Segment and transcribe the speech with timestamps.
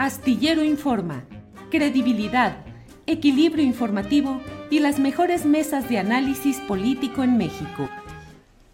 [0.00, 1.24] Astillero Informa,
[1.70, 2.64] credibilidad,
[3.06, 7.86] equilibrio informativo y las mejores mesas de análisis político en México.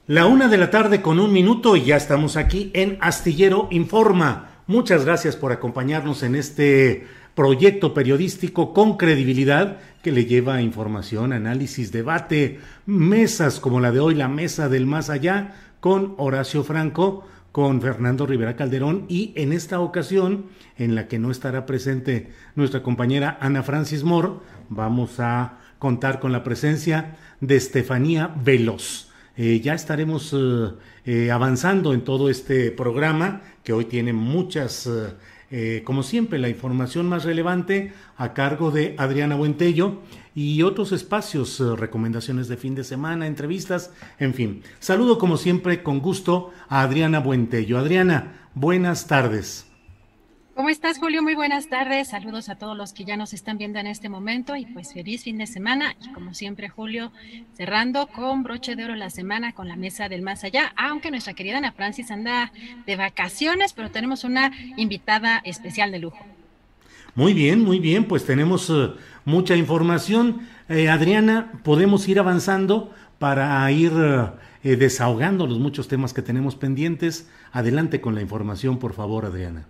[0.06, 4.50] La una de la tarde con un minuto y ya estamos aquí en Astillero Informa.
[4.68, 11.90] Muchas gracias por acompañarnos en este proyecto periodístico con credibilidad que le lleva información, análisis,
[11.90, 17.80] debate, mesas como la de hoy, la mesa del más allá, con Horacio Franco, con
[17.80, 20.44] Fernando Rivera Calderón y en esta ocasión,
[20.76, 24.32] en la que no estará presente nuestra compañera Ana Francis Moore,
[24.68, 29.08] vamos a contar con la presencia de Estefanía Veloz.
[29.38, 30.74] Eh, ya estaremos eh,
[31.06, 34.86] eh, avanzando en todo este programa que hoy tiene muchas,
[35.84, 40.02] como siempre, la información más relevante a cargo de Adriana Buentello
[40.36, 44.62] y otros espacios, recomendaciones de fin de semana, entrevistas, en fin.
[44.80, 47.78] Saludo como siempre con gusto a Adriana Buentello.
[47.78, 49.66] Adriana, buenas tardes.
[50.54, 51.22] ¿Cómo estás, Julio?
[51.22, 52.08] Muy buenas tardes.
[52.08, 55.24] Saludos a todos los que ya nos están viendo en este momento y pues feliz
[55.24, 55.96] fin de semana.
[56.02, 57.12] Y como siempre, Julio,
[57.54, 61.32] cerrando con broche de oro la semana con la mesa del más allá, aunque nuestra
[61.32, 62.52] querida Ana Francis anda
[62.84, 66.24] de vacaciones, pero tenemos una invitada especial de lujo.
[67.14, 68.90] Muy bien, muy bien, pues tenemos eh,
[69.26, 70.48] mucha información.
[70.70, 73.92] Eh, Adriana, podemos ir avanzando para ir
[74.62, 77.28] eh, desahogando los muchos temas que tenemos pendientes.
[77.52, 79.66] Adelante con la información, por favor, Adriana.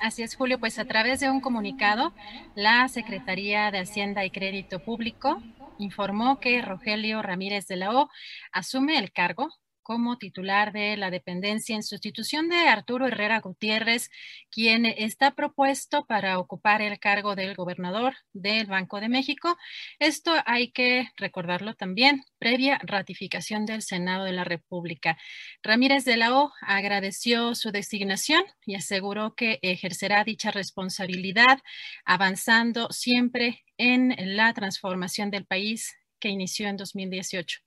[0.00, 0.58] Así es, Julio.
[0.58, 2.12] Pues a través de un comunicado,
[2.54, 5.40] la Secretaría de Hacienda y Crédito Público
[5.78, 8.10] informó que Rogelio Ramírez de la O
[8.52, 9.48] asume el cargo
[9.86, 14.10] como titular de la dependencia en sustitución de Arturo Herrera Gutiérrez,
[14.50, 19.56] quien está propuesto para ocupar el cargo del gobernador del Banco de México.
[20.00, 25.18] Esto hay que recordarlo también, previa ratificación del Senado de la República.
[25.62, 31.60] Ramírez de la O agradeció su designación y aseguró que ejercerá dicha responsabilidad
[32.04, 37.60] avanzando siempre en la transformación del país que inició en 2018.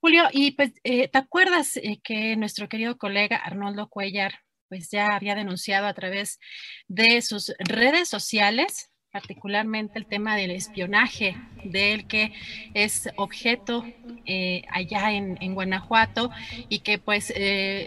[0.00, 5.08] Julio, y pues, eh, ¿te acuerdas eh, que nuestro querido colega Arnoldo Cuellar, pues ya
[5.08, 6.38] había denunciado a través
[6.86, 11.34] de sus redes sociales particularmente el tema del espionaje
[11.64, 12.34] del que
[12.74, 13.86] es objeto
[14.26, 16.30] eh, allá en, Guanajuato
[16.68, 17.32] y que pues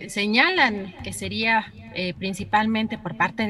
[0.08, 1.72] señalan que sería
[2.18, 3.48] principalmente por parte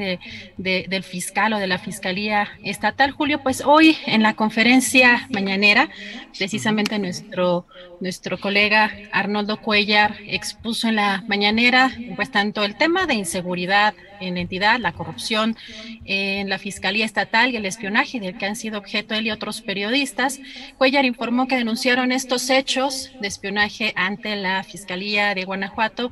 [0.56, 3.12] de, del fiscal o de la Fiscalía Estatal.
[3.12, 5.88] Julio, pues hoy en la conferencia mañanera,
[6.36, 7.66] precisamente nuestro
[8.02, 14.34] nuestro colega Arnoldo Cuellar expuso en la mañanera, pues tanto el tema de inseguridad en
[14.34, 15.56] la entidad, la corrupción
[16.04, 19.60] en la Fiscalía Estatal y el espionaje del que han sido objeto él y otros
[19.60, 20.40] periodistas.
[20.78, 26.10] Cuellar informó que denunciaron estos hechos de espionaje ante la Fiscalía de Guanajuato,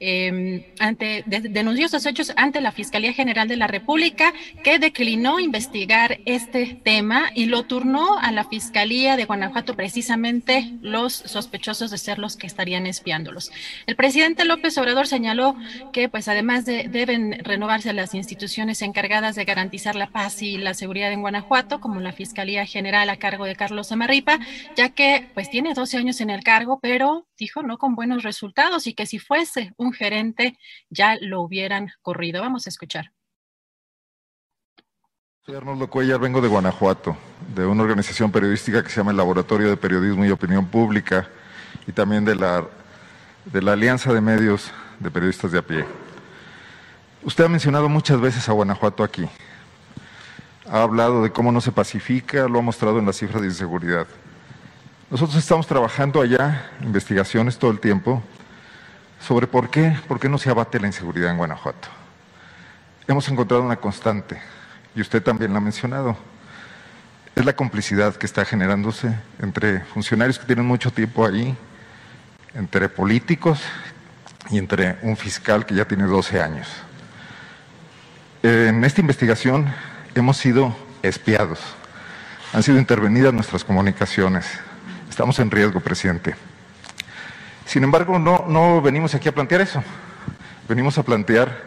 [0.00, 1.24] em, ante,
[1.68, 4.32] denunció estos hechos ante la Fiscalía General de la República,
[4.64, 11.12] que declinó investigar este tema y lo turnó a la Fiscalía de Guanajuato precisamente los
[11.12, 13.52] sospechosos de ser los que estarían espiándolos.
[13.86, 15.56] El presidente López Obrador señaló
[15.92, 20.72] que, pues, además de, deben renovarse las instituciones encargadas de garantizar la paz y la
[20.72, 24.38] seguridad en Guanajuato, como la Fiscalía General a cargo de Carlos Amarripa,
[24.74, 28.86] ya que, pues, tiene 12 años en el cargo, pero dijo no con buenos resultados
[28.86, 30.58] y que si fuese un gerente
[30.90, 32.40] ya lo hubieran corrido.
[32.40, 33.12] Vamos a escuchar.
[35.44, 37.16] Soy Arnoldo Cuellar, vengo de Guanajuato,
[37.54, 41.28] de una organización periodística que se llama el Laboratorio de Periodismo y Opinión Pública
[41.86, 42.64] y también de la,
[43.46, 44.70] de la Alianza de Medios
[45.00, 45.84] de Periodistas de a pie.
[47.22, 49.26] Usted ha mencionado muchas veces a Guanajuato aquí.
[50.70, 54.06] Ha hablado de cómo no se pacifica, lo ha mostrado en las cifras de inseguridad.
[55.10, 58.22] Nosotros estamos trabajando allá, investigaciones todo el tiempo,
[59.20, 61.88] sobre por qué, por qué no se abate la inseguridad en Guanajuato.
[63.06, 64.40] Hemos encontrado una constante,
[64.94, 66.16] y usted también la ha mencionado,
[67.34, 71.56] es la complicidad que está generándose entre funcionarios que tienen mucho tiempo ahí,
[72.54, 73.60] entre políticos
[74.50, 76.68] y entre un fiscal que ya tiene 12 años.
[78.42, 79.72] En esta investigación
[80.14, 81.60] hemos sido espiados,
[82.52, 84.46] han sido intervenidas nuestras comunicaciones.
[85.08, 86.34] Estamos en riesgo, presidente.
[87.68, 89.82] Sin embargo, no, venimos aquí a plantear eso.
[90.66, 91.64] Venimos a plantear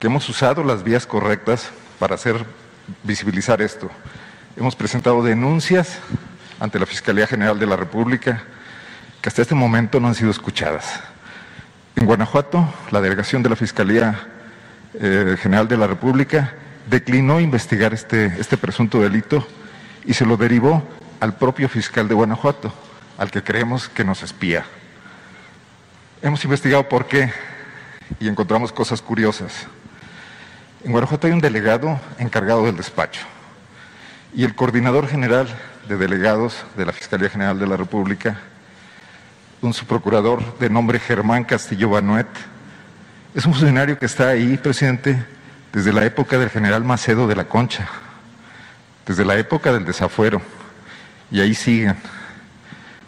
[0.00, 2.44] que hemos usado las vías correctas para hacer
[3.04, 3.88] visibilizar esto.
[4.56, 6.00] Hemos presentado denuncias
[6.58, 8.42] ante la Fiscalía General de la República
[9.22, 10.98] que hasta este momento no han sido escuchadas.
[11.94, 14.26] En Guanajuato, la delegación de la Fiscalía
[14.94, 16.54] eh, General de la República
[16.88, 19.46] declinó investigar este, este presunto delito
[20.04, 20.82] y se lo derivó
[21.20, 22.74] al propio fiscal de Guanajuato,
[23.16, 24.66] al que creemos que nos espía.
[26.22, 27.32] Hemos investigado por qué
[28.18, 29.66] y encontramos cosas curiosas.
[30.84, 33.22] En Guanajuato hay un delegado encargado del despacho
[34.34, 35.48] y el coordinador general
[35.88, 38.38] de delegados de la Fiscalía General de la República,
[39.62, 42.28] un subprocurador de nombre Germán Castillo Banuet,
[43.34, 45.24] es un funcionario que está ahí, presidente,
[45.72, 47.88] desde la época del general Macedo de la Concha,
[49.06, 50.42] desde la época del desafuero,
[51.30, 51.96] y ahí siguen.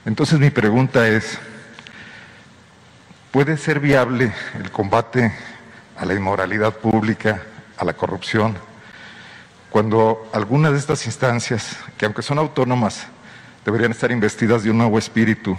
[0.06, 1.38] Entonces mi pregunta es,
[3.32, 5.32] ¿puede ser viable el combate
[5.96, 7.43] a la inmoralidad pública,
[7.79, 8.56] a la corrupción,
[9.70, 13.06] cuando algunas de estas instancias, que aunque son autónomas,
[13.64, 15.56] deberían estar investidas de un nuevo espíritu,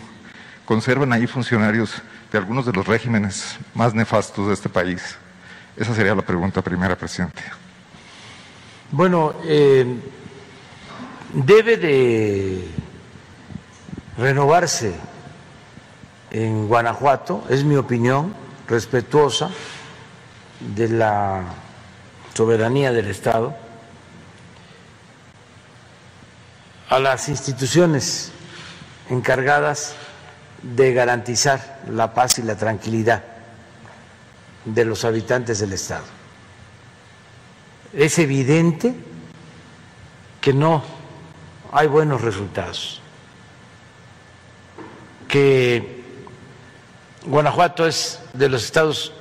[0.66, 2.00] conservan ahí funcionarios
[2.31, 5.18] de algunos de los regímenes más nefastos de este país?
[5.75, 7.42] Esa sería la pregunta primera, presidente.
[8.92, 9.98] Bueno, eh,
[11.34, 12.68] debe de
[14.16, 14.94] renovarse
[16.34, 18.34] en Guanajuato, es mi opinión,
[18.68, 19.52] respetuosa
[20.76, 21.44] de la
[22.34, 23.56] soberanía del Estado,
[26.90, 28.32] a las instituciones
[29.10, 29.96] encargadas
[30.64, 33.24] de garantizar la paz y la tranquilidad
[34.66, 36.06] de los habitantes del Estado.
[37.94, 38.96] Es evidente
[40.42, 40.84] que no
[41.72, 43.02] hay buenos resultados,
[45.28, 46.03] que
[47.25, 49.14] Guanajuato es de los estados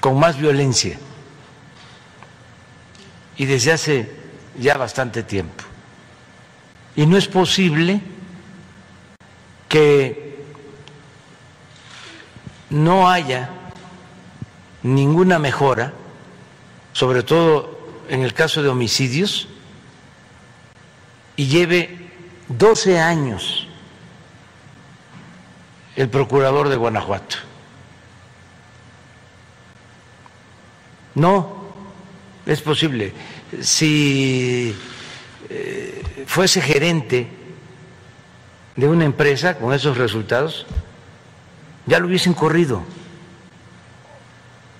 [0.00, 0.98] con más violencia
[3.36, 4.12] y desde hace
[4.58, 5.64] ya bastante tiempo.
[6.96, 8.00] Y no es posible
[9.68, 10.44] que
[12.70, 13.50] no haya
[14.82, 15.92] ninguna mejora,
[16.92, 17.78] sobre todo
[18.08, 19.48] en el caso de homicidios,
[21.36, 22.10] y lleve
[22.48, 23.63] 12 años
[25.96, 27.36] el procurador de Guanajuato.
[31.14, 31.64] No,
[32.46, 33.12] es posible.
[33.60, 34.74] Si
[35.48, 37.28] eh, fuese gerente
[38.74, 40.66] de una empresa con esos resultados,
[41.86, 42.82] ya lo hubiesen corrido.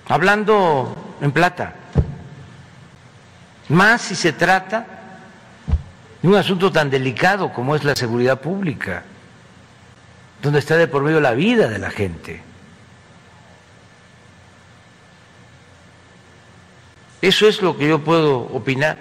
[0.07, 1.75] Hablando en plata,
[3.69, 4.85] más si se trata
[6.21, 9.03] de un asunto tan delicado como es la seguridad pública,
[10.45, 12.39] donde está de por medio la vida de la gente.
[17.19, 18.99] Eso es lo que yo puedo opinar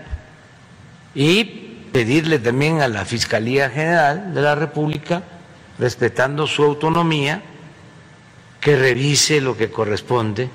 [1.15, 1.45] y
[1.93, 5.23] pedirle también a la Fiscalía General de la República,
[5.79, 7.43] respetando su autonomía,
[8.59, 10.49] que revise lo que corresponde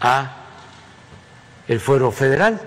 [0.00, 0.46] a
[1.68, 2.60] el fuero federal.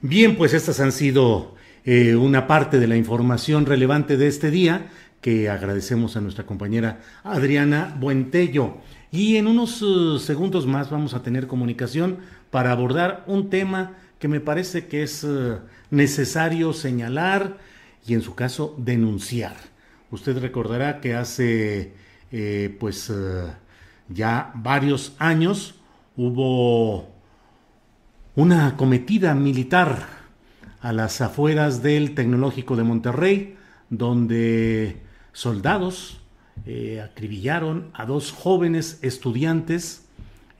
[0.00, 4.86] Bien, pues estas han sido eh, una parte de la información relevante de este día
[5.20, 8.78] que agradecemos a nuestra compañera Adriana Buentello.
[9.10, 12.18] Y en unos uh, segundos más vamos a tener comunicación
[12.50, 15.58] para abordar un tema que me parece que es uh,
[15.90, 17.58] necesario señalar
[18.06, 19.56] y en su caso denunciar.
[20.10, 21.94] Usted recordará que hace
[22.30, 23.12] eh, pues
[24.08, 25.76] ya varios años
[26.16, 27.08] hubo
[28.34, 30.21] una acometida militar
[30.82, 33.56] a las afueras del Tecnológico de Monterrey,
[33.88, 34.96] donde
[35.32, 36.20] soldados
[36.66, 40.06] eh, acribillaron a dos jóvenes estudiantes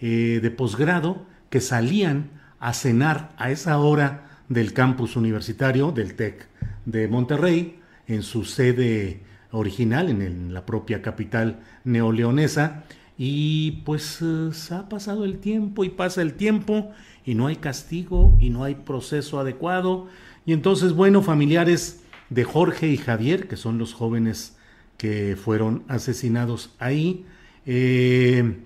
[0.01, 6.47] eh, de posgrado que salían a cenar a esa hora del campus universitario del TEC
[6.87, 12.85] de Monterrey, en su sede original, en, la propia capital neoleonesa,
[13.19, 16.93] y pues eh, ha pasado el tiempo y pasa el tiempo
[17.25, 20.09] y no hay castigo y no hay proceso adecuado.
[20.47, 24.57] Y entonces, bueno, familiares de Jorge y Javier, que son los jóvenes
[24.97, 27.25] que fueron asesinados ahí,
[27.67, 28.59] eh,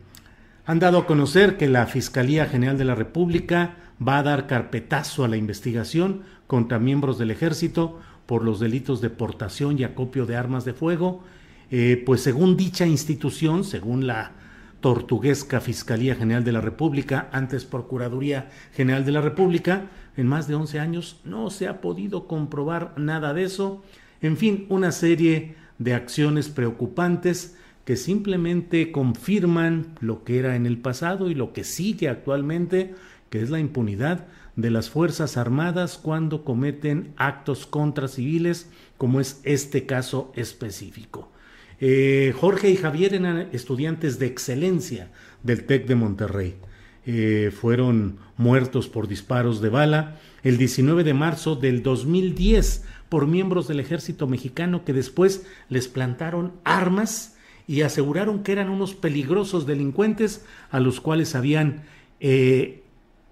[0.65, 5.25] han dado a conocer que la Fiscalía General de la República va a dar carpetazo
[5.25, 10.37] a la investigación contra miembros del ejército por los delitos de portación y acopio de
[10.37, 11.23] armas de fuego,
[11.71, 14.33] eh, pues según dicha institución, según la
[14.87, 20.55] tortuguesca Fiscalía General de la República, antes Procuraduría General de la República, en más de
[20.55, 23.83] 11 años no se ha podido comprobar nada de eso.
[24.23, 30.79] En fin, una serie de acciones preocupantes que simplemente confirman lo que era en el
[30.79, 32.95] pasado y lo que sigue actualmente,
[33.29, 39.41] que es la impunidad de las Fuerzas Armadas cuando cometen actos contra civiles, como es
[39.43, 41.33] este caso específico.
[41.81, 45.11] Eh, Jorge y Javier eran estudiantes de excelencia
[45.43, 46.55] del TEC de Monterrey.
[47.05, 53.69] Eh, fueron muertos por disparos de bala el 19 de marzo del 2010 por miembros
[53.69, 57.37] del ejército mexicano que después les plantaron armas
[57.69, 61.85] y aseguraron que eran unos peligrosos delincuentes a los cuales habían
[62.21, 62.83] eh,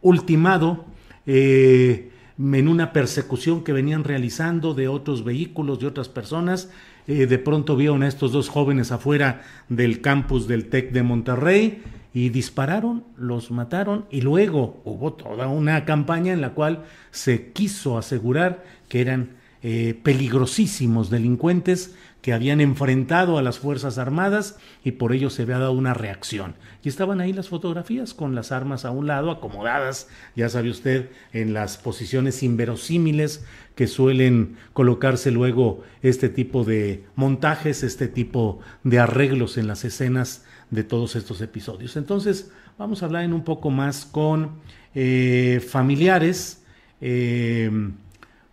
[0.02, 0.84] ultimado
[1.26, 6.70] en una persecución que venían realizando de otros vehículos, de otras personas.
[7.06, 11.82] Eh, de pronto vieron a estos dos jóvenes afuera del campus del TEC de Monterrey
[12.14, 17.99] y dispararon, los mataron y luego hubo toda una campaña en la cual se quiso
[17.99, 19.30] asegurar que eran
[19.62, 21.94] eh, peligrosísimos delincuentes
[22.25, 26.54] que habían enfrentado a las Fuerzas Armadas y por ello se había dado una reacción.
[26.83, 31.11] Y estaban ahí las fotografías con las armas a un lado, acomodadas, ya sabe usted,
[31.35, 39.00] en las posiciones inverosímiles que suelen colocarse luego este tipo de montajes, este tipo de
[39.00, 41.95] arreglos en las escenas de todos estos episodios.
[41.99, 44.61] Entonces, vamos a hablar en un poco más con
[44.95, 46.64] eh, familiares,
[47.02, 47.71] eh,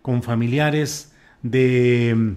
[0.02, 2.36] con familiares de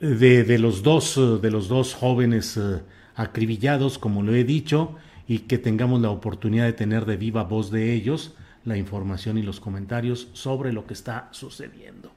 [0.00, 2.82] de, los dos, eh, de los dos jóvenes eh,
[3.14, 4.94] acribillados, como lo he dicho,
[5.26, 8.34] y que tengamos la oportunidad de tener de viva voz de ellos
[8.64, 12.12] la información y los comentarios sobre lo que está sucediendo.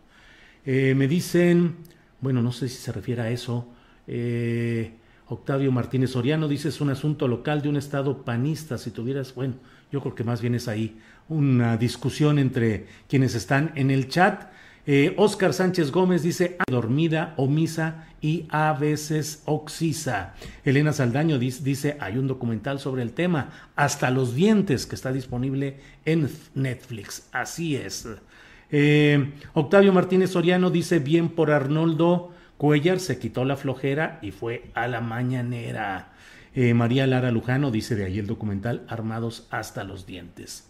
[0.65, 1.77] Eh, me dicen,
[2.21, 3.67] bueno, no sé si se refiere a eso,
[5.27, 9.53] Octavio Martínez Soriano dice es un asunto local de un estado panista, si tuvieras, bueno,
[9.91, 14.49] yo creo que más bien es ahí una discusión entre quienes están en el chat
[14.85, 20.33] eh, Oscar Sánchez Gómez dice dormida, omisa y a veces oxisa.
[20.63, 25.79] Elena Saldaño dice hay un documental sobre el tema, hasta los dientes, que está disponible
[26.05, 27.27] en Netflix.
[27.31, 28.07] Así es.
[28.71, 34.69] Eh, Octavio Martínez Soriano dice bien por Arnoldo Cuellar, se quitó la flojera y fue
[34.73, 36.09] a la mañanera.
[36.53, 40.67] Eh, María Lara Lujano dice de ahí el documental Armados hasta los dientes.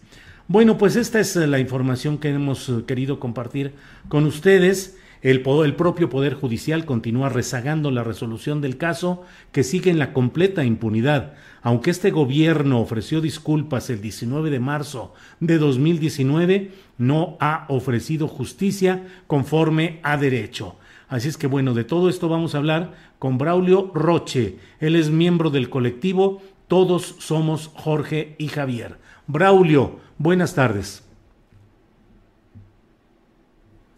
[0.50, 3.72] Bueno, pues esta es eh, la información que hemos eh, querido compartir
[4.08, 4.98] con ustedes.
[5.22, 10.12] El, el, propio Poder Judicial continúa rezagando la resolución del caso, que sigue en la
[10.12, 11.34] completa impunidad.
[11.62, 19.06] Aunque este gobierno ofreció disculpas el 19 de marzo de 2019, no ha ofrecido justicia
[19.28, 20.74] conforme a derecho.
[21.06, 24.56] Así es que bueno, de todo esto vamos a hablar con Braulio Roche.
[24.80, 28.98] Él es miembro del colectivo Todos Somos Jorge y Javier.
[29.28, 31.02] Braulio, Buenas tardes.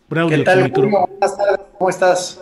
[0.09, 2.41] Braulio, ¿Qué tal, Buenas tardes, ¿cómo estás?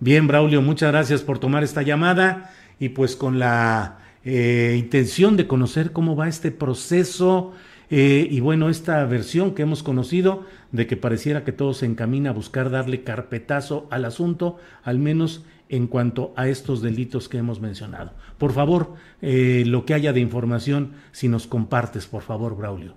[0.00, 5.46] Bien, Braulio, muchas gracias por tomar esta llamada y pues con la eh, intención de
[5.46, 7.52] conocer cómo va este proceso
[7.88, 12.30] eh, y bueno, esta versión que hemos conocido de que pareciera que todo se encamina
[12.30, 17.60] a buscar darle carpetazo al asunto, al menos en cuanto a estos delitos que hemos
[17.60, 18.10] mencionado.
[18.38, 22.96] Por favor, eh, lo que haya de información, si nos compartes, por favor, Braulio.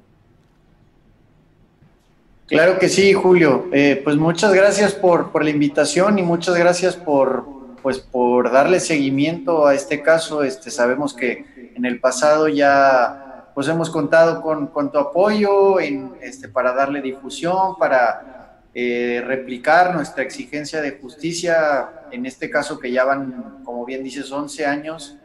[2.47, 3.69] Claro que sí, Julio.
[3.71, 7.45] Eh, pues muchas gracias por, por, la invitación y muchas gracias por,
[7.81, 10.43] pues, por darle seguimiento a este caso.
[10.43, 11.45] Este, sabemos que
[11.75, 17.01] en el pasado ya pues hemos contado con, con tu apoyo en, este, para darle
[17.01, 23.85] difusión, para eh, replicar nuestra exigencia de justicia, en este caso que ya van, como
[23.85, 25.17] bien dices, 11 años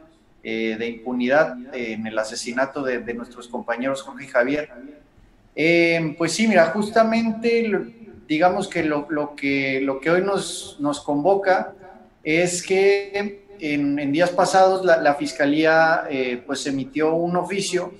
[0.43, 4.69] eh, de impunidad en el asesinato de, de nuestros compañeros Jorge y Javier.
[5.61, 7.69] Eh, pues sí, mira, justamente
[8.25, 11.73] digamos que lo, que lo que hoy nos, nos convoca
[12.23, 17.93] es que en, días pasados la, Fiscalía eh, pues emitió un oficio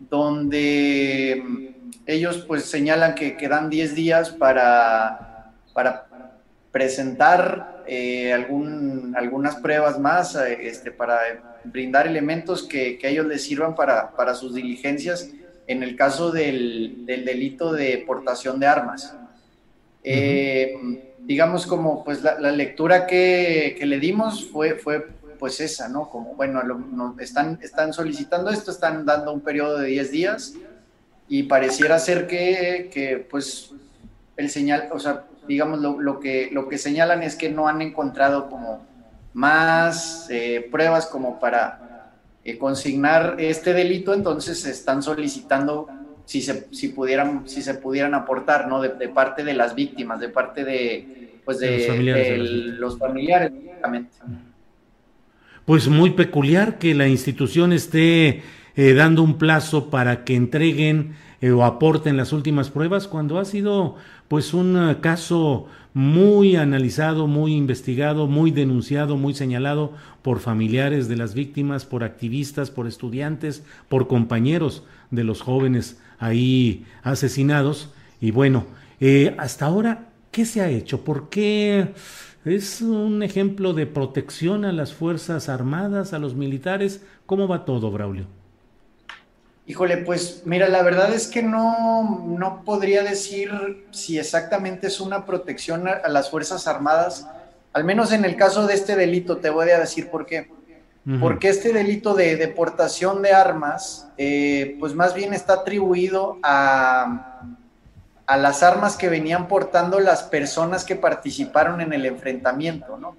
[0.00, 1.66] donde mm,
[2.06, 6.08] ellos pues señalan que quedan 10 días para, para
[6.72, 11.20] presentar eh, algún, algunas pruebas más, eh, este, para
[11.62, 15.30] brindar elementos que, que, a ellos les sirvan para, para sus diligencias
[15.66, 19.16] en el caso del, del delito de portación de armas.
[21.20, 25.06] digamos como pues la, lectura que, que, le dimos fue, fue
[25.38, 26.08] pues esa, ¿no?
[26.08, 26.62] Como, bueno,
[27.18, 30.54] están, están solicitando esto, están dando un periodo de 10 días
[31.28, 33.72] y pareciera ser que, que pues,
[34.36, 37.82] el señal, o sea, digamos, lo, lo, que, lo que señalan es que no han
[37.82, 38.86] encontrado como
[39.32, 41.83] más eh, pruebas como para
[42.44, 45.88] eh, consignar este delito, entonces están solicitando
[46.26, 48.82] si se, si pudieran, si se pudieran aportar, ¿no?
[48.82, 52.38] De, parte de las víctimas, de parte de, pues de, los familiares,
[52.78, 53.52] los familiares,
[55.64, 58.42] pues muy peculiar que la institución esté
[58.76, 63.46] eh, dando un plazo para que entreguen eh, o aporten las últimas pruebas cuando ha
[63.46, 63.96] sido
[64.28, 71.34] pues un caso muy analizado, muy investigado, muy denunciado, muy señalado por familiares de las
[71.34, 77.94] víctimas, por activistas, por estudiantes, por compañeros de los jóvenes ahí asesinados.
[78.20, 78.66] Y bueno,
[79.38, 81.04] hasta ahora, ¿qué se ha hecho?
[81.04, 81.94] ¿Por qué
[82.44, 87.02] ¿Es un ejemplo de protección a las Fuerzas Armadas, a los militares?
[87.24, 88.26] ¿Cómo va todo, Braulio?
[89.66, 95.24] Híjole, pues mira, la verdad es que no, no podría decir si exactamente es una
[95.24, 97.26] protección a, las Fuerzas Armadas,
[97.72, 100.50] al menos en el caso de este delito, te voy a decir por qué.
[101.20, 107.42] Porque este delito de deportación de armas, eh, pues más bien está atribuido a,
[108.26, 113.16] a las armas que venían portando las personas que participaron en el enfrentamiento, ¿no?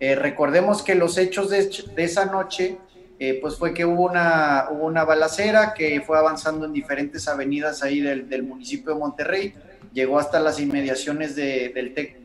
[0.00, 2.78] Eh, recordemos que los hechos de, esa noche,
[3.18, 7.82] eh, pues fue que hubo una, hubo una balacera que fue avanzando en diferentes avenidas
[7.82, 9.54] ahí del, municipio de Monterrey,
[9.92, 12.24] llegó hasta las inmediaciones del TEC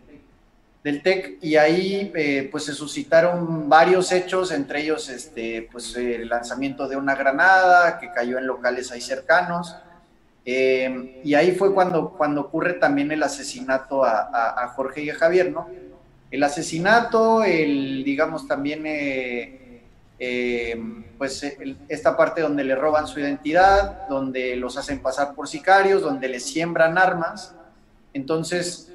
[0.83, 6.29] del TEC y ahí eh, pues se suscitaron varios hechos, entre ellos este, pues el
[6.29, 9.75] lanzamiento de una granada que cayó en locales ahí cercanos,
[10.45, 15.51] eh, y ahí fue cuando, cuando ocurre también el asesinato a, Jorge y a Javier,
[15.51, 15.67] ¿no?
[16.31, 18.83] El asesinato, el, digamos, también,
[20.19, 20.79] eh,
[21.17, 21.43] pues,
[21.87, 26.45] esta parte donde le roban su identidad, donde los hacen pasar por sicarios, donde les
[26.45, 27.55] siembran armas.
[28.13, 28.91] Entonces,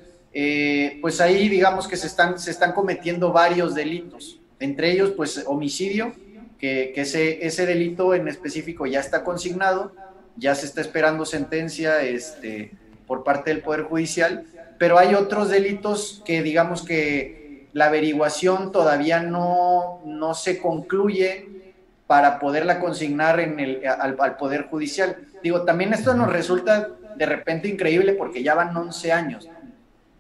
[1.01, 6.13] pues ahí, digamos que se están, cometiendo varios delitos, entre ellos, pues, homicidio,
[6.59, 9.93] que, que ese, ese delito en específico ya está consignado
[10.37, 12.73] ya se está esperando sentencia este,
[13.07, 14.47] por parte del Poder Judicial,
[14.79, 17.44] pero hay otros delitos que digamos que
[17.75, 21.75] la averiguación todavía no, no se concluye
[22.07, 25.17] para poderla consignar en el, al, Poder Judicial.
[25.43, 29.49] Digo, también esto nos resulta de repente increíble porque ya van 11 años.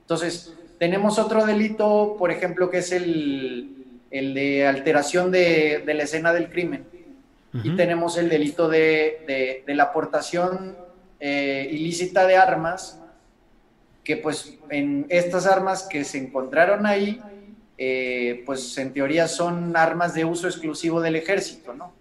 [0.02, 6.02] Entonces, tenemos otro delito, por ejemplo, que es el, el de alteración de, de la
[6.02, 6.84] escena del crimen
[7.62, 10.76] y tenemos el delito de, la aportación
[11.20, 13.00] eh, ilícita de armas,
[14.02, 17.22] que pues en estas armas que se encontraron ahí,
[17.76, 21.92] eh, pues en teoría son armas de uso exclusivo del ejército, ¿no?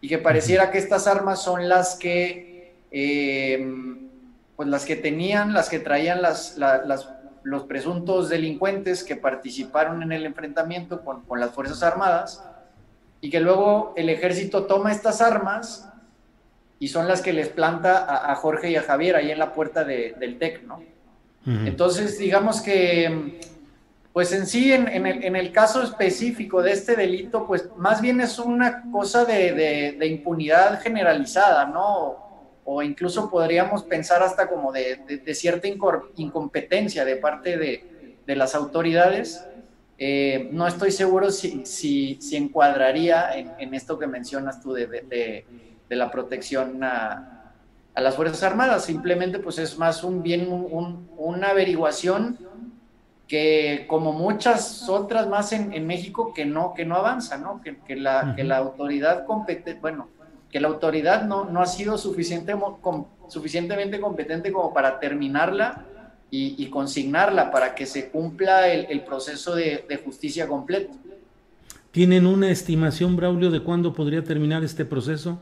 [0.00, 4.08] Y que pareciera que estas armas son las que, em,
[4.56, 6.58] pues las que tenían, las que traían las,
[7.44, 12.44] los presuntos delincuentes que participaron en el enfrentamiento con, con las Fuerzas Armadas
[13.20, 15.88] y que luego el ejército toma estas armas
[16.82, 19.84] y son las que les planta a, Jorge y a Javier ahí en la puerta
[19.84, 20.82] del TEC, ¿no?
[21.46, 23.38] Entonces, digamos que,
[24.12, 24.86] pues en sí, en,
[25.36, 31.64] el, caso específico de este delito, pues más bien es una cosa de, impunidad generalizada,
[31.66, 32.50] ¿no?
[32.64, 35.66] O incluso podríamos pensar hasta como de, cierta
[36.16, 39.44] incompetencia de parte de, las autoridades
[39.98, 45.96] eh, no estoy seguro si, si, si encuadraría en, esto que mencionas tú de, de,
[45.96, 47.52] la protección a,
[47.94, 48.84] a, las Fuerzas Armadas.
[48.84, 52.36] Simplemente pues es más un bien, un, una averiguación
[53.32, 57.62] que como muchas otras más en, en, México que no, que no avanza, ¿no?
[57.62, 60.08] Que, que la, que la autoridad competente, bueno,
[60.50, 62.54] que la autoridad no, no ha sido suficiente,
[63.28, 65.82] suficientemente competente como para terminarla
[66.30, 70.92] y, consignarla para que se cumpla el, proceso de, justicia completo.
[71.90, 75.40] ¿Tienen una estimación, Braulio, de cuándo podría terminar este proceso?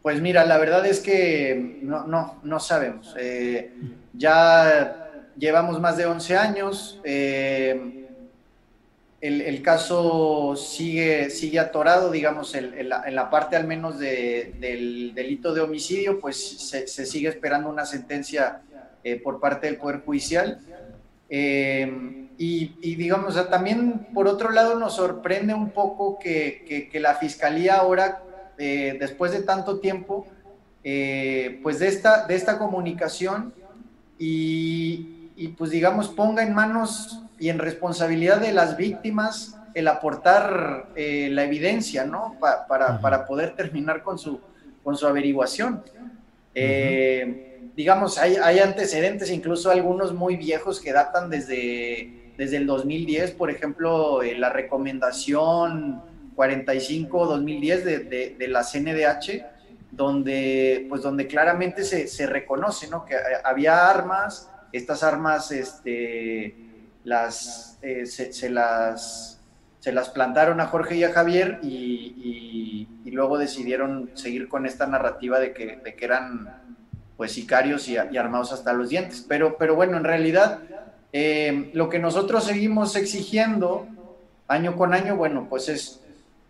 [0.00, 3.14] Pues mira, la verdad es que no, no, no sabemos.
[3.18, 3.74] Eh,
[4.14, 5.02] ya
[5.38, 7.00] llevamos más de 11 años.
[7.04, 8.06] Eh,
[9.20, 16.20] el, caso sigue, sigue atorado, digamos, en, la, parte al menos del delito de homicidio,
[16.20, 16.36] pues
[16.68, 18.60] se, sigue esperando una sentencia
[19.02, 20.60] eh, por parte del Poder Judicial.
[21.28, 28.22] Eh, y, digamos, también por otro lado nos sorprende un poco que, la Fiscalía ahora,
[28.58, 30.26] eh, después de tanto tiempo,
[30.82, 33.52] pues de esta, de esta comunicación
[34.18, 40.88] y, y pues digamos ponga en manos y en responsabilidad de las víctimas el aportar
[40.96, 42.36] eh, la evidencia, ¿no?
[42.40, 44.40] para, para, poder terminar con su,
[44.82, 45.82] con su averiguación.
[46.54, 53.32] Eh, digamos, hay, hay, antecedentes, incluso algunos muy viejos que datan desde, desde el 2010,
[53.32, 56.00] por ejemplo, eh, la recomendación
[56.34, 59.44] 45-2010 de, de, de, la CNDH,
[59.90, 63.04] donde, pues, donde claramente se, se reconoce ¿no?
[63.04, 66.56] que había armas, estas armas este,
[67.04, 69.40] las, eh, se, las,
[69.80, 75.40] se las plantaron a Jorge y a Javier y, luego decidieron seguir con esta narrativa
[75.40, 76.76] de que, de que eran
[77.16, 79.24] pues sicarios y, armados hasta los dientes.
[79.26, 80.58] Pero, pero bueno, en realidad
[81.14, 83.86] eh, lo que nosotros seguimos exigiendo
[84.48, 86.00] año con año, bueno, pues es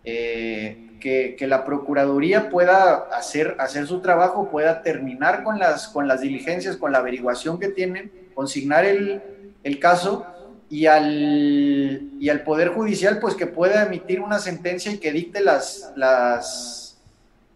[0.02, 6.08] eh, que, que, la Procuraduría pueda hacer, hacer su trabajo, pueda terminar con las, con
[6.08, 9.22] las diligencias, con la averiguación que tienen, consignar el,
[9.62, 10.26] el caso
[10.68, 15.40] y al, y al Poder Judicial, pues que pueda emitir una sentencia y que dicte
[15.40, 16.98] las, las,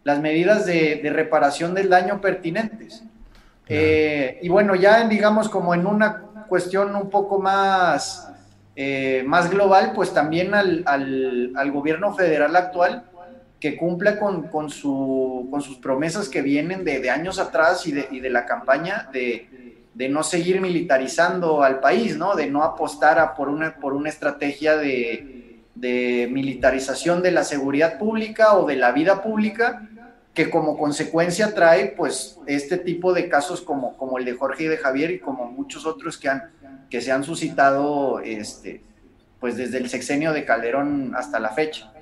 [0.04, 3.02] las medidas de, reparación del daño pertinentes.
[3.68, 8.28] Eh, y bueno, ya digamos como en una cuestión un poco más,
[8.74, 13.04] eh, más global, pues también al, al, gobierno federal actual
[13.60, 17.92] que cumpla con, con, su, con sus promesas que vienen de, de años atrás y
[17.92, 22.34] de, y de la campaña de, de no seguir militarizando al país, ¿no?
[22.34, 27.98] De no apostar a por, una, por una estrategia de, de, militarización de la seguridad
[27.98, 29.88] pública o de la vida pública,
[30.32, 34.68] que como consecuencia trae, pues, este tipo de casos como, como el de Jorge y
[34.68, 36.50] de Javier y como muchos otros que, han,
[36.88, 38.82] que se han suscitado, este,
[39.38, 41.92] pues, desde el sexenio de Calderón hasta la fecha.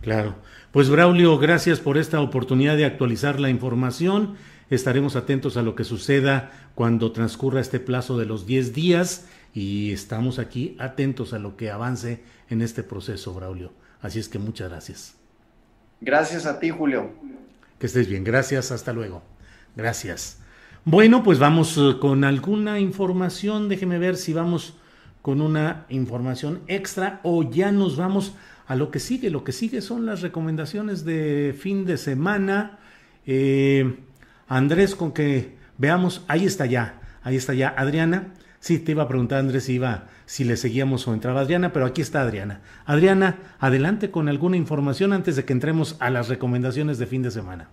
[0.00, 0.36] Claro.
[0.76, 4.34] Pues, Braulio, gracias por esta oportunidad de actualizar la información
[4.68, 9.90] Estaremos atentos a lo que suceda cuando transcurra este plazo de los 10 días y
[9.92, 13.72] estamos aquí atentos a lo que avance en este proceso, Braulio.
[14.02, 15.14] Así es que muchas gracias.
[16.02, 17.10] Gracias a ti, Julio.
[17.78, 18.22] Que estés bien.
[18.22, 18.70] Gracias.
[18.70, 19.22] Hasta luego.
[19.76, 20.40] Gracias.
[20.84, 23.70] Bueno, pues vamos eh, con alguna información.
[23.70, 24.76] Déjeme ver si vamos
[25.22, 28.34] con una información extra o ya nos vamos
[28.66, 29.30] a lo que sigue.
[29.30, 32.78] Lo que sigue son las recomendaciones de fin de semana.
[33.26, 33.96] Eh,
[34.48, 37.68] Andrés, con que veamos, ahí está ya, ahí está ya.
[37.76, 41.86] Adriana, sí, te iba a preguntar Andrés iba, si le seguíamos o entraba Adriana, pero
[41.86, 42.60] aquí está Adriana.
[42.84, 47.30] Adriana, adelante con alguna información antes de que entremos a las recomendaciones de fin de
[47.30, 47.68] semana.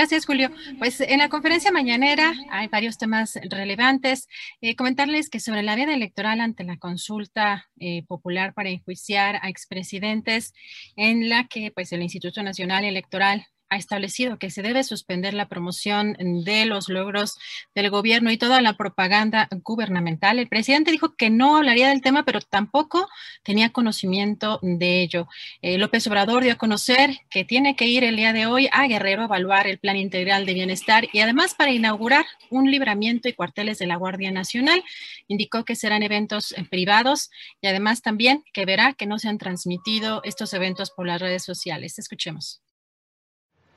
[0.00, 0.48] Gracias, Julio.
[0.78, 4.28] Pues en la conferencia mañanera hay varios temas relevantes.
[4.62, 9.50] Eh, comentarles que sobre la vía electoral ante la consulta eh, popular para enjuiciar a
[9.50, 10.54] expresidentes,
[10.96, 15.48] en la que pues el Instituto Nacional Electoral ha establecido que se debe suspender la
[15.48, 17.38] promoción de los logros
[17.74, 20.38] del gobierno y toda la propaganda gubernamental.
[20.38, 23.08] El presidente dijo que no hablaría del tema, pero tampoco
[23.44, 25.28] tenía conocimiento de ello.
[25.62, 28.86] Eh, López Obrador dio a conocer que tiene que ir el día de hoy a
[28.88, 33.34] Guerrero a evaluar el plan integral de bienestar y además para inaugurar un libramiento y
[33.34, 34.82] cuarteles de la Guardia Nacional.
[35.28, 37.30] Indicó que serán eventos eh, privados
[37.60, 41.44] y además también que verá que no se han transmitido estos eventos por las redes
[41.44, 41.98] sociales.
[41.98, 42.60] Escuchemos.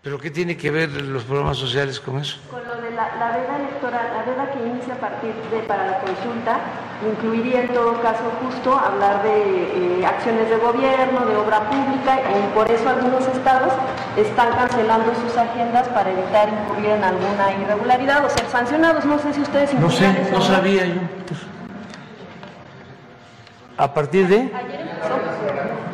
[0.03, 2.35] ¿Pero qué tiene que ver los programas sociales con eso?
[2.51, 5.99] Con lo de la, veda electoral, la veda que inicia a partir de para la
[5.99, 6.59] consulta,
[7.09, 12.53] incluiría en todo caso justo hablar de eh, acciones de gobierno, de obra pública, y
[12.53, 13.71] por eso algunos estados
[14.17, 19.05] están cancelando sus agendas para evitar incurrir en alguna irregularidad o ser sancionados.
[19.05, 19.73] No sé si ustedes...
[19.75, 20.99] No sé, no sabía yo.
[23.77, 24.51] ¿A partir de...?
[24.53, 25.92] Ayer empezó.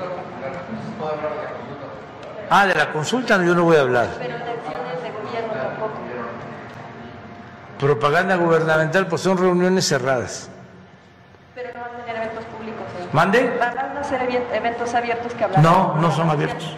[2.50, 4.10] Ah, de la consulta yo no voy a hablar.
[4.18, 6.00] Pero de acciones de gobierno tampoco.
[7.80, 10.50] Propaganda gubernamental, pues son reuniones cerradas.
[11.54, 12.86] Pero no van a tener eventos públicos.
[13.14, 13.58] ¿Mande?
[13.60, 14.22] Van a ser
[14.54, 15.62] eventos abiertos que hablan.
[15.62, 16.76] No, no son abiertos.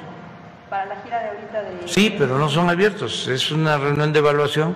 [0.70, 1.88] Para la gira de ahorita de...
[1.88, 3.28] Sí, pero no son abiertos.
[3.28, 4.76] Es una reunión de evaluación.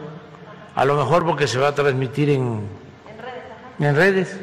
[0.76, 2.68] A lo mejor porque se va a transmitir en...
[3.08, 3.44] En redes.
[3.52, 3.90] Ajá.
[3.90, 4.40] En redes.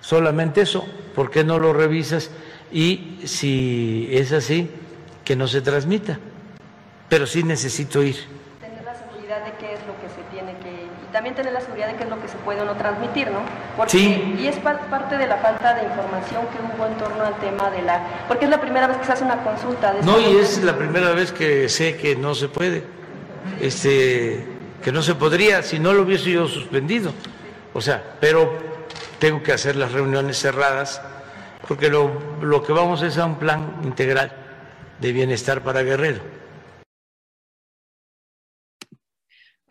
[0.00, 0.86] Solamente eso.
[1.14, 2.30] ¿Por qué no lo revisas?
[2.74, 4.68] Y si es así,
[5.24, 6.18] que no se transmita.
[7.08, 8.16] Pero sí necesito ir.
[8.60, 11.60] Tener la seguridad de qué es lo que se tiene que y también tener la
[11.60, 13.38] seguridad de qué es lo que se puede o no transmitir, ¿no?
[13.76, 14.36] Porque, sí.
[14.40, 17.82] Y es parte de la falta de información que hubo en torno al tema de
[17.82, 18.24] la...
[18.26, 19.92] Porque es la primera vez que se hace una consulta.
[19.92, 22.82] De no, y es la primera vez que sé que no se puede,
[23.60, 24.44] este,
[24.82, 27.12] que no se podría si no lo hubiese yo suspendido.
[27.72, 28.58] O sea, pero
[29.20, 31.00] tengo que hacer las reuniones cerradas
[31.66, 34.32] porque lo, lo que vamos es a un plan integral
[35.00, 36.22] de bienestar para Guerrero.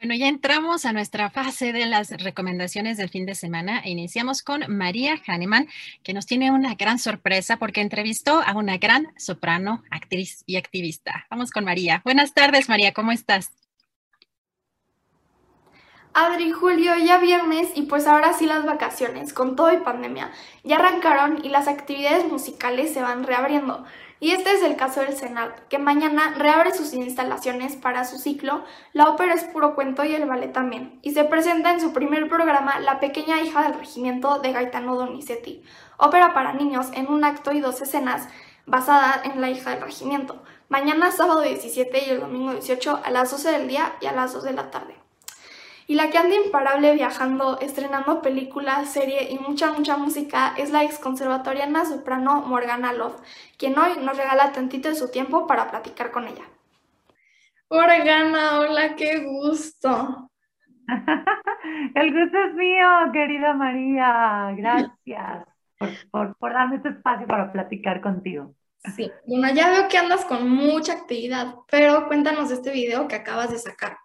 [0.04, 4.42] Bueno, ya entramos a nuestra fase de las recomendaciones del fin de semana e iniciamos
[4.42, 5.70] con María Hahnemann,
[6.04, 11.26] que nos tiene una gran sorpresa porque entrevistó a una gran soprano, actriz y activista.
[11.30, 12.02] Vamos con María.
[12.04, 13.54] Buenas tardes, María, ¿cómo estás?
[16.16, 20.30] Adri, Julio, ya viernes y pues ahora sí las vacaciones, con todo y pandemia,
[20.64, 23.84] ya arrancaron y las actividades musicales se van reabriendo.
[24.20, 28.64] Y este es el caso del Senat, que mañana reabre sus instalaciones para su ciclo.
[28.94, 32.30] La ópera es puro cuento y el ballet también, y se presenta en su primer
[32.30, 35.64] programa La pequeña hija del regimiento de Gaetano Donizetti,
[35.98, 38.30] ópera para niños en un acto y dos escenas
[38.68, 43.32] basada en la hija del regimiento, mañana sábado 17 y el domingo 18 a las
[43.32, 45.03] 12 del día y a las 2 de la tarde
[45.88, 50.84] y la que anda imparable viajando, estrenando películas, serie y mucha, mucha música es la
[50.84, 53.22] ex conservatoriana soprano Morgana Love,
[53.58, 56.44] quien hoy nos regala tantito de su tiempo para platicar con ella.
[57.70, 60.30] Morgana, hola, qué gusto.
[61.96, 64.54] El gusto es mío, querida María.
[64.56, 65.46] Gracias
[66.12, 68.54] por, por darme este espacio para platicar contigo.
[68.96, 73.16] Sí, bueno, ya veo que andas con mucha actividad, pero cuéntanos de este video que
[73.16, 73.98] acabas de sacar.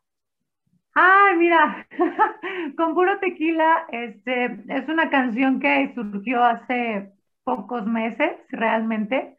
[1.00, 1.87] Ay, mira,
[2.76, 7.12] con puro tequila, este, es una canción que surgió hace
[7.44, 9.37] pocos meses, realmente.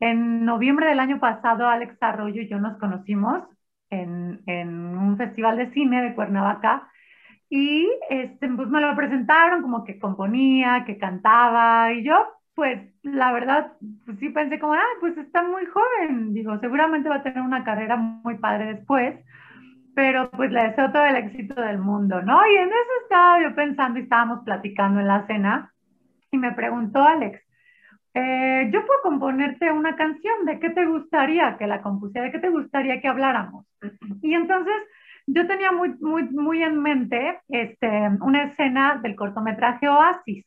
[0.00, 3.42] En noviembre del año pasado, Alex Arroyo y yo nos conocimos
[3.90, 6.88] en, un festival de cine de Cuernavaca
[7.50, 12.14] y este, pues me lo presentaron como que componía, que cantaba y yo,
[12.54, 13.72] pues la verdad,
[14.06, 17.64] pues sí pensé como, ah, pues está muy joven, digo, seguramente va a tener una
[17.64, 19.16] carrera muy padre después
[19.94, 22.40] pero pues le deseo todo el éxito del mundo, ¿no?
[22.50, 25.72] Y en eso estaba yo pensando y estábamos platicando en la cena
[26.30, 27.40] y me preguntó Alex,
[28.14, 32.26] eh, yo puedo componerte una canción, ¿de qué te gustaría que la compusiera?
[32.26, 33.66] ¿De qué te gustaría que habláramos?
[34.22, 34.74] Y entonces
[35.26, 37.88] yo tenía muy, muy, muy en mente este,
[38.20, 40.44] una escena del cortometraje Oasis.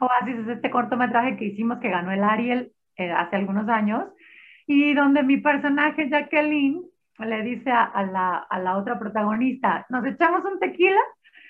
[0.00, 4.04] Oasis es este cortometraje que hicimos que ganó el Ariel eh, hace algunos años
[4.66, 6.82] y donde mi personaje Jacqueline
[7.18, 11.00] le dice a, la, a la otra protagonista, nos echamos un tequila.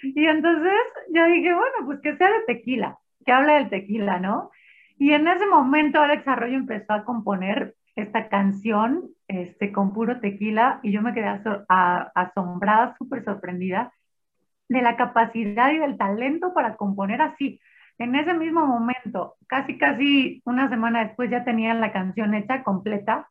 [0.02, 0.72] Y entonces
[1.12, 4.50] yo dije, bueno, pues que sea de tequila, que hable del tequila, ¿no?
[4.98, 10.80] Y en ese momento Alex Arroyo empezó a componer esta canción este, con puro tequila
[10.82, 13.92] y yo me quedé asombrada, súper sorprendida
[14.68, 17.60] de la capacidad y del talento para componer así.
[17.98, 23.28] En ese mismo momento, casi, casi una semana después ya tenía la canción hecha completa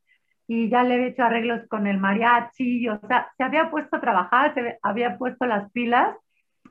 [0.48, 4.02] y ya le había hecho arreglos con el mariachi, o sea, se había puesto a
[4.02, 6.16] trabajar, se había puesto las pilas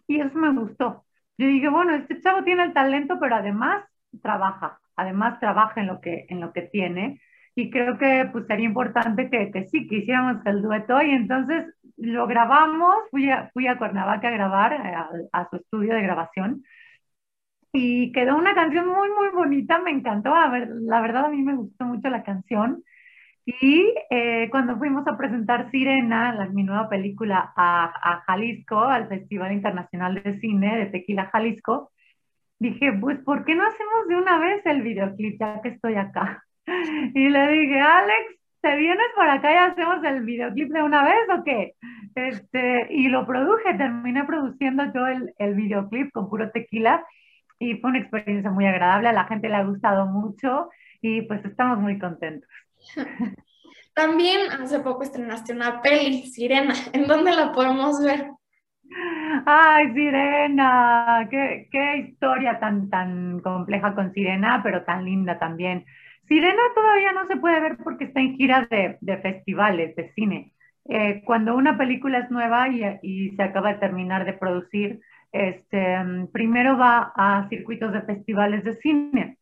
[0.07, 1.05] y eso me gustó.
[1.39, 3.85] Yo dije, bueno, este chavo tiene el talento, pero además
[4.23, 7.21] trabaja, además trabaja en lo que, en lo que tiene
[7.55, 11.01] y creo que pues sería importante que, que sí, que hiciéramos el dueto.
[11.03, 15.57] Y entonces lo grabamos, fui a, fui a Cuernavaca a grabar, eh, a, a su
[15.57, 16.65] estudio de grabación.
[17.73, 21.43] Y quedó una canción muy, muy bonita, me encantó, a ver, la verdad a mí
[21.43, 22.85] me gustó mucho la canción
[23.45, 29.53] y eh, cuando fuimos a presentar Sirena, mi nueva película, a, a, Jalisco, al Festival
[29.53, 31.91] Internacional de Cine de Tequila Jalisco,
[32.61, 36.45] dije, pues, ¿por qué no hacemos de una vez el videoclip ya que estoy acá?
[37.15, 41.29] Y le dije, Alex, ¿te vienes por acá y hacemos el videoclip de una vez
[41.37, 41.75] o qué?
[42.15, 47.05] Este, y lo produje, terminé produciendo yo el, el videoclip con puro tequila
[47.59, 50.69] y fue una experiencia muy agradable, a la gente le ha gustado mucho
[51.01, 52.49] y pues estamos muy contentos.
[53.95, 56.75] También hace poco estrenaste una peli, Sirena.
[56.93, 58.31] ¿En dónde la podemos ver?
[59.47, 65.85] Ay, Sirena, qué, qué, historia tan, tan compleja con Sirena, pero tan linda también.
[66.29, 70.53] Sirena todavía no se puede ver porque está en gira de, de festivales de cine.
[70.89, 75.97] Eh, cuando una película es nueva y, y, se acaba de terminar de producir, este,
[76.33, 79.39] primero va a circuitos de festivales de cine.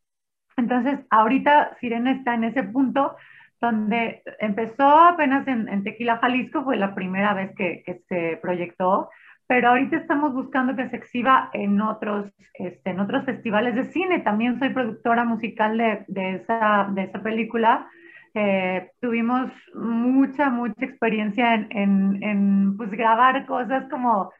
[0.60, 3.16] Entonces, ahorita Sirena está en ese punto
[3.60, 9.10] donde empezó apenas en, Tequila, Jalisco, fue la primera vez que, se proyectó,
[9.46, 14.20] pero ahorita estamos buscando que se exhiba en otros, este, en otros festivales de cine.
[14.20, 17.88] También soy productora musical de, de, esa, de esa película.
[18.32, 24.30] Eh, tuvimos mucha, mucha experiencia en, en, en pues, grabar cosas como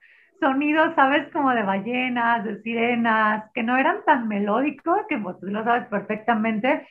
[0.41, 1.31] sonidos, ¿sabes?
[1.33, 5.87] Como de ballenas, de sirenas, que no eran tan melódicos, que pues, tú lo sabes
[5.89, 6.87] perfectamente,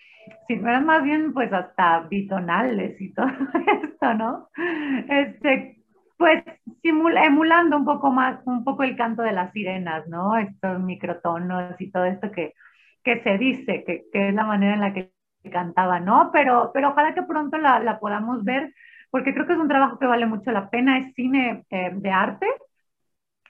[0.47, 3.27] sino eran más bien pues hasta bitonales y todo
[3.83, 4.49] esto, ¿no?
[5.09, 5.77] Este,
[6.17, 6.43] pues
[6.83, 10.37] emulando un poco más, un poco el canto de las sirenas, ¿no?
[10.37, 12.53] Estos microtonos y todo esto que,
[13.03, 15.11] que se dice, que, que es la manera en la que
[15.51, 16.29] cantaba, ¿no?
[16.33, 18.73] Pero, pero ojalá que pronto la, la podamos ver,
[19.11, 22.11] porque creo que es un trabajo que vale mucho la pena, es cine eh, de
[22.11, 22.45] arte,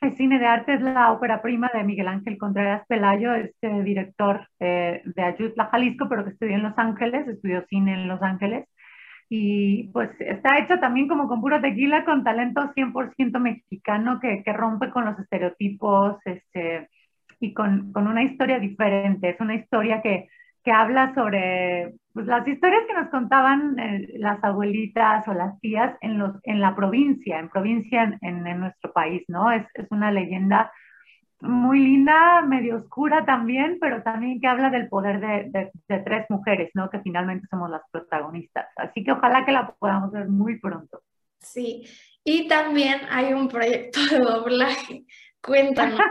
[0.01, 4.47] el cine de arte es la ópera prima de Miguel Ángel Contreras Pelayo, este director
[4.59, 8.65] eh, de Ayutla, Jalisco, pero que estudió en Los Ángeles, estudió cine en Los Ángeles.
[9.29, 14.53] Y pues está hecho también como con puro tequila, con talento 100% mexicano que, que,
[14.53, 16.89] rompe con los estereotipos este,
[17.39, 19.29] y con, con, una historia diferente.
[19.29, 20.29] Es una historia que,
[20.63, 25.95] que habla sobre pues, las historias que nos contaban eh, las abuelitas o las tías
[26.01, 29.51] en, los, en la provincia, en provincia en, en, nuestro país, ¿no?
[29.51, 30.71] Es, es, una leyenda
[31.41, 36.25] muy linda, medio oscura también, pero también que habla del poder de, de, de, tres
[36.29, 36.89] mujeres, ¿no?
[36.89, 38.67] Que finalmente somos las protagonistas.
[38.75, 41.01] Así que ojalá que la podamos ver muy pronto.
[41.39, 41.85] Sí,
[42.23, 45.05] y también hay un proyecto de doblaje.
[45.41, 46.01] Cuéntanos.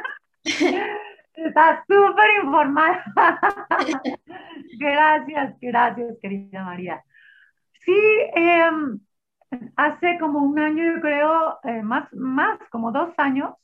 [1.44, 3.04] Estás súper informada.
[4.78, 7.04] gracias, gracias, querida María.
[7.84, 7.92] Sí,
[8.34, 8.70] eh,
[9.76, 13.54] hace como un año, yo creo, eh, más, más, como dos años,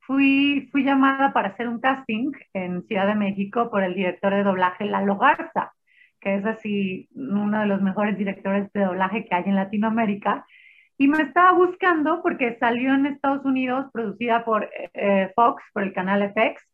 [0.00, 4.42] fui, fui llamada para hacer un casting en Ciudad de México por el director de
[4.42, 5.72] doblaje Lalo Garza,
[6.20, 10.46] que es así uno de los mejores directores de doblaje que hay en Latinoamérica.
[10.98, 15.92] Y me estaba buscando porque salió en Estados Unidos, producida por eh, Fox, por el
[15.94, 16.70] canal FX,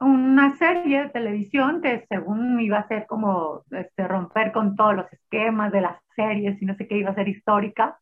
[0.00, 5.12] una serie de televisión que según iba a ser como este, romper con todos los
[5.12, 7.98] esquemas de las series y no sé qué, iba a ser histórica,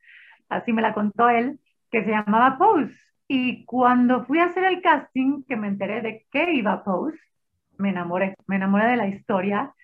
[0.48, 2.94] así me la contó él, que se llamaba Pose.
[3.26, 7.18] Y cuando fui a hacer el casting, que me enteré de qué iba Pose,
[7.78, 9.74] me enamoré, me enamoré de la historia.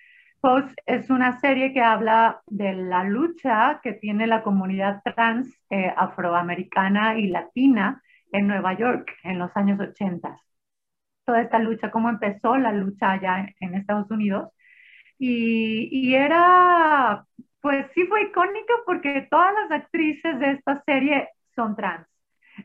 [0.40, 5.92] Pose es una serie que habla de la lucha que tiene la comunidad trans eh,
[5.96, 10.38] afroamericana y latina en Nueva York en los años 80
[11.24, 14.50] toda esta lucha, cómo empezó la lucha allá en, Estados Unidos.
[15.18, 17.24] Y, y, era,
[17.60, 22.06] pues sí fue icónico porque todas las actrices de esta serie son trans.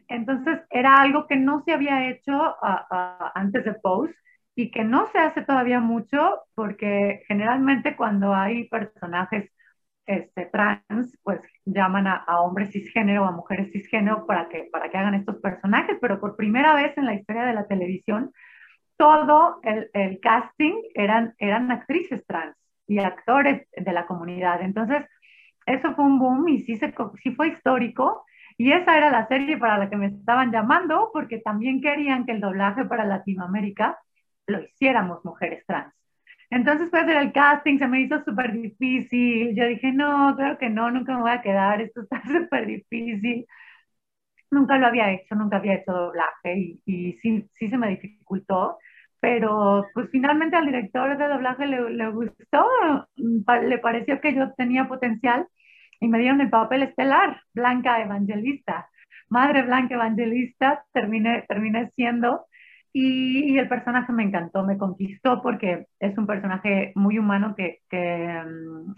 [0.08, 4.14] Entonces era algo que no se había hecho uh, uh, antes de Pose
[4.56, 9.52] y que no se hace todavía mucho porque generalmente cuando hay personajes
[10.06, 14.90] este, trans, pues llaman a, a, hombres cisgénero o a mujeres cisgénero para que, para
[14.90, 18.32] que hagan estos personajes, pero por primera vez en la historia de la televisión
[19.00, 22.54] todo el, el, casting eran, eran actrices trans
[22.86, 24.62] y actores de la comunidad.
[24.62, 25.06] Entonces,
[25.66, 28.26] eso fue un boom y sí, se, sí fue histórico.
[28.58, 32.34] Y esa era la serie para la que me estaban llamando, porque también querían que
[32.34, 33.98] el doblaje para Latinoamérica
[34.48, 35.94] lo hiciéramos mujeres trans.
[36.50, 39.56] Entonces, pues, el casting se me hizo súper difícil.
[39.56, 43.48] Yo dije, no, creo que no, nunca me voy a quedar, esto está súper difícil
[44.52, 48.78] nunca lo había hecho, nunca había hecho doblaje y, sí, sí se me dificultó
[49.22, 52.66] pero pues finalmente al director de doblaje le, gustó,
[53.18, 55.48] le pareció que yo tenía potencial
[56.00, 58.90] y me dieron el papel estelar, Blanca Evangelista.
[59.30, 62.46] Madre Blanca Evangelista terminé, terminé siendo
[62.94, 68.96] y, el personaje me encantó, me conquistó porque es un personaje muy humano que, um,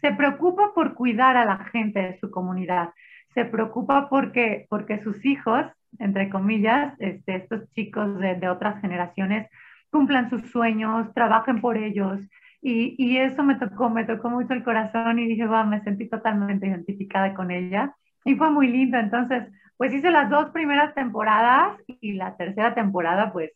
[0.00, 2.90] se preocupa por cuidar a la gente de su comunidad,
[3.36, 5.66] se preocupa porque, porque sus hijos
[5.98, 9.48] entre comillas, este, estos chicos de, de, otras generaciones
[9.90, 12.20] cumplan sus sueños, trabajen por ellos.
[12.60, 16.08] Y, y, eso me tocó, me tocó mucho el corazón y dije, wow, me sentí
[16.08, 17.94] totalmente identificada con ella.
[18.24, 18.98] Y fue muy lindo.
[18.98, 19.44] Entonces,
[19.76, 23.52] pues hice las dos primeras temporadas y la tercera temporada, pues,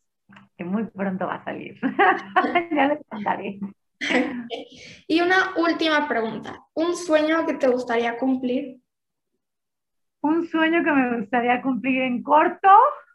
[0.56, 1.78] que muy pronto va a salir.
[2.72, 3.58] ya les contaré.
[5.08, 6.60] Y una última pregunta.
[6.74, 8.79] ¿Un sueño que te gustaría cumplir?
[10.22, 12.68] Un sueño que me gustaría cumplir en corto,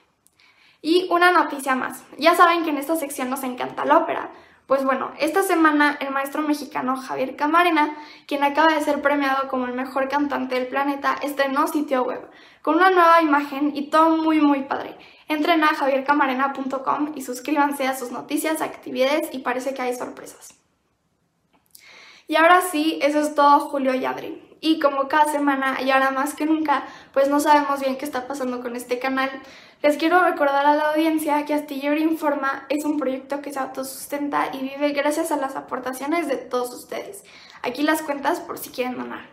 [0.81, 2.03] Y una noticia más.
[2.17, 4.31] Ya saben que en esta sección nos encanta la ópera.
[4.67, 9.65] Pues bueno, esta semana el maestro mexicano Javier Camarena, quien acaba de ser premiado como
[9.65, 12.29] el mejor cantante del planeta, estrenó sitio web
[12.61, 14.95] con una nueva imagen y todo muy muy padre.
[15.27, 20.53] Entren a javiercamarena.com y suscríbanse a sus noticias, actividades y parece que hay sorpresas.
[22.27, 26.11] Y ahora sí, eso es todo Julio y Adri y como cada semana y ahora
[26.11, 29.29] más que nunca, pues no sabemos bien qué está pasando con este canal.
[29.81, 34.51] Les quiero recordar a la audiencia que Astillero Informa es un proyecto que se autosustenta
[34.53, 37.23] y vive gracias a las aportaciones de todos ustedes.
[37.63, 39.25] Aquí las cuentas por si quieren donar.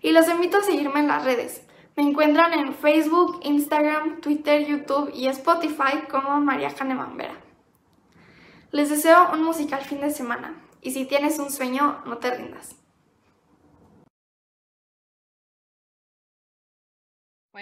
[0.00, 1.62] Y los invito a seguirme en las redes.
[1.96, 7.34] Me encuentran en Facebook, Instagram, Twitter, YouTube y Spotify como María Janeman Vera.
[8.70, 12.76] Les deseo un musical fin de semana y si tienes un sueño, no te rindas.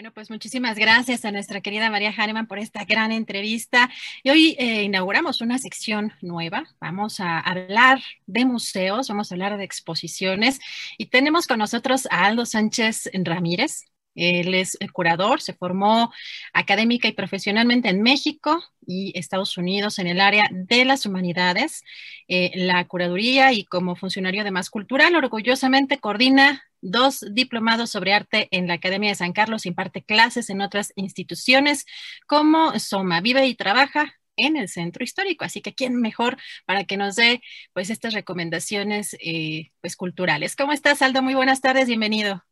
[0.00, 3.90] Bueno, pues muchísimas gracias a nuestra querida María Hahnemann por esta gran entrevista.
[4.22, 6.64] Y hoy eh, inauguramos una sección nueva.
[6.80, 10.58] Vamos a hablar de museos, vamos a hablar de exposiciones
[10.96, 13.84] y tenemos con nosotros a Aldo Sánchez Ramírez.
[14.14, 16.10] Él es curador, se formó
[16.54, 21.84] académica y profesionalmente en México y Estados Unidos en el área de las humanidades,
[22.26, 28.48] eh, la curaduría y como funcionario de más cultural, orgullosamente coordina dos diplomados sobre arte
[28.50, 31.86] en la Academia de San Carlos, imparte clases en otras instituciones
[32.26, 35.44] como Soma, vive y trabaja en el centro histórico.
[35.44, 40.56] Así que quién mejor para que nos dé pues estas recomendaciones eh, pues culturales.
[40.56, 41.22] ¿Cómo estás, Aldo?
[41.22, 42.42] Muy buenas tardes, bienvenido.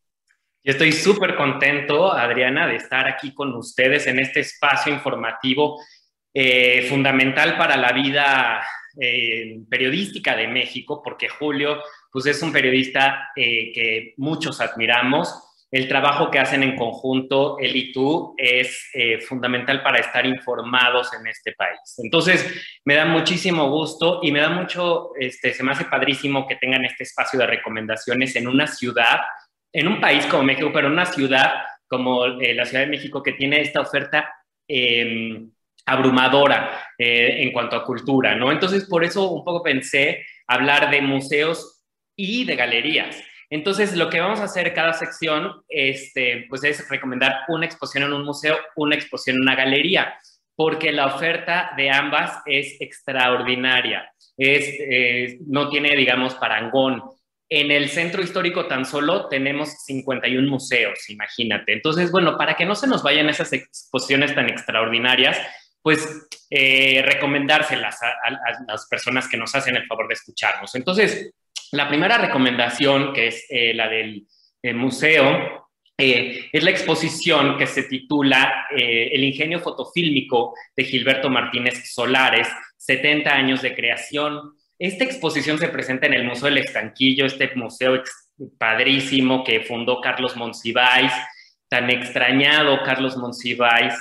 [0.65, 5.81] Yo estoy súper contento, Adriana, de estar aquí con ustedes en este espacio informativo
[6.35, 8.63] eh, fundamental para la vida
[9.01, 15.45] eh, periodística de México, porque Julio pues es un periodista eh, que muchos admiramos.
[15.71, 21.13] El trabajo que hacen en conjunto, él y tú, es eh, fundamental para estar informados
[21.13, 21.79] en este país.
[21.99, 26.57] Entonces, me da muchísimo gusto y me da mucho, este, se me hace padrísimo que
[26.57, 29.21] tengan este espacio de recomendaciones en una ciudad,
[29.71, 31.53] en un país como México, pero en una ciudad
[31.87, 34.31] como eh, la Ciudad de México que tiene esta oferta
[34.67, 35.51] em,
[35.85, 38.53] abrumadora en cuanto a cultura, ¿no?
[38.53, 41.78] Entonces, por eso un poco pensé hablar de museos
[42.19, 43.17] y de galerías.
[43.49, 48.13] Entonces, lo que vamos a hacer cada sección este, pues es recomendar una exposición en
[48.13, 50.19] un museo, una exposición en una galería,
[50.55, 54.13] porque la oferta de ambas es extraordinaria.
[54.37, 57.03] Es, no tiene, digamos, parangón.
[57.49, 61.73] En el centro histórico tan solo tenemos 51 museos, imagínate.
[61.73, 65.39] Entonces, bueno, para que no se nos vayan esas exposiciones tan extraordinarias,
[65.81, 70.75] pues eh, recomendárselas a, a, las personas que nos hacen el favor de escucharnos.
[70.75, 71.33] Entonces,
[71.73, 74.27] la primera recomendación, que es eh, la del
[74.63, 75.69] eh, museo,
[75.99, 82.47] eh, es la exposición que se titula El ingenio fotofílmico de Gilberto Martínez Solares,
[82.77, 84.55] 70 años de creación.
[84.79, 88.01] Esta exposición se presenta en el Museo del Estanquillo, este museo
[88.59, 91.13] padrísimo que fundó Carlos Monsiváis,
[91.69, 93.95] tan extrañado Carlos Monsiváis.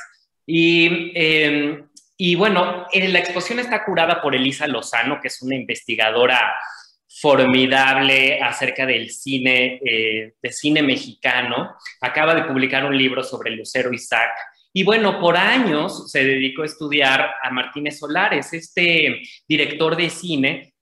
[0.45, 6.53] Y, em, y bueno, la exposición está curada por Elisa Lozano, que es una investigadora
[7.19, 11.75] formidable acerca del cine, eh, de cine mexicano.
[12.01, 14.31] Acaba de publicar un libro sobre Lucero Isaac.
[14.73, 20.73] Y bueno, por años se dedicó a estudiar a Martínez Solares, este director de cine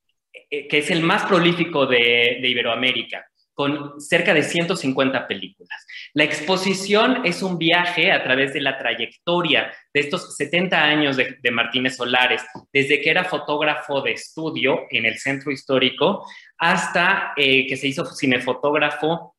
[0.50, 3.26] eh, que es el más prolífico de Iberoamérica
[3.56, 5.86] con cerca de 150 películas.
[6.16, 11.52] La exposición es un viaje a través de la trayectoria de estos 70 años de,
[11.52, 12.42] Martínez Solares,
[12.72, 16.26] desde que era fotógrafo de estudio en el centro histórico
[16.58, 19.36] hasta eh, que se hizo cinefotógrafo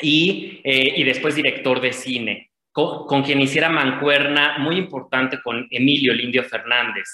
[0.00, 6.14] y, eh, y después director de cine, con, quien hiciera mancuerna muy importante con Emilio
[6.14, 7.06] Lindio Fernández.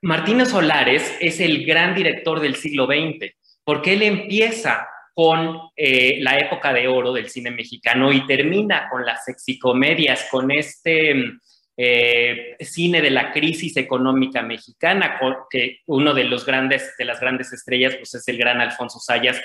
[0.00, 3.30] Martínez Solares es el gran director del siglo XX,
[3.62, 4.88] porque él empieza
[5.18, 10.48] con eh, la época de oro del cine mexicano y termina con las sexicomedias, con
[10.52, 11.32] este
[11.76, 15.18] eh, cine de la crisis económica mexicana,
[15.50, 19.42] que uno de los grandes, de las grandes estrellas, pues es el gran Alfonso Sayas,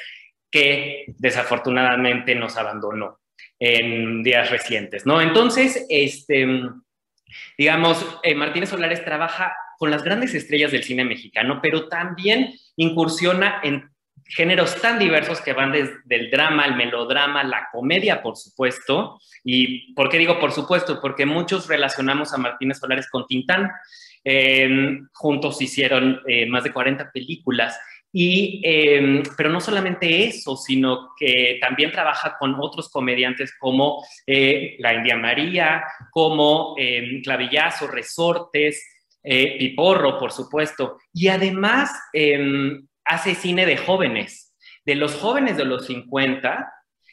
[0.51, 3.21] que desafortunadamente nos abandonó
[3.57, 5.21] en días recientes, ¿no?
[5.21, 6.47] Entonces, este,
[7.57, 13.59] digamos, eh, Martínez Solares trabaja con las grandes estrellas del cine mexicano, pero también incursiona
[13.63, 13.89] en
[14.25, 19.19] géneros tan diversos que van desde el drama, el melodrama, la comedia, por supuesto.
[19.43, 20.99] ¿Y por qué digo por supuesto?
[21.01, 23.71] Porque muchos relacionamos a Martínez Solares con Tintán.
[24.23, 27.77] Em, juntos hicieron eh, más de 40 películas.
[28.15, 34.75] Y, em, pero no solamente eso, sino que también trabaja con otros comediantes como eh,
[34.77, 38.85] la India María, como eh, Clavillazo, Resortes,
[39.23, 40.99] eh, Piporro, por supuesto.
[41.11, 41.89] Y además
[43.05, 46.71] hace cine de jóvenes, de los jóvenes de los 50,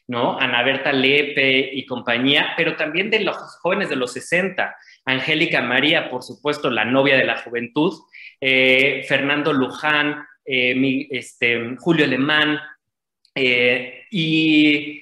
[0.09, 0.39] ¿no?
[0.39, 4.77] Ana Berta Lepe y compañía, pero también de los jóvenes de los 60.
[5.05, 7.93] Angélica María, por supuesto, la novia de la juventud,
[8.41, 12.59] eh, Fernando Luján, eh, este, Julio Alemán,
[13.35, 15.01] eh, y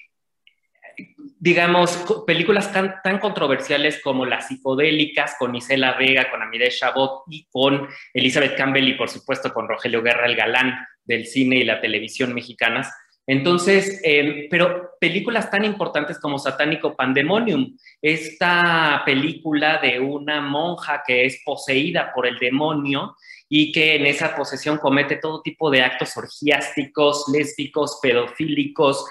[1.40, 7.46] digamos, películas tan, tan, controversiales como las psicodélicas con Isela Vega, con Amide Chabot y
[7.50, 10.74] con Elizabeth Campbell y por supuesto con Rogelio Guerra, el galán
[11.04, 12.92] del cine y la televisión mexicanas.
[13.26, 21.26] Entonces, eh, pero películas tan importantes como Satánico Pandemonium, esta película de una monja que
[21.26, 23.16] es poseída por el demonio
[23.46, 29.04] y que en esa posesión comete todo tipo de actos orgiásticos, lésbicos, pedofílicos,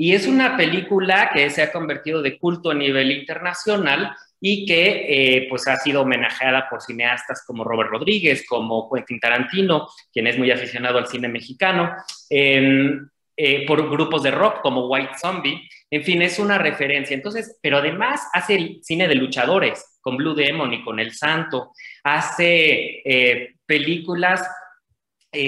[0.00, 5.06] y es una película que se ha convertido de culto a nivel internacional y que
[5.08, 10.38] eh, pues ha sido homenajeada por cineastas como Robert Rodríguez, como Quentin Tarantino, quien es
[10.38, 11.96] muy aficionado al cine mexicano,
[12.30, 17.14] eh, por grupos de rock como White Zombie, en fin, es una referencia.
[17.14, 21.72] Entonces, pero además hace el cine de luchadores con Blue Demon y con El Santo,
[22.04, 24.48] hace eh, películas,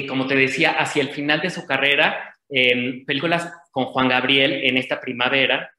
[0.09, 2.31] como te decía, hacia el final de su carrera,
[3.07, 5.71] películas con Juan Gabriel en esta primavera,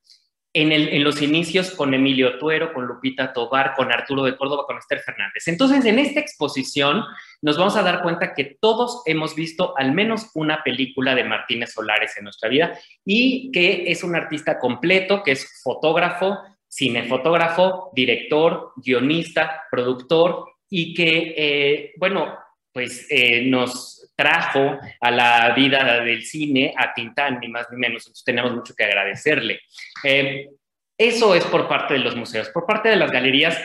[0.53, 4.99] en, los inicios con Emilio Tuero, con Lupita Tobar, con Arturo de Córdoba, con Esther
[4.99, 5.47] Fernández.
[5.47, 7.03] Entonces, en esta exposición
[7.41, 11.71] nos vamos a dar cuenta que todos hemos visto al menos una película de Martínez
[11.71, 16.37] Solares en nuestra vida y que es un artista completo, que es fotógrafo,
[16.69, 22.37] cinefotógrafo, director, guionista, productor y que, eh, bueno,
[22.73, 28.03] pues eh, nos trajo a la vida del cine a Tintán, ni más ni menos.
[28.03, 29.61] Entonces tenemos mucho que agradecerle.
[30.03, 30.47] Eh,
[30.95, 32.49] eso es por parte de los museos.
[32.49, 33.59] Por parte de las galerías,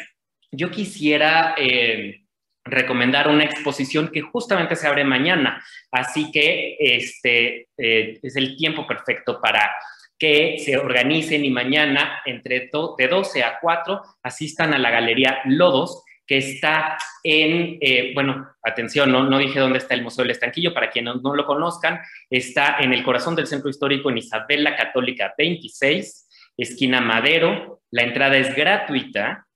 [0.51, 2.23] yo quisiera eh,
[2.65, 5.63] recomendar una exposición que justamente se abre mañana.
[5.91, 9.71] Así que este eh, es el tiempo perfecto para
[10.19, 16.03] que se organicen y mañana entre de 12 a 4 asistan a la galería Lodos
[16.27, 20.75] que está en, eh, bueno, atención, no, no dije dónde está el Museo del Estanquillo,
[20.75, 24.77] para quienes no, lo conozcan, está en el corazón del centro histórico en Isabel la
[24.77, 29.47] Católica 26, esquina Madero, la entrada es gratuita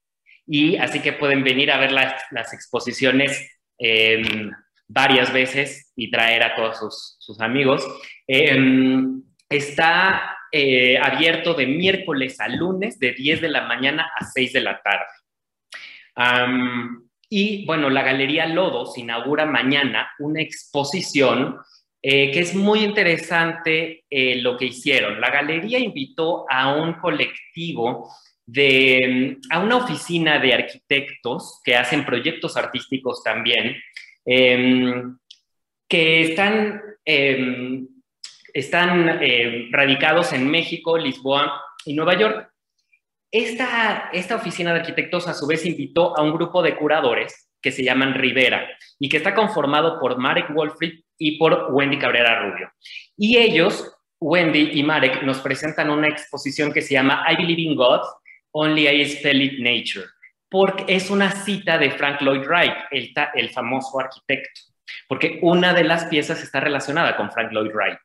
[0.47, 4.51] y así que pueden venir a ver las, exposiciones em,
[4.87, 7.85] varias veces y traer a todos sus, amigos.
[8.27, 14.53] Em, está eh, abierto de miércoles a lunes de 10 de la mañana a 6
[14.53, 15.05] de la tarde
[17.29, 21.57] y bueno, la Galería Lodos inaugura mañana una exposición
[22.03, 25.21] eh, que es muy interesante eh, lo que hicieron.
[25.21, 28.09] La galería invitó a un colectivo
[28.43, 33.77] de, a una oficina de arquitectos que hacen proyectos artísticos también,
[34.25, 35.15] em,
[35.87, 37.87] que están, em,
[38.51, 42.50] están eh, radicados en México, Lisboa y Nueva York.
[43.31, 47.83] Esta, oficina de arquitectos a su vez invitó a un grupo de curadores que se
[47.83, 48.67] llaman Rivera
[48.99, 52.69] y que está conformado por Marek Wolfried y por Wendy Cabrera Rubio.
[53.15, 57.75] Y ellos, Wendy y Marek, nos presentan una exposición que se llama I Believe in
[57.75, 58.01] God,
[58.51, 60.11] Only I Spell It Nature,
[60.49, 64.61] porque es una cita de Frank Lloyd Wright, el famoso arquitecto,
[65.07, 67.99] porque una de las piezas está relacionada con Frank Lloyd Wright.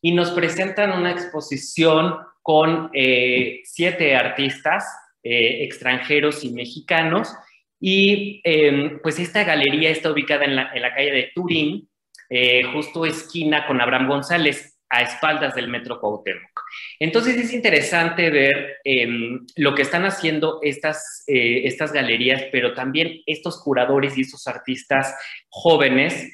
[0.00, 2.16] Y nos presentan una exposición
[2.48, 4.82] con eh, siete artistas
[5.22, 7.30] eh, extranjeros y mexicanos.
[7.78, 11.90] Y em, pues esta galería está ubicada en la, calle de Turín,
[12.30, 16.62] eh, justo esquina con Abraham González, a espaldas del Metro Cuauhtémoc.
[16.98, 23.62] Entonces es interesante ver em, lo que están haciendo estas, estas galerías, pero también estos
[23.62, 25.14] curadores y estos artistas
[25.50, 26.32] jóvenes,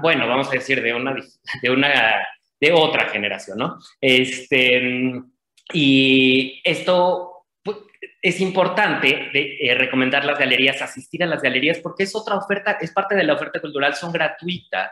[0.00, 1.14] bueno, vamos a decir, de una,
[1.62, 2.16] de una
[2.60, 3.78] de otra generación, ¿no?
[4.00, 5.22] Este,
[5.72, 7.76] y esto pues,
[8.22, 12.78] es importante de, eh, recomendar las galerías, asistir a las galerías, porque es otra oferta,
[12.80, 14.90] es parte de la oferta cultural, son gratuitas,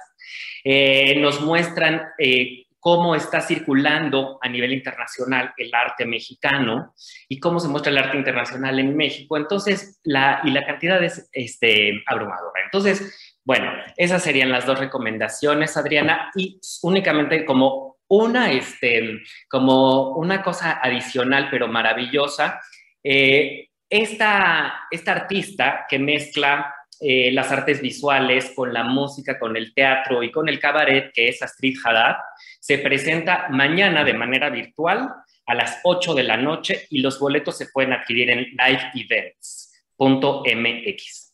[0.64, 6.94] eh, nos muestran eh, cómo está circulando a nivel internacional el arte mexicano
[7.28, 9.36] y cómo se muestra el arte internacional en México.
[9.36, 12.62] Entonces, la, y la cantidad es este, abrumadora.
[12.64, 20.42] Entonces, bueno, esas serían las dos recomendaciones, Adriana, y únicamente como una, este, como una
[20.42, 22.60] cosa adicional, pero maravillosa,
[23.04, 29.72] eh, esta, esta artista que mezcla eh, las artes visuales con la música, con el
[29.74, 32.16] teatro y con el cabaret, que es Astrid Haddad,
[32.58, 35.08] se presenta mañana de manera virtual
[35.46, 41.26] a las 8 de la noche y los boletos se pueden adquirir en liveevents.mx.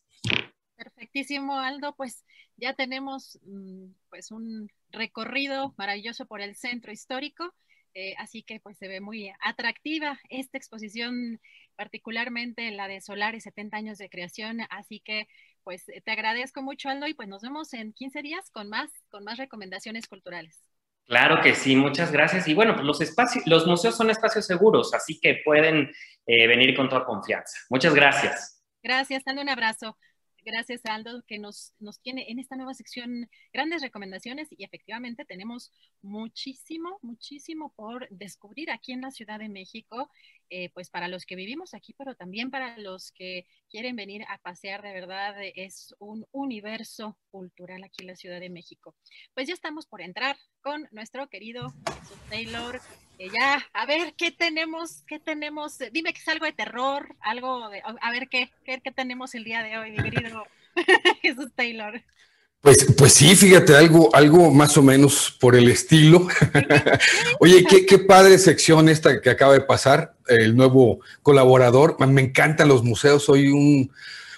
[1.02, 1.96] Perfectísimo, Aldo.
[1.96, 2.24] Pues
[2.56, 7.52] ya tenemos mm, pues un recorrido maravilloso por el centro histórico.
[7.94, 11.40] Eh, así que pues se ve muy atractiva esta exposición,
[11.74, 14.60] particularmente la de Solares 70 años de creación.
[14.70, 15.26] Así que
[15.64, 19.24] pues te agradezco mucho, Aldo, y pues nos vemos en 15 días con más, con
[19.24, 20.62] más recomendaciones culturales.
[21.04, 22.46] Claro que sí, muchas gracias.
[22.46, 25.90] Y bueno, pues los espacios, los museos son espacios seguros, así que pueden
[26.26, 27.58] eh, venir con toda confianza.
[27.70, 28.62] Muchas gracias.
[28.84, 29.96] Gracias, dando un abrazo.
[30.44, 35.70] Gracias, Aldo, que nos, nos tiene en esta nueva sección grandes recomendaciones y efectivamente tenemos
[36.02, 40.10] muchísimo, muchísimo por descubrir aquí en la Ciudad de México,
[40.50, 44.38] eh, pues para los que vivimos aquí, pero también para los que quieren venir a
[44.38, 48.96] pasear, de verdad es un universo cultural aquí en la Ciudad de México.
[49.34, 52.80] Pues ya estamos por entrar con nuestro querido Jesús Taylor.
[53.30, 55.02] Ya, a ver, ¿qué tenemos?
[55.06, 55.78] ¿Qué tenemos?
[55.92, 59.44] Dime que es algo de terror, algo de, a ver qué, qué, qué tenemos el
[59.44, 60.44] día de hoy, mi querido
[61.22, 62.02] Jesús Taylor.
[62.62, 66.28] Pues, pues sí, fíjate, algo, algo más o menos por el estilo.
[67.40, 71.96] Oye, qué, qué padre sección esta que acaba de pasar, el nuevo colaborador.
[72.06, 73.90] Me encantan los museos, soy un,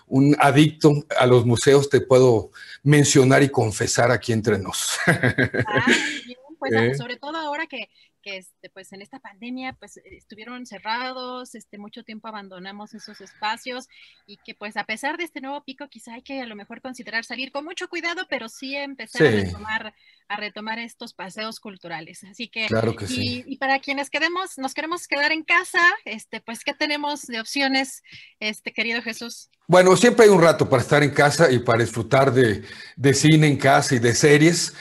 [0.06, 2.50] un adicto a los museos, te puedo
[2.82, 4.98] mencionar y confesar aquí entre nos.
[5.06, 5.86] Ah,
[6.24, 6.94] bien, pues ¿Eh?
[6.94, 7.90] sobre todo ahora que,
[8.24, 13.86] que este, pues en esta pandemia pues estuvieron cerrados, este, mucho tiempo abandonamos esos espacios
[14.26, 16.80] y que pues a pesar de este nuevo pico quizá hay que a lo mejor
[16.80, 19.94] considerar salir con mucho cuidado, pero sí empezar a, retomar,
[20.28, 22.24] a retomar estos paseos culturales.
[22.24, 23.44] Así que, claro que y, sí.
[23.46, 28.02] y, para quienes quedemos, nos queremos quedar en casa, este, pues ¿qué tenemos de opciones,
[28.40, 29.50] este querido Jesús?
[29.66, 32.64] Bueno, siempre hay un rato para estar en casa y para disfrutar de,
[32.96, 34.74] de cine en casa y de series.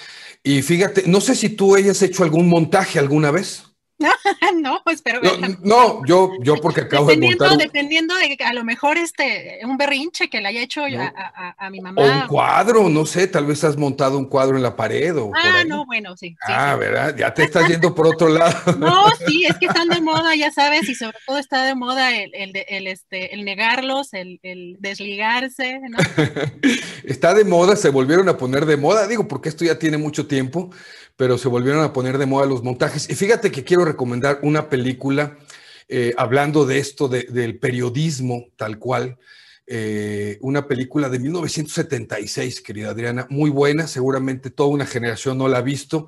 [0.44, 3.64] Y fíjate, no sé si tú hayas hecho algún montaje alguna vez.
[4.56, 7.54] no, pues no, no, yo, yo porque acabo de montar.
[7.54, 7.58] Un...
[7.58, 11.02] Dependiendo de a lo mejor este un berrinche que le haya hecho no.
[11.02, 12.02] a, a, a, mi mamá.
[12.02, 15.32] O un cuadro, no sé, tal vez has montado un cuadro en la pared o.
[15.36, 16.36] Ah, no, bueno, sí.
[16.48, 17.16] Ah, sí, ¿verdad?
[17.18, 18.54] Ya te estás yendo por otro lado.
[18.84, 22.14] No, sí, es que están de moda, ya sabes, y sobre todo está de moda
[22.16, 25.98] el, el, el este, el negarlos, el, el desligarse, ¿no?
[27.04, 30.28] está de moda, se volvieron a poner de moda, digo, porque esto ya tiene mucho
[30.28, 30.70] tiempo
[31.16, 33.10] pero se volvieron a poner de moda los montajes.
[33.10, 35.38] Y fíjate que quiero recomendar una película
[35.88, 39.18] eh, hablando de esto, de, del periodismo tal cual.
[39.66, 45.60] Eh, una película de 1976, querida Adriana, muy buena, seguramente toda una generación no la
[45.60, 46.08] ha visto.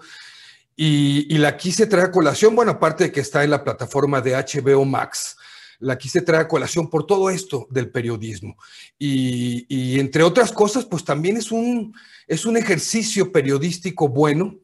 [0.76, 4.34] Y, la quise traer a colación, bueno, aparte de que está en la plataforma de
[4.34, 5.38] HBO Max,
[5.80, 8.57] la quise traer a colación por todo esto del periodismo.
[8.99, 11.95] Y, entre otras cosas, pues también es un,
[12.28, 14.59] es un ejercicio periodístico bueno,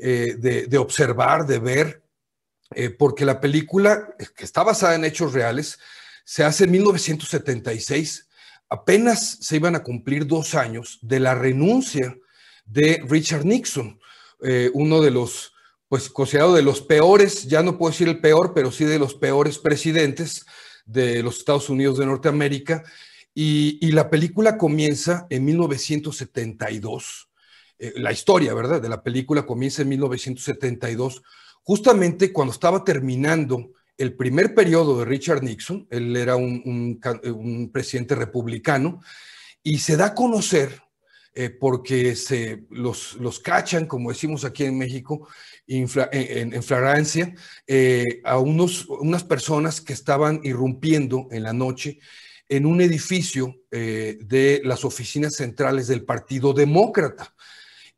[0.00, 2.01] eh, de, observar, de ver,
[2.74, 5.78] eh, porque la película, que está basada en hechos reales,
[6.24, 8.28] se hace en 1976.
[8.68, 12.16] Apenas se iban a cumplir dos años de la renuncia
[12.64, 14.00] de Richard Nixon,
[14.42, 15.52] eh, uno de los,
[15.88, 19.14] pues considerado de los peores, ya no puedo decir el peor, pero sí de los
[19.14, 20.46] peores presidentes
[20.84, 22.82] de los Estados Unidos de Norteamérica.
[23.34, 27.30] Y, la película comienza en 1972
[27.78, 28.80] eh, la historia, ¿verdad?
[28.80, 31.22] De la película comienza en 1972,
[31.62, 38.14] justamente cuando estaba terminando el primer periodo de Richard Nixon, él era un, un presidente
[38.14, 39.00] republicano,
[39.62, 40.82] y se da a conocer,
[41.34, 45.28] eh, porque se, los, cachan, como decimos aquí en México,
[45.66, 45.88] en,
[46.52, 47.34] en, flagrancia,
[47.66, 52.00] eh, a unos, unas personas que estaban irrumpiendo en la noche
[52.48, 57.34] en un edificio eh, de las oficinas centrales del Partido Demócrata.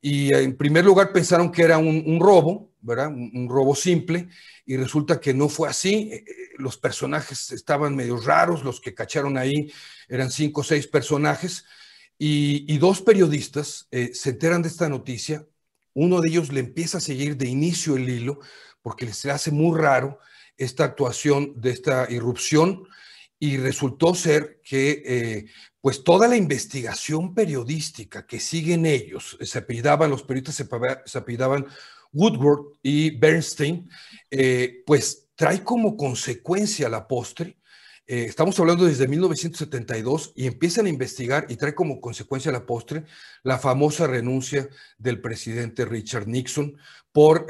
[0.00, 3.09] Y en primer lugar pensaron que era un robo, ¿verdad?
[3.09, 4.28] Un, un, robo simple,
[4.64, 6.24] y resulta que no fue así.
[6.59, 9.72] Los personajes estaban medio raros, los que cacharon ahí
[10.09, 11.64] eran cinco o seis personajes,
[12.18, 15.47] y, y dos periodistas eh, se enteran de esta noticia,
[15.95, 18.41] uno de ellos le empieza a seguir de inicio el hilo
[18.82, 20.18] porque se hace muy raro
[20.57, 22.87] esta actuación de esta irrupción
[23.39, 25.47] y resultó ser que eh,
[25.80, 30.66] pues toda la investigación periodística que siguen ellos, se apellidaban, los periodistas
[31.07, 31.66] se, apellidaban
[32.14, 33.90] Woodward y Bernstein,
[34.30, 37.58] eh, pues trae como consecuencia la postre,
[38.06, 43.04] eh, estamos hablando desde 1972 y empiezan a investigar y trae como consecuencia la postre
[43.42, 46.76] la famosa renuncia del presidente Richard Nixon
[47.12, 47.46] por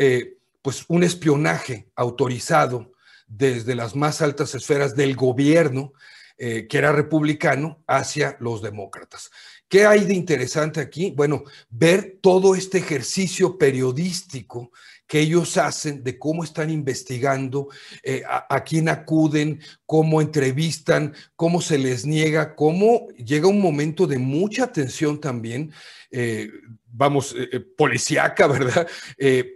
[0.62, 2.94] pues un espionaje autorizado
[3.26, 5.92] desde las más altas esferas del gobierno,
[6.38, 9.30] eh, que era republicano, hacia los demócratas.
[9.74, 11.12] ¿Qué hay de interesante aquí?
[11.16, 14.70] Bueno, ver todo este ejercicio periodístico
[15.04, 17.66] que ellos hacen de cómo están investigando,
[18.04, 24.18] eh, a, quién acuden, cómo entrevistan, cómo se les niega, cómo llega un momento de
[24.18, 25.72] mucha atención también,
[26.12, 26.52] eh,
[26.86, 27.34] vamos,
[27.76, 28.86] policíaca, ¿verdad?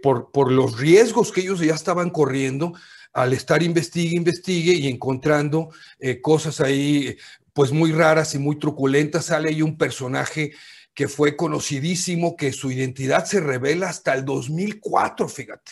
[0.03, 2.73] por, los riesgos que ellos ya estaban corriendo
[3.13, 7.17] al estar investigue, investigue y encontrando eh, cosas ahí
[7.53, 10.51] pues muy raras y muy truculentas, sale ahí un personaje
[10.93, 15.71] que fue conocidísimo, que su identidad se revela hasta el 2004, fíjate,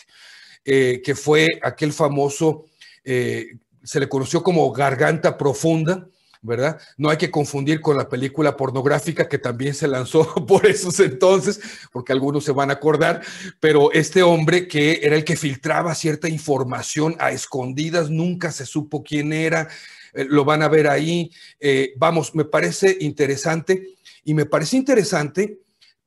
[0.64, 2.64] eh, que fue aquel famoso,
[3.04, 6.08] eh, se le conoció como Garganta Profunda,
[6.40, 6.80] ¿verdad?
[6.96, 11.60] No hay que confundir con la película pornográfica que también se lanzó por esos entonces,
[11.92, 13.22] porque algunos se van a acordar,
[13.60, 19.02] pero este hombre que era el que filtraba cierta información a escondidas, nunca se supo
[19.02, 19.68] quién era,
[20.14, 21.30] eh, lo van a ver ahí.
[21.60, 25.60] Eh, vamos, me parece interesante y me parece interesante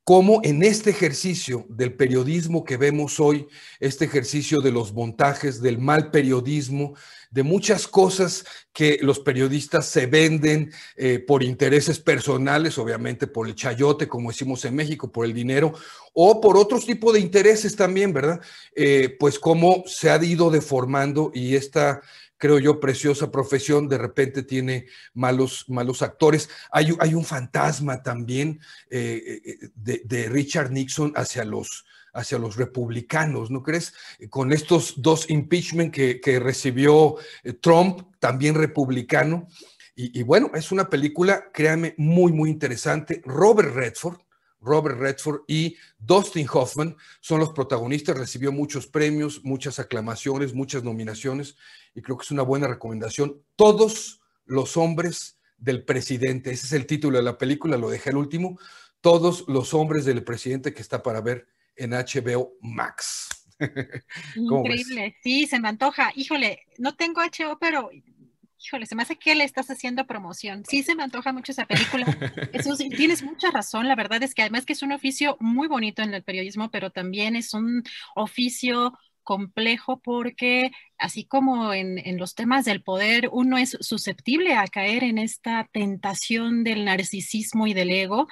[0.03, 3.47] cómo en este ejercicio del periodismo que vemos hoy,
[3.79, 6.95] este ejercicio de los montajes, del mal periodismo,
[7.29, 8.43] de muchas cosas
[8.73, 14.65] que los periodistas se venden eh, por intereses personales, obviamente por el chayote, como decimos
[14.65, 15.73] en México, por el dinero,
[16.13, 18.41] o por otros tipos de intereses también, ¿verdad?
[19.19, 22.01] Pues cómo se ha ido deformando y esta
[22.41, 26.49] creo yo, preciosa profesión, de repente tiene malos, malos actores.
[26.71, 33.51] Hay, hay un fantasma también eh, de, de, Richard Nixon hacia los, hacia los republicanos,
[33.51, 33.93] ¿no crees?
[34.31, 39.47] Con estos dos impeachment que, recibió eh, Trump, también republicano.
[39.93, 43.21] Y, bueno, es una película, créanme, muy, muy interesante.
[43.23, 44.17] Robert Redford,
[44.61, 51.57] Robert Redford y Dustin Hoffman son los protagonistas, recibió muchos premios, muchas aclamaciones, muchas nominaciones
[51.95, 53.41] y creo que es una buena recomendación.
[53.55, 58.17] Todos los hombres del presidente, ese es el título de la película, lo dejé al
[58.17, 58.59] último,
[59.01, 63.29] todos los hombres del presidente que está para ver en HBO Max.
[64.35, 66.11] Increíble, sí, se me antoja.
[66.15, 67.89] Híjole, no tengo HBO, pero
[68.63, 70.63] híjole, se me hace que le estás haciendo promoción.
[70.67, 72.05] Sí, se me antoja mucho esa película.
[72.53, 73.87] Eso tienes mucha razón.
[73.87, 76.91] La verdad es que además que es un oficio muy bonito en el periodismo, pero
[76.91, 77.83] también es un
[78.15, 78.93] oficio
[79.23, 85.17] complejo porque así como en, los temas del poder, uno es susceptible a caer en
[85.17, 88.27] esta tentación del narcisismo y del ego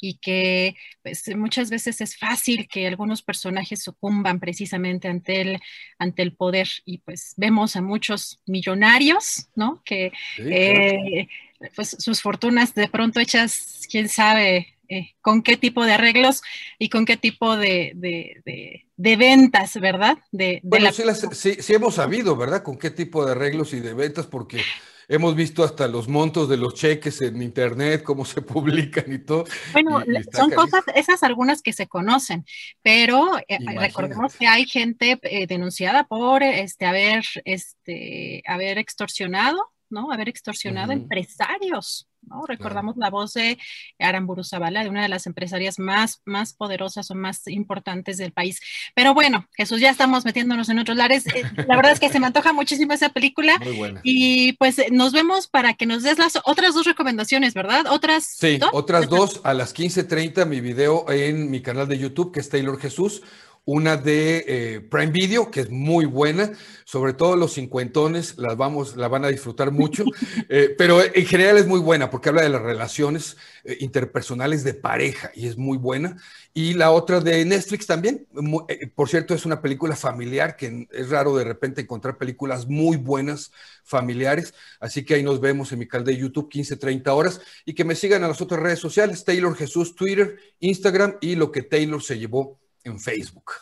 [0.00, 5.60] y que pues, muchas veces es fácil que algunos personajes sucumban precisamente ante el,
[5.98, 9.82] ante el poder y pues vemos a muchos millonarios, ¿no?
[9.84, 11.28] Que eh,
[11.76, 16.42] pues sus fortunas de pronto hechas, quién sabe, eh, con qué tipo de arreglos
[16.78, 20.18] y con qué tipo de, de, ventas, ¿verdad?
[20.32, 22.62] De, bueno, sí, sí, hemos sabido, ¿verdad?
[22.62, 24.60] Con qué tipo de arreglos y de ventas, porque
[25.08, 29.44] hemos visto hasta los montos de los cheques en internet, cómo se publican y todo.
[29.72, 32.44] Bueno, son cosas, esas algunas que se conocen,
[32.82, 39.58] pero eh, recordemos que hay gente eh, denunciada por este, haber, este, haber extorsionado,
[39.90, 40.10] ¿no?
[40.12, 42.08] Haber extorsionado empresarios
[42.46, 43.58] Recordamos la voz de
[43.98, 48.60] Aramburu Zavala, de una de las empresarias más, más poderosas o más importantes del país.
[48.94, 51.26] Pero bueno, Jesús, ya estamos metiéndonos en otros lares.
[51.34, 53.58] Eh, la verdad es que se me antoja muchísimo esa película.
[53.58, 54.00] Muy buena.
[54.02, 57.86] Y pues nos vemos para que nos des las otras dos recomendaciones, ¿verdad?
[57.88, 62.40] Otras Sí, otras dos a las 15:30 mi video en mi canal de YouTube, que
[62.40, 63.22] es Taylor Jesús
[63.66, 66.52] una de eh, Prime Video, que es muy buena,
[66.84, 70.04] sobre todo los cincuentones las vamos, la van a disfrutar mucho,
[70.50, 74.74] eh, pero en general es muy buena porque habla de las relaciones eh, interpersonales de
[74.74, 76.16] pareja y es muy buena.
[76.52, 78.28] Y la otra de Netflix también,
[78.94, 83.50] por cierto, es una película familiar, que es raro de repente encontrar películas muy buenas
[83.82, 87.40] familiares, así que ahí nos vemos en mi canal de YouTube 15, 30 horas.
[87.64, 91.50] Y que me sigan a las otras redes sociales, Taylor Jesús, Twitter, Instagram y lo
[91.50, 93.52] que Taylor se llevó en Facebook.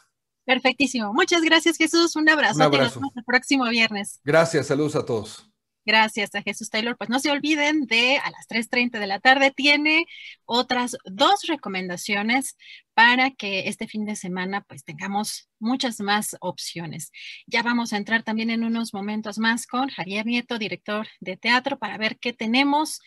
[0.45, 1.13] Perfectísimo.
[1.13, 2.17] Muchas gracias, Jesús.
[2.17, 2.57] Un abrazo.
[2.57, 2.85] Un abrazo.
[2.85, 4.21] Nos vemos el próximo viernes.
[4.25, 4.67] Gracias.
[4.67, 5.49] Saludos a todos.
[5.85, 6.97] Gracias a Jesús Taylor.
[6.97, 10.07] Pues no se olviden de a las 3.30 de la tarde tiene
[10.45, 12.57] otras dos recomendaciones
[12.95, 17.11] para que este fin de semana pues tengamos muchas más opciones.
[17.47, 21.79] Ya vamos a entrar también en unos momentos más con Javier Nieto, director de teatro,
[21.79, 23.01] para ver qué tenemos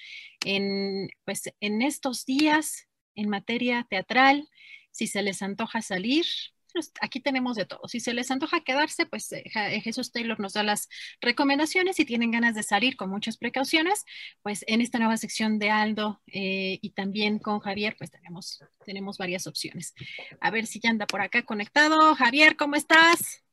[0.44, 4.50] en, pues, en estos días en materia teatral,
[4.96, 6.26] si se les antoja salir,
[6.72, 7.82] pues, aquí tenemos de todo.
[7.90, 10.88] Si se les antoja quedarse, pues eh, eh, Jesús Taylor nos da las
[11.20, 11.98] recomendaciones.
[11.98, 14.06] Si tienen ganas de salir con muchas precauciones,
[14.42, 19.18] pues en esta nueva sección de Aldo eh, y también con Javier, pues tenemos, tenemos
[19.18, 19.94] varias opciones.
[20.40, 22.16] A ver si ya anda por acá conectado.
[22.16, 23.44] Javier, ¿cómo estás?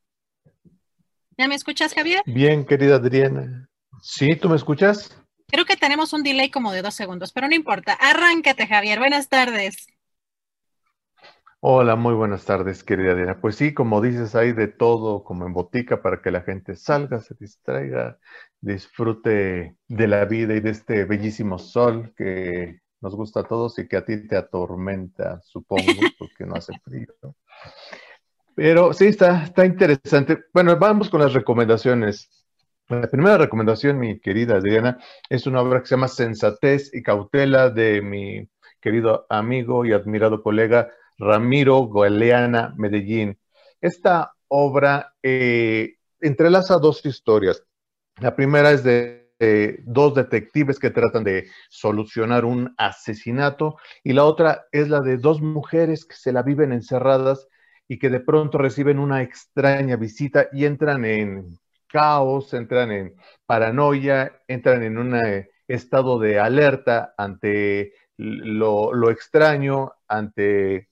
[1.37, 2.21] ¿Ya me escuchas, Javier?
[2.25, 3.69] Bien, querida Adriana.
[4.01, 4.37] ¿Sí?
[4.37, 5.17] ¿Tú me escuchas?
[5.47, 7.93] Creo que tenemos un delay como de dos segundos, pero no importa.
[7.93, 8.99] Arráncate, Javier.
[8.99, 9.87] Buenas tardes.
[11.65, 13.39] Hola, muy buenas tardes, querida Diana.
[13.39, 17.21] Pues sí, como dices, hay de todo como en botica para que la gente salga,
[17.21, 18.19] se distraiga,
[18.59, 23.87] disfrute de la vida y de este bellísimo sol que nos gusta a todos y
[23.87, 25.85] que a ti te atormenta, supongo,
[26.19, 27.07] porque no hace frío.
[28.55, 30.43] Pero sí, está, está interesante.
[30.53, 32.29] Bueno, vamos con las recomendaciones.
[32.89, 34.97] La primera recomendación, mi querida Adriana,
[35.29, 38.49] es una obra que se llama Sensatez y Cautela de mi
[38.81, 40.91] querido amigo y admirado colega
[41.23, 43.37] Ramiro Goeleana Medellín.
[43.81, 47.63] Esta obra eh, entrelaza dos historias.
[48.19, 49.21] La primera es de,
[49.85, 55.41] dos detectives que tratan de solucionar un asesinato y la otra es la de dos
[55.41, 57.47] mujeres que se la viven encerradas
[57.87, 63.15] y que de pronto reciben una extraña visita y entran en caos, entran en
[63.45, 70.87] paranoia, entran en un eh, estado de alerta ante lo, lo extraño, ante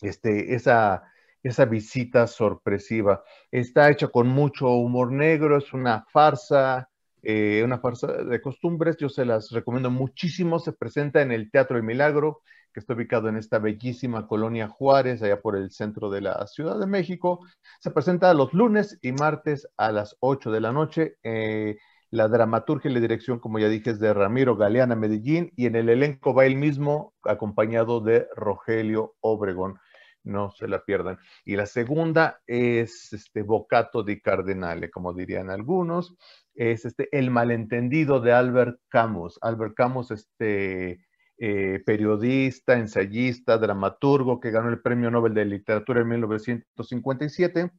[0.00, 1.02] este, esa,
[1.42, 3.22] esa visita sorpresiva.
[3.50, 6.88] Está hecha con mucho humor negro, es una farsa,
[7.22, 11.76] eh, una farsa de costumbres, yo se las recomiendo muchísimo, se presenta en el Teatro
[11.76, 12.42] El Milagro,
[12.72, 16.78] que está ubicado en esta bellísima colonia Juárez, allá por el centro de la Ciudad
[16.78, 17.40] de México.
[17.80, 21.16] Se presenta los lunes y martes a las 8 de la noche.
[21.24, 21.78] Eh,
[22.10, 25.76] la dramaturgia y la dirección, como ya dije, es de Ramiro Galeana Medellín y en
[25.76, 29.78] el elenco va él mismo acompañado de Rogelio Obregón
[30.24, 31.18] no se la pierdan.
[31.44, 36.16] Y la segunda es este Bocato di Cardinale, como dirían algunos,
[36.54, 39.38] es este El malentendido de Albert Camus.
[39.42, 41.00] Albert Camus, este
[41.38, 47.70] eh, periodista, ensayista, dramaturgo que ganó el Premio Nobel de Literatura en 1957.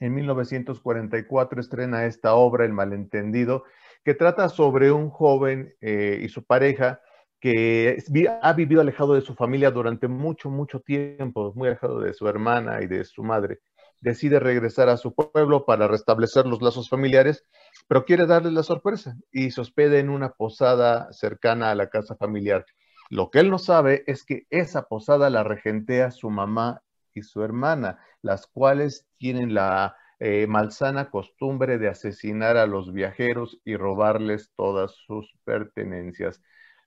[0.00, 3.64] En 1944 estrena esta obra, El malentendido,
[4.04, 7.00] que trata sobre un joven eh, y su pareja
[7.40, 8.02] que
[8.42, 12.82] ha vivido alejado de su familia durante mucho, mucho tiempo, muy alejado de su hermana
[12.82, 13.60] y de su madre.
[14.00, 17.44] Decide regresar a su pueblo para restablecer los lazos familiares,
[17.88, 22.16] pero quiere darle la sorpresa y se hospeda en una posada cercana a la casa
[22.16, 22.64] familiar.
[23.10, 26.82] Lo que él no sabe es que esa posada la regentea su mamá
[27.14, 33.60] y su hermana, las cuales tienen la eh, malsana costumbre de asesinar a los viajeros
[33.64, 36.42] y robarles todas sus pertenencias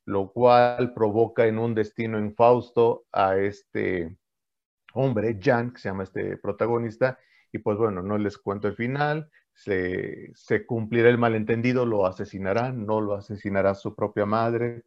[0.05, 4.17] lo cual provoca en un destino infausto a este
[4.93, 7.17] hombre, Jan, que se llama este protagonista,
[7.51, 13.01] y pues bueno, no les cuento el final, se, cumplirá el malentendido, lo asesinará, no
[13.01, 14.83] lo asesinará su propia madre.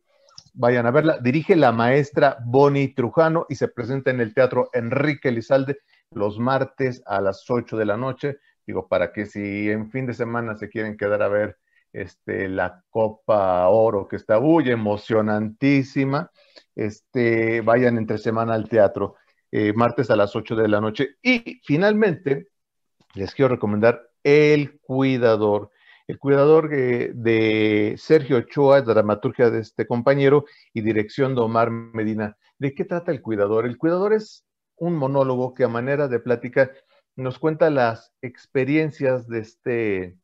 [0.53, 1.19] Vayan a verla.
[1.19, 5.79] Dirige la maestra Bonnie Trujano y se presenta en el Teatro Enrique Lizalde
[6.11, 8.39] los martes a las 8 de la noche.
[8.67, 11.59] Digo, para que si en fin de semana se quieren quedar a ver
[11.95, 16.31] este, la Copa Oro, que está muy emocionantísima.
[16.75, 19.15] Este, vayan entre semana al teatro,
[19.51, 21.17] eh, martes a las 8 de la noche.
[21.23, 22.49] Y finalmente,
[23.15, 25.71] les quiero recomendar El Cuidador.
[26.07, 32.37] El Cuidador de Sergio Ochoa, dramaturgia de este compañero y dirección de Omar Medina.
[32.59, 33.65] ¿De qué trata El Cuidador?
[33.65, 34.45] El Cuidador es
[34.77, 36.71] un monólogo que a manera de plática
[37.17, 40.19] nos cuenta las experiencias de este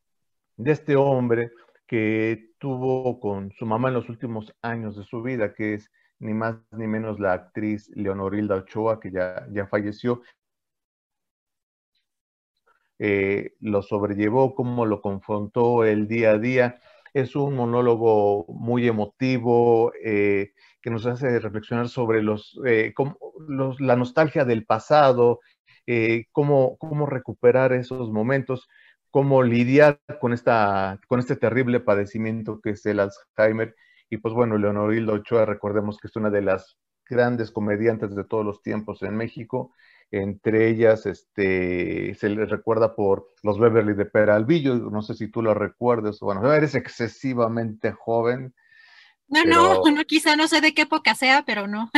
[0.63, 1.51] de este hombre
[1.87, 6.35] que tuvo con su mamá en los últimos años de su vida, que es ni
[6.35, 10.23] más ni menos la actriz Leonorilda Ochoa, que ya, ya falleció.
[12.99, 16.81] Eh, lo sobrellevó, cómo lo confrontó el día a día.
[17.15, 20.53] Es un monólogo muy emotivo eh,
[20.83, 22.93] que nos hace reflexionar sobre los, eh,
[23.79, 25.41] la nostalgia del pasado,
[26.31, 28.69] cómo, cómo recuperar esos momentos
[29.11, 33.75] cómo lidiar con, esta, con este terrible padecimiento que es el Alzheimer.
[34.09, 38.45] Y pues bueno, Leonorildo Ochoa, recordemos que es una de las grandes comediantes de todos
[38.45, 39.73] los tiempos en México.
[40.13, 45.43] Entre ellas, este, se le recuerda por los Beverly de Peralvillo, no sé si tú
[45.43, 48.55] lo recuerdas, bueno, eres excesivamente joven.
[49.29, 51.91] No, no, no, quizá no sé de qué época sea, pero no.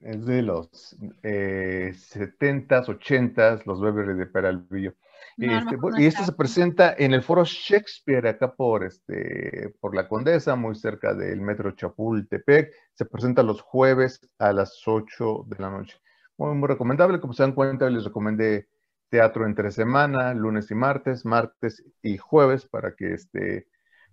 [0.00, 4.94] es de los eh, 70s, 80s, los Beverly de Peralvillo.
[5.36, 10.56] Este, y esto se presenta en el foro Shakespeare, acá por, este, por la Condesa,
[10.56, 12.72] muy cerca del metro Chapultepec.
[12.94, 15.98] Se presenta los jueves a las 8 de la noche.
[16.36, 18.68] Muy, muy recomendable, como se dan cuenta, les recomendé
[19.08, 23.66] teatro entre semana, lunes y martes, martes y jueves, para que este,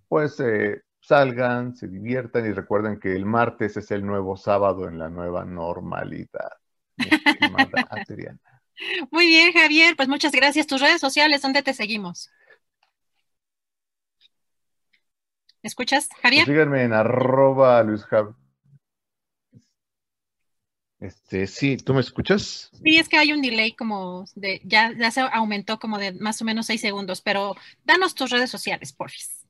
[0.08, 4.98] pues eh, salgan, se diviertan y recuerden que el martes es el nuevo sábado en
[4.98, 6.52] la nueva normalidad.
[9.12, 10.68] Muy bien, Javier, pues muchas gracias.
[10.68, 12.30] Tus redes sociales, ¿dónde te seguimos?
[15.64, 16.46] ¿Escuchas, Javier?
[16.46, 18.36] Pues síganme en arroba Luis Javier.
[21.00, 22.72] Este, sí, ¿tú me escuchas?
[22.84, 26.42] Sí, es que hay un delay como de, ya, ya se aumentó como de más
[26.42, 27.56] o menos seis segundos, pero
[27.86, 29.46] danos tus redes sociales, porfis.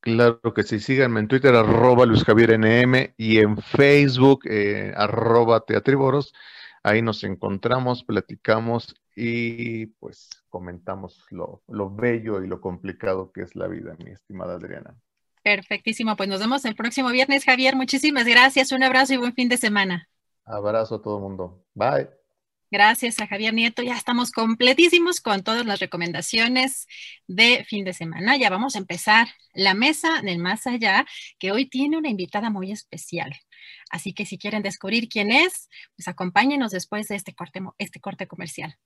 [0.00, 5.64] Claro que sí, síganme en Twitter, arroba Luis Javier NM, y en Facebook, eh, arroba
[5.64, 6.34] Teatriboros.
[6.82, 13.54] Ahí nos encontramos, platicamos y pues comentamos lo, lo bello y lo complicado que es
[13.54, 14.96] la vida, mi estimada Adriana.
[15.42, 17.76] Perfectísimo, pues nos vemos el próximo viernes, Javier.
[17.76, 20.08] Muchísimas gracias, un abrazo y buen fin de semana.
[20.44, 21.64] Abrazo a todo el mundo.
[21.74, 22.08] Bye.
[22.72, 23.82] Gracias a Javier Nieto.
[23.82, 26.86] Ya estamos completísimos con todas las recomendaciones
[27.26, 28.38] de fin de semana.
[28.38, 31.04] Ya vamos a empezar la mesa del más allá,
[31.38, 33.34] que hoy tiene una invitada muy especial.
[33.90, 38.78] Así que si quieren descubrir quién es, pues acompáñenos después de este corte, este comercial.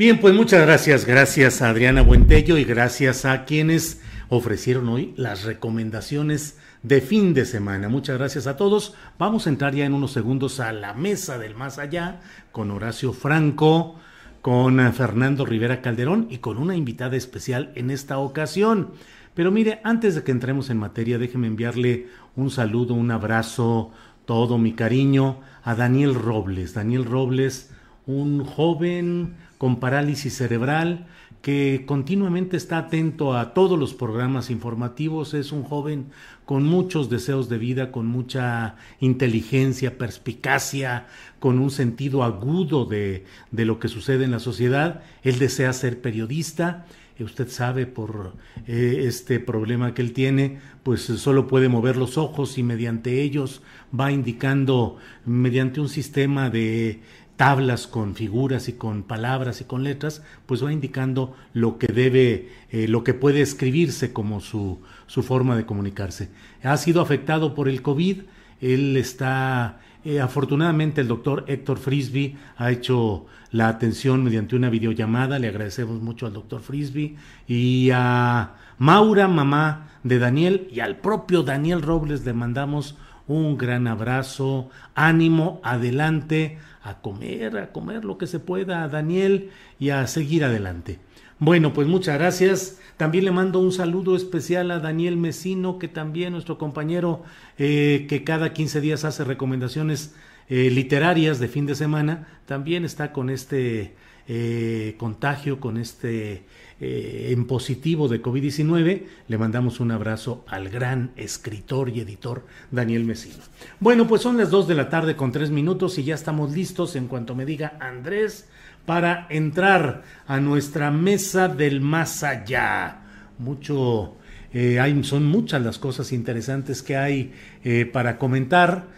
[0.00, 1.04] Bien, pues muchas gracias.
[1.04, 7.44] Gracias a Adriana Buentello y gracias a quienes ofrecieron hoy las recomendaciones de fin de
[7.44, 7.90] semana.
[7.90, 8.94] Muchas gracias a todos.
[9.18, 13.12] Vamos a entrar ya en unos segundos a la mesa del más allá con Horacio
[13.12, 13.96] Franco,
[14.40, 18.92] con eh, Fernando Rivera Calderón y con una invitada especial en esta ocasión.
[19.34, 23.90] Pero mire, antes de que entremos en materia, déjeme enviarle un saludo, un abrazo,
[24.24, 26.72] todo mi cariño a Daniel Robles.
[26.72, 27.70] Daniel Robles,
[28.06, 31.06] un joven con parálisis cerebral,
[31.42, 36.06] que continuamente está atento a todos los programas informativos, es un joven
[36.46, 41.08] con muchos deseos de vida, con mucha inteligencia, perspicacia,
[41.40, 45.02] con un sentido agudo de, de lo que sucede en la sociedad.
[45.22, 46.86] Él desea ser periodista.
[47.24, 48.34] Usted sabe por
[48.66, 53.62] eh, este problema que él tiene, pues solo puede mover los ojos y mediante ellos
[53.98, 54.96] va indicando,
[55.26, 57.00] mediante un sistema de
[57.40, 62.50] tablas con figuras y con palabras y con letras, pues va indicando lo que debe,
[62.68, 66.28] eh, lo que puede escribirse como su, su forma de comunicarse.
[66.62, 68.18] Ha sido afectado por el COVID,
[68.60, 75.38] él está, eh, afortunadamente el doctor Héctor Frisby ha hecho la atención mediante una videollamada,
[75.38, 77.16] le agradecemos mucho al doctor Frisby
[77.48, 82.98] y a Maura, mamá de Daniel, y al propio Daniel Robles le mandamos
[83.30, 86.58] un gran abrazo, ánimo, adelante,
[86.90, 90.98] a comer, a comer lo que se pueda, a Daniel, y a seguir adelante.
[91.38, 92.78] Bueno, pues muchas gracias.
[92.98, 97.22] También le mando un saludo especial a Daniel Mesino, que también nuestro compañero
[97.56, 100.14] eh, que cada 15 días hace recomendaciones
[100.50, 103.94] eh, literarias de fin de semana, también está con este
[104.28, 106.44] eh, contagio, con este
[106.82, 113.04] eh, en positivo de COVID-19, le mandamos un abrazo al gran escritor y editor Daniel
[113.04, 113.44] Mesino.
[113.80, 116.96] Bueno, pues son las 2 de la tarde con 3 minutos y ya estamos listos
[116.96, 118.48] en cuanto me diga Andrés
[118.86, 123.02] para entrar a nuestra mesa del más allá.
[123.36, 124.16] Mucho,
[124.54, 128.88] eh, hay, son muchas las cosas interesantes que hay eh, para comentar.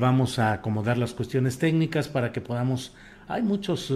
[0.00, 2.94] vamos a acomodar las cuestiones técnicas para que podamos.
[3.28, 3.92] Hay muchos,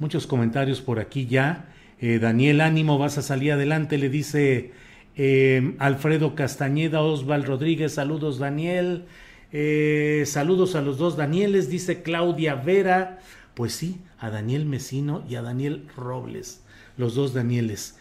[0.00, 1.68] muchos comentarios por aquí ya.
[2.06, 4.72] Eh, Daniel, ánimo, vas a salir adelante, le dice
[5.16, 9.06] eh, Alfredo Castañeda, Osval Rodríguez, saludos Daniel,
[9.52, 13.20] eh, saludos a los dos Danieles, dice Claudia Vera,
[13.54, 16.62] pues sí, a Daniel Mesino y a Daniel Robles,
[16.98, 17.96] los dos Danieles.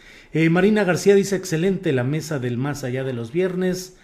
[0.51, 3.95] Marina García dice excelente la mesa del más allá de los viernes.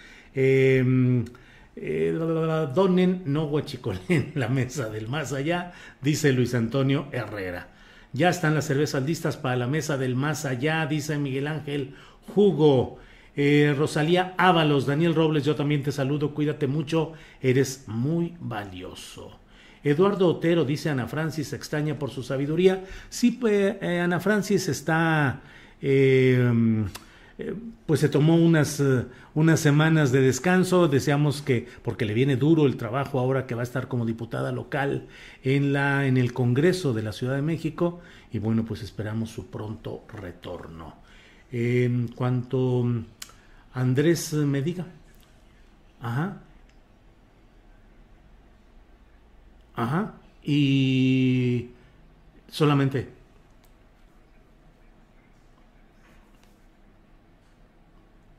[2.74, 7.78] Donen, no guachicolen la mesa del más allá, dice Luis Antonio Herrera.
[8.12, 11.93] Ya están las cervezas listas para la mesa del más allá, dice Miguel Ángel
[12.34, 12.97] Jugo.
[13.36, 19.39] Eh, Rosalía Ábalos, Daniel Robles, yo también te saludo, cuídate mucho, eres muy valioso.
[19.84, 22.84] Eduardo Otero dice Ana Francis extraña por su sabiduría.
[23.10, 25.41] Sí, pues eh, Ana Francis está,
[25.82, 26.51] eh,
[27.85, 28.83] pues se tomó unas,
[29.33, 30.87] unas semanas de descanso.
[30.87, 34.51] Deseamos que, porque le viene duro el trabajo ahora que va a estar como diputada
[34.51, 35.07] local
[35.43, 38.01] en, la, en el Congreso de la Ciudad de México.
[38.31, 40.95] Y bueno, pues esperamos su pronto retorno.
[41.51, 42.85] En cuanto
[43.73, 44.85] Andrés me diga.
[46.01, 46.41] Ajá.
[49.75, 50.13] Ajá.
[50.43, 51.69] Y
[52.49, 53.19] solamente.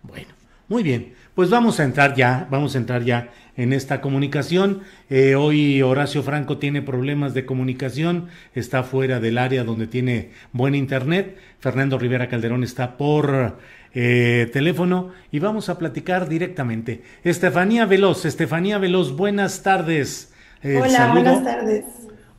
[0.03, 0.29] Bueno,
[0.71, 1.15] muy bien.
[1.35, 4.83] Pues vamos a entrar ya, vamos a entrar ya en esta comunicación.
[5.11, 10.77] Eh, hoy Horacio Franco tiene problemas de comunicación, está fuera del área donde tiene buen
[10.77, 11.37] internet.
[11.59, 13.59] Fernando Rivera Calderón está por
[13.95, 17.03] eh, teléfono y vamos a platicar directamente.
[17.25, 20.33] Estefanía Veloz, Estefanía Veloz, buenas tardes.
[20.63, 21.85] Eh, Hola, buenas tardes.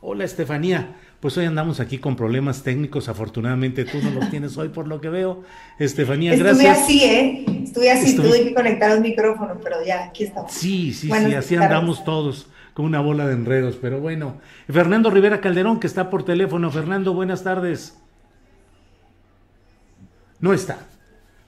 [0.00, 0.96] Hola, Estefanía.
[1.22, 3.08] Pues hoy andamos aquí con problemas técnicos.
[3.08, 5.44] Afortunadamente tú no los tienes hoy por lo que veo.
[5.78, 6.58] Estefanía, gracias.
[6.58, 7.44] Estuve así, ¿eh?
[7.62, 10.50] Estuve así, tuve que conectar los micrófonos, pero ya, aquí estamos.
[10.50, 13.78] Sí, sí, sí, así andamos todos, con una bola de enredos.
[13.80, 16.72] Pero bueno, Fernando Rivera Calderón, que está por teléfono.
[16.72, 17.96] Fernando, buenas tardes.
[20.40, 20.78] No está.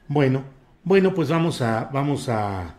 [0.06, 0.44] Bueno,
[0.84, 2.76] bueno, pues vamos a, vamos a,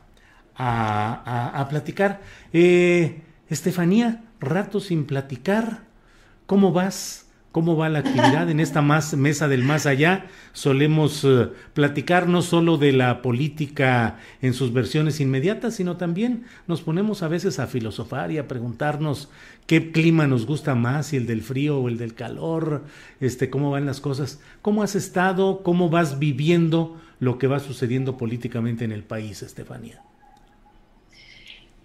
[0.55, 2.21] a, a platicar.
[2.53, 3.19] Eh,
[3.49, 5.84] Estefanía, rato sin platicar.
[6.45, 7.25] ¿Cómo vas?
[7.51, 10.25] ¿Cómo va la actividad en esta más, mesa del más allá?
[10.51, 16.81] Solemos eh, platicar no solo de la política en sus versiones inmediatas, sino también nos
[16.81, 19.29] ponemos a veces a filosofar y a preguntarnos
[19.67, 22.83] qué clima nos gusta más, si el del frío o el del calor,
[23.21, 24.41] este, cómo van las cosas.
[24.61, 25.63] ¿Cómo has estado?
[25.63, 30.03] ¿Cómo vas viviendo lo que va sucediendo políticamente en el país, Estefanía?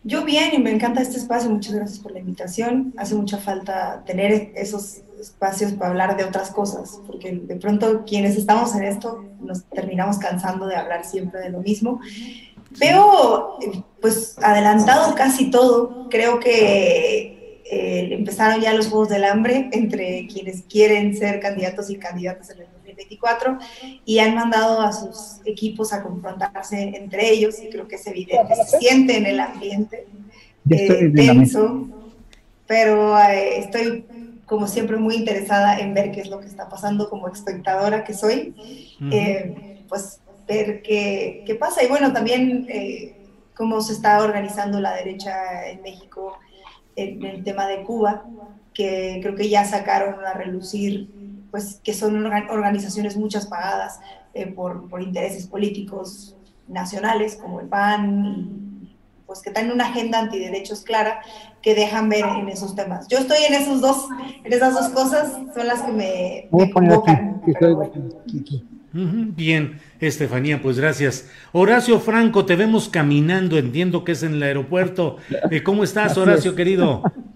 [0.02, 2.94] Yo bien y me encanta este espacio, muchas gracias por la invitación.
[2.96, 8.36] Hace mucha falta tener esos espacios para hablar de otras cosas, porque de pronto quienes
[8.36, 12.00] estamos en esto nos terminamos cansando de hablar siempre de lo mismo.
[12.78, 13.58] Veo
[14.00, 20.62] pues adelantado casi todo, creo que eh, empezaron ya los Juegos del Hambre entre quienes
[20.62, 22.66] quieren ser candidatos y candidatas en el
[23.00, 23.58] 2024
[24.04, 28.54] y han mandado a sus equipos a confrontarse entre ellos y creo que es evidente,
[28.54, 30.06] se siente en el ambiente
[30.68, 31.88] eh, tenso,
[32.66, 34.04] pero eh, estoy
[34.46, 38.14] como siempre muy interesada en ver qué es lo que está pasando como espectadora que
[38.14, 38.54] soy,
[39.10, 41.84] eh, pues ver qué, qué, pasa.
[41.84, 42.66] Y bueno, también
[43.54, 46.36] cómo se está organizando la derecha en México
[46.96, 48.24] en el tema de Cuba,
[48.74, 51.08] que creo que ya sacaron a relucir
[51.50, 54.00] pues que son organizaciones muchas pagadas
[54.34, 56.36] eh, por, por, intereses políticos
[56.68, 58.96] nacionales como el PAN y
[59.26, 61.20] pues que tienen una agenda antiderechos clara
[61.62, 63.06] que dejan ver en esos temas.
[63.08, 64.08] Yo estoy en esos dos,
[64.44, 67.40] en esas dos cosas, son las que me, convocan.
[68.92, 71.28] Bien, Estefanía, pues gracias.
[71.52, 75.18] Horacio Franco, te vemos caminando, entiendo que es en el aeropuerto.
[75.50, 77.02] Eh, ¿Cómo estás, Horacio, querido?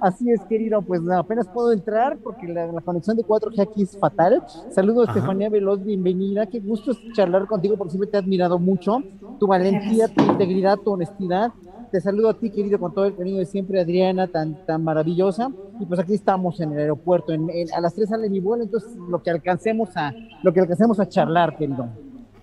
[0.00, 4.42] Así es, querido, pues apenas puedo entrar porque la, conexión de 4G aquí es fatal.
[4.70, 6.46] Saludos, Estefanía Veloz, bienvenida.
[6.46, 9.02] Qué gusto charlar contigo porque siempre te he admirado mucho.
[9.40, 11.52] Tu valentía, tu integridad, tu honestidad.
[11.90, 15.50] Te saludo a ti, querido, con todo el cariño de siempre, Adriana, tan, tan maravillosa.
[15.80, 17.32] Y pues aquí estamos en el aeropuerto.
[17.32, 20.12] En, a las 3 sale mi vuelo, entonces lo que alcancemos a,
[20.42, 21.88] lo que alcancemos a charlar, querido.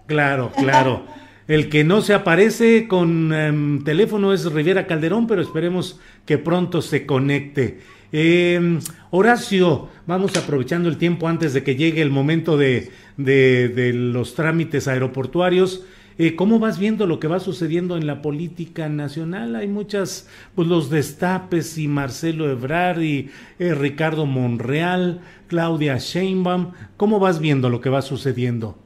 [0.07, 1.01] Claro, claro.
[1.47, 6.81] El que no se aparece con em, teléfono es Rivera Calderón, pero esperemos que pronto
[6.81, 7.81] se conecte.
[8.11, 8.79] Em,
[9.11, 14.87] Horacio, vamos aprovechando el tiempo antes de que llegue el momento de, de, los trámites
[14.87, 15.85] aeroportuarios.
[16.17, 19.55] Eh, ¿Cómo vas viendo lo que va sucediendo en la política nacional?
[19.55, 26.71] Hay muchas, pues los destapes y Marcelo Ebrard y eh, Ricardo Monreal, Claudia Sheinbaum.
[26.97, 28.84] ¿Cómo vas viendo lo que va sucediendo?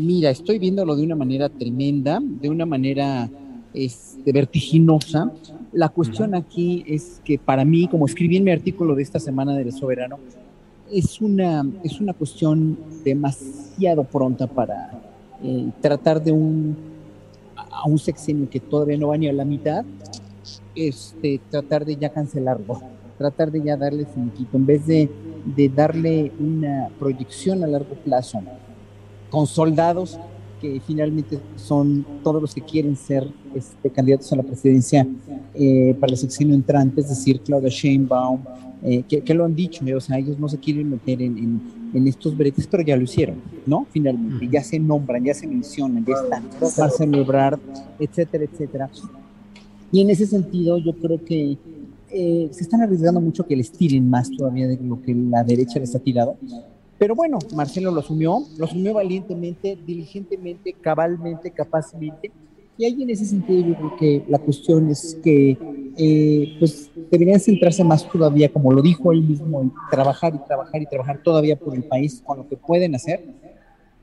[0.00, 3.28] Mira, estoy viéndolo de una manera tremenda, de una manera
[3.74, 5.30] este, vertiginosa.
[5.72, 9.54] La cuestión aquí es que para mí, como escribí en mi artículo de esta semana
[9.54, 10.18] del Soberano,
[10.90, 14.90] es una, es una cuestión demasiado pronta para
[15.42, 16.76] eh, tratar de un,
[17.56, 19.84] a un sexenio que todavía no va ni a la mitad,
[20.74, 22.80] este, tratar de ya cancelarlo,
[23.18, 25.10] tratar de ya darle finiquito, en vez de,
[25.44, 28.40] de darle una proyección a largo plazo
[29.30, 30.18] con soldados
[30.60, 35.06] que finalmente son todos los que quieren ser este, candidatos a la presidencia
[35.54, 38.40] eh, para el sexenio entrante, es decir, Claudia Sheinbaum,
[38.82, 41.60] eh, que, lo han dicho, o sea, ellos no se quieren meter en,
[41.92, 43.36] en, estos bretes, pero ya lo hicieron,
[43.66, 43.86] ¿no?
[43.90, 46.44] Finalmente, ya se nombran, ya se mencionan, ya están,
[46.78, 47.60] Marcelo Ebrard,
[47.98, 48.90] etcétera, etcétera.
[49.92, 51.58] Y en ese sentido, yo creo que
[52.10, 55.78] eh, se están arriesgando mucho que les tiren más todavía de lo que la derecha
[55.78, 56.36] les ha tirado.
[57.00, 62.30] Pero bueno, Marcelo lo asumió, lo asumió valientemente, diligentemente, cabalmente, capazmente.
[62.76, 65.56] Y ahí en ese sentido yo creo que la cuestión es que
[65.96, 70.82] eh, pues deberían centrarse más todavía, como lo dijo él mismo, en trabajar y trabajar
[70.82, 73.24] y trabajar todavía por el país con lo que pueden hacer.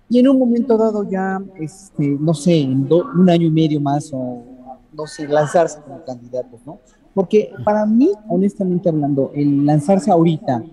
[0.09, 4.09] Y en un momento dado ya, este, no sé, en un año y medio más
[4.11, 4.43] o
[4.91, 6.79] no sé, lanzarse como candidatos, ¿no?
[7.13, 10.63] Porque para mí, honestamente hablando, el lanzarse ahorita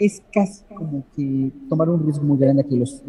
[0.00, 3.02] es casi como que tomar un riesgo muy grande a que los,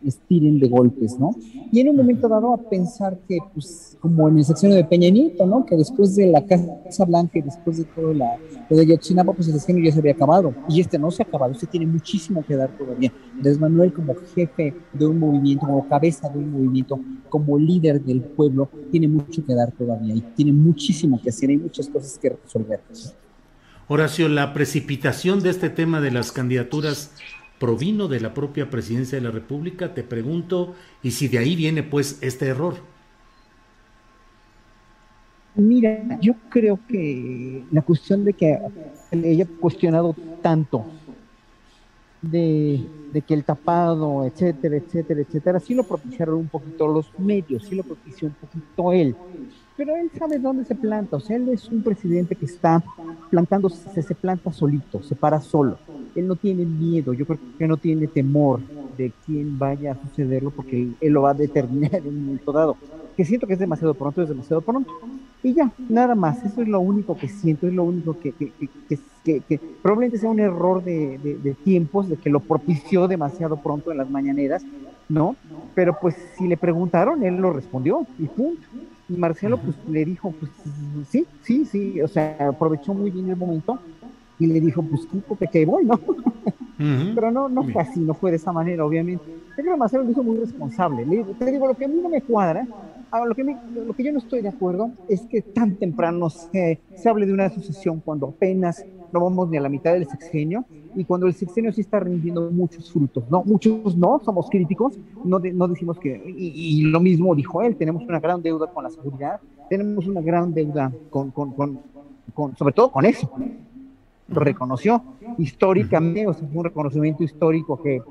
[0.00, 1.34] les, tiren de golpes, ¿no?
[1.72, 5.10] Y en un momento dado a pensar que, pues, como en el sección de Peña
[5.10, 5.66] Nieto, ¿no?
[5.66, 8.38] Que después de la Casa Blanca y después de todo la,
[8.70, 10.54] lo de Yotzinapa, pues el sexenio ya se había acabado.
[10.68, 13.12] Y este no se ha acabado, este tiene muchísimo que dar todavía.
[13.30, 18.20] Entonces Manuel como jefe de un movimiento, como cabeza de un movimiento, como líder del
[18.20, 22.30] pueblo, tiene mucho que dar todavía y tiene muchísimo que hacer, hay muchas cosas que
[22.30, 22.80] resolver.
[23.86, 27.12] Horacio, la precipitación de este tema de las candidaturas
[27.58, 31.82] provino de la propia presidencia de la República, te pregunto, y si de ahí viene
[31.82, 32.76] pues este error.
[35.54, 38.58] Mira, yo creo que la cuestión de que
[39.12, 40.86] ella ha cuestionado tanto
[42.22, 42.80] de,
[43.12, 47.74] de, que el tapado, etcétera, etcétera, etcétera, sí lo propiciaron un poquito los medios, sí
[47.74, 49.14] lo propició un poquito él
[49.76, 52.82] pero él sabe dónde se planta, o sea, él es un presidente que está
[53.30, 55.78] plantando, se, planta solito, se para solo.
[56.14, 58.60] Él no tiene miedo, yo creo que no tiene temor
[58.96, 62.76] de quién vaya a sucederlo porque él, lo va a determinar en un momento dado.
[63.16, 64.92] Que siento que es demasiado pronto, es demasiado pronto.
[65.42, 68.52] Y ya, nada más, eso es lo único que siento, es lo único que, que,
[69.24, 73.90] que, que probablemente sea un error de, de tiempos, de que lo propició demasiado pronto
[73.90, 74.64] en las mañaneras,
[75.08, 75.36] ¿no?
[75.74, 78.62] Pero pues si le preguntaron, él lo respondió y punto.
[79.08, 80.50] Y Marcelo pues le dijo, pues
[81.08, 83.78] sí, sí, sí, o sea, aprovechó muy bien el momento
[84.38, 85.02] y le dijo, pues
[85.38, 86.00] que, que voy, ¿no?
[87.14, 89.24] Pero no, no fue así, no fue de esa manera, obviamente.
[89.54, 91.06] Pero que Marcelo lo hizo muy responsable.
[91.06, 92.66] Le, te digo, lo que a mí no me cuadra,
[93.26, 97.08] lo, que lo que yo no estoy de acuerdo es que tan temprano se, se
[97.08, 98.84] hable de una sucesión cuando apenas
[99.14, 100.64] no vamos ni a la mitad del sexenio
[100.96, 103.44] y cuando el sexenio sí está rindiendo muchos frutos, ¿no?
[103.44, 108.18] Muchos no, somos críticos, no, no decimos que, y, lo mismo dijo él, tenemos una
[108.18, 113.06] gran deuda con la seguridad, tenemos una gran deuda con, con, con, sobre todo con
[113.06, 113.30] eso,
[114.26, 115.02] lo reconoció
[115.38, 118.02] históricamente, o sea, fue un reconocimiento histórico que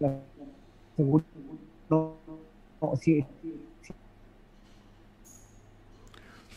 [0.00, 0.14] la
[0.96, 1.26] seguridad
[1.90, 2.14] no,
[3.00, 3.24] sí,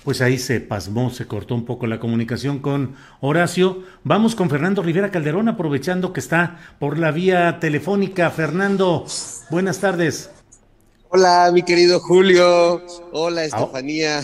[0.03, 3.83] Pues ahí se pasmó, se cortó un poco la comunicación con Horacio.
[4.03, 8.31] Vamos con Fernando Rivera Calderón, aprovechando que está por la vía telefónica.
[8.31, 9.05] Fernando,
[9.51, 10.31] buenas tardes.
[11.09, 12.81] Hola, mi querido Julio.
[13.11, 14.21] Hola, Estefanía.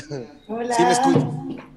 [0.47, 0.75] Hola.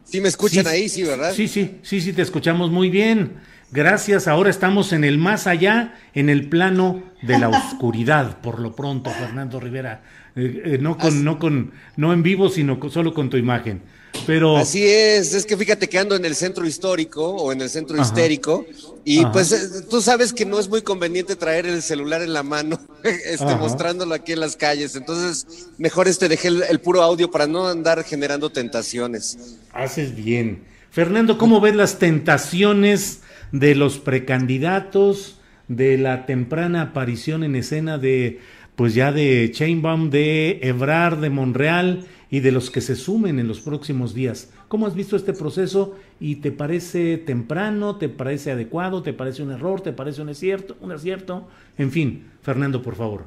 [0.04, 1.32] ¿Sí me, escuchan ahí, sí, verdad?
[1.34, 3.38] Sí, sí, sí, sí, te escuchamos muy bien.
[3.70, 8.74] Gracias, ahora estamos en el más allá, en el plano de la oscuridad, por lo
[8.74, 10.02] pronto, Fernando Rivera.
[10.36, 13.82] Eh, eh, no con, no con, no en vivo, sino solo con tu imagen.
[14.26, 17.70] Pero así es, es que fíjate que ando en el centro histórico o en el
[17.70, 18.66] centro histérico
[19.04, 22.42] y pues eh, tú sabes que no es muy conveniente traer el celular en la
[22.42, 24.96] mano, este, mostrándolo aquí en las calles.
[24.96, 29.58] Entonces mejor este dejé el, puro audio para no andar generando tentaciones.
[29.72, 31.38] Haces bien, Fernando.
[31.38, 33.20] ¿Cómo ves las tentaciones
[33.52, 35.36] de los precandidatos?
[35.70, 38.40] de la temprana aparición en escena de
[38.80, 43.46] pues ya de Chainbaum, de Ebrard, de Monreal y de los que se sumen en
[43.46, 44.48] los próximos días.
[44.68, 49.50] ¿Cómo has visto este proceso y te parece temprano, te parece adecuado, te parece un
[49.50, 51.46] error, te parece un acierto, un acierto?
[51.76, 53.24] En fin, Fernando, por favor.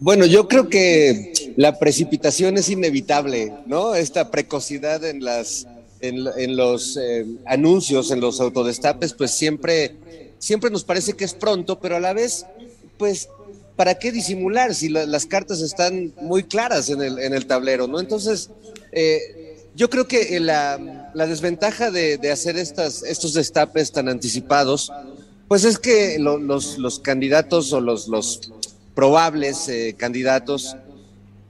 [0.00, 3.94] Bueno, yo creo que la precipitación es inevitable, ¿no?
[3.94, 5.68] Esta precocidad en las
[6.00, 9.94] en, los eh, anuncios, en los autodestapes, pues siempre
[10.40, 12.46] siempre nos parece que es pronto, pero a la vez,
[12.98, 13.28] pues
[13.82, 17.98] ¿para qué disimular si las cartas están muy claras en el, tablero, ¿no?
[17.98, 18.48] Entonces,
[18.92, 24.92] eh, yo creo que la, la desventaja de, hacer estos destapes tan anticipados,
[25.48, 28.52] pues es que los, candidatos o los,
[28.94, 30.76] probables eh, candidatos,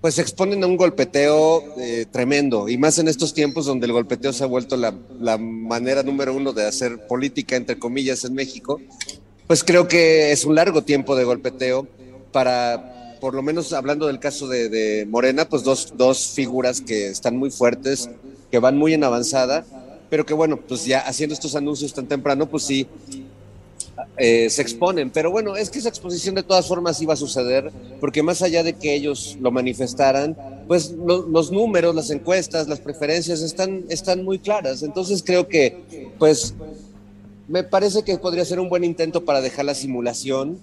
[0.00, 3.92] pues se exponen a un golpeteo eh, tremendo, y más en estos tiempos donde el
[3.92, 8.80] golpeteo se ha vuelto la manera número uno de hacer política, entre comillas, en México,
[9.46, 11.86] pues creo que es un largo tiempo de golpeteo
[12.32, 17.36] para por lo menos hablando del caso de, Morena, pues dos, dos figuras que están
[17.36, 18.10] muy fuertes,
[18.50, 19.64] que van muy en avanzada,
[20.10, 22.88] pero que bueno, pues ya haciendo estos anuncios tan temprano, pues sí,
[24.16, 25.10] eh, se exponen.
[25.10, 28.64] Pero bueno, es que esa exposición de todas formas iba a suceder, porque más allá
[28.64, 30.36] de que ellos lo manifestaran,
[30.66, 34.82] pues los números, las encuestas, las preferencias están, están muy claras.
[34.82, 36.54] Entonces creo que, pues,
[37.46, 40.58] me parece que podría ser un buen intento para dejar la simulación,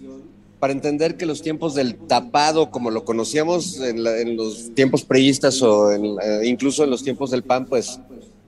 [0.59, 5.91] para entender que los tiempos del tapado, como lo conocíamos en, los tiempos preistas o
[5.91, 7.99] eh, incluso en los tiempos del PAN, pues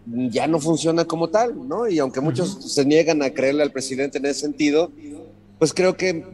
[0.05, 1.87] ya no funciona como tal, ¿no?
[1.87, 4.91] Y aunque muchos se niegan a creerle al presidente en ese sentido,
[5.57, 6.25] pues creo que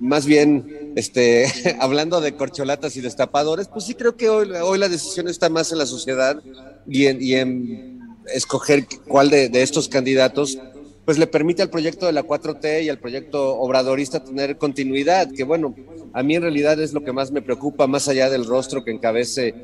[0.00, 1.46] más bien, este,
[1.80, 5.70] hablando de corcholatas y destapadores, pues sí creo que hoy, hoy la decisión está más
[5.70, 6.42] en la sociedad
[6.88, 8.00] y en,
[8.34, 10.58] escoger cuál de, de, estos candidatos
[11.04, 15.44] pues le permite al proyecto de la 4T y al proyecto obradorista tener continuidad, que
[15.44, 15.74] bueno,
[16.12, 18.92] a mí en realidad es lo que más me preocupa, más allá del rostro que
[18.92, 19.54] encabece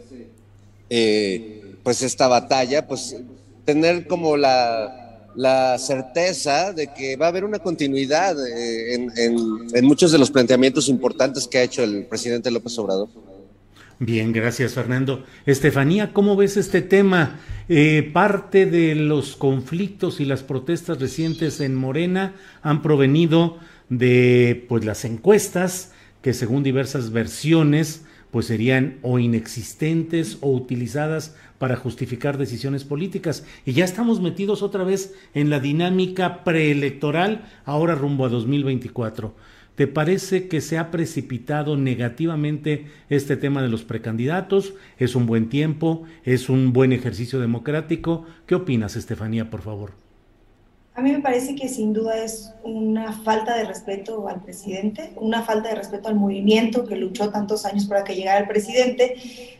[0.90, 3.16] eh, pues esta batalla, pues
[3.64, 9.12] tener como la, la certeza de que va a haber una continuidad eh, en,
[9.72, 13.08] en, muchos de los planteamientos importantes que ha hecho el presidente López Obrador.
[14.00, 15.24] Bien, gracias Fernando.
[15.44, 17.40] Estefanía, ¿cómo ves este tema?
[17.68, 23.58] Eh, parte de los conflictos y las protestas recientes en Morena han provenido
[23.88, 25.92] de pues las encuestas
[26.22, 33.44] que según diversas versiones pues serían o inexistentes o utilizadas para justificar decisiones políticas.
[33.66, 39.34] Y ya estamos metidos otra vez en la dinámica preelectoral, ahora rumbo a 2024.
[39.78, 44.74] ¿Te parece que se ha precipitado negativamente este tema de los precandidatos?
[44.98, 46.02] ¿Es un buen tiempo?
[46.24, 48.26] ¿Es un buen ejercicio democrático?
[48.46, 50.07] ¿Qué opinas, Estefanía, por favor?
[50.98, 55.44] A mí me parece que sin duda es una falta de respeto al presidente, una
[55.44, 59.14] falta de respeto al movimiento que luchó tantos años para que llegara el presidente,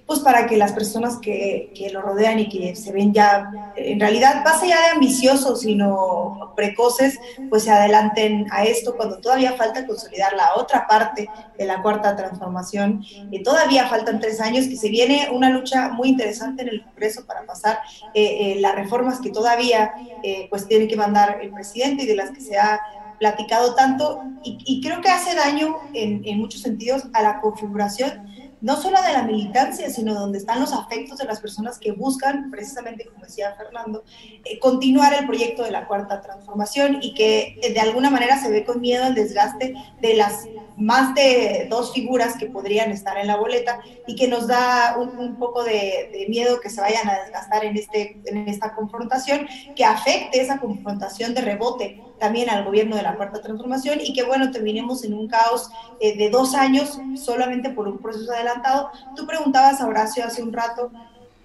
[0.04, 4.00] pues para que las personas que, que lo rodean y que se ven ya, en
[4.00, 7.20] realidad, más allá de ambiciosos, sino precoces,
[7.50, 12.16] pues se adelanten a esto cuando todavía falta consolidar la otra parte de la cuarta
[12.16, 13.04] transformación.
[13.30, 17.26] Y todavía faltan tres años, que se viene una lucha muy interesante en el Congreso
[17.26, 17.78] para pasar
[18.14, 19.92] eh, eh, las reformas que todavía
[20.22, 22.80] eh, pues tiene que mandar el presidente y de las que se ha
[23.18, 24.22] platicado tanto.
[24.44, 28.26] Y, creo que hace daño en, muchos sentidos a la configuración
[28.60, 32.50] no solo de la militancia, sino donde están los afectos de las personas que buscan,
[32.50, 34.02] precisamente como decía Fernando,
[34.44, 38.50] eh, continuar el proyecto de la cuarta transformación y que eh, de alguna manera se
[38.50, 40.48] ve con miedo el desgaste de las
[40.78, 45.36] más de dos figuras que podrían estar en la boleta y que nos da un,
[45.36, 50.40] poco de, miedo que se vayan a desgastar en, este, en esta confrontación, que afecte
[50.40, 55.04] esa confrontación de rebote también al gobierno de la Cuarta Transformación y que, bueno, terminemos
[55.04, 58.90] en un caos eh, de dos años solamente por un proceso adelantado.
[59.16, 60.90] Tú preguntabas a Horacio hace un rato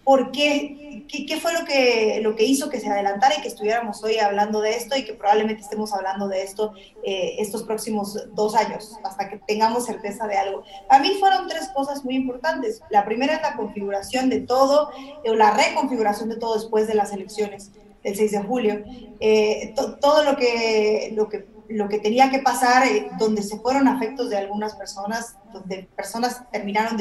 [0.04, 1.08] por qué,
[1.42, 4.76] fue lo que, lo que hizo que se adelantara y que estuviéramos hoy hablando de
[4.76, 6.74] esto y que probablemente estemos hablando de esto
[7.04, 10.64] eh, estos próximos dos años, hasta que tengamos certeza de algo.
[10.90, 12.82] A mí fueron tres cosas muy importantes.
[12.90, 14.92] La primera es la configuración de todo,
[15.26, 17.72] o la reconfiguración de todo después de las elecciones
[18.04, 18.84] el 6 de julio,
[19.22, 23.88] eh, todo lo que, lo que lo que tenía que pasar, eh, donde se fueron
[23.88, 26.98] afectos de algunas personas, donde personas terminaron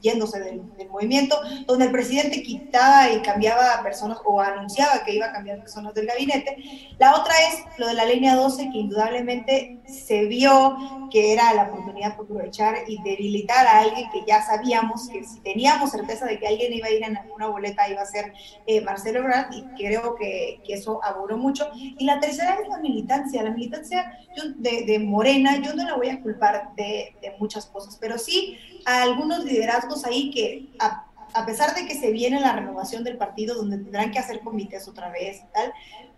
[0.00, 5.32] yéndose del, movimiento, donde el presidente quitaba y cambiaba personas o anunciaba que iba a
[5.32, 6.56] cambiar personas del gabinete.
[6.98, 10.76] La otra es lo de la línea 12, que indudablemente se vio
[11.10, 15.40] que era la oportunidad por aprovechar y debilitar a alguien que ya sabíamos que si
[15.40, 18.32] teníamos certeza de que alguien iba a ir en alguna boleta iba a ser
[18.66, 21.66] eh, Marcelo Ebrard y creo que, eso aburró mucho.
[21.74, 23.42] Y la tercera es la militancia.
[23.42, 24.18] La militancia
[24.56, 29.44] de, Morena, yo no la voy a culpar de, muchas cosas, pero sí a algunos
[29.44, 31.04] liderazgos ahí que, a,
[31.46, 35.10] pesar de que se viene la renovación del partido, donde tendrán que hacer comités otra
[35.10, 35.72] vez tal,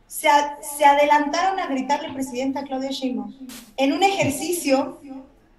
[0.06, 0.28] se,
[0.78, 3.34] se adelantaron a gritarle presidenta Claudia Sheinbaum
[3.76, 5.00] en un ejercicio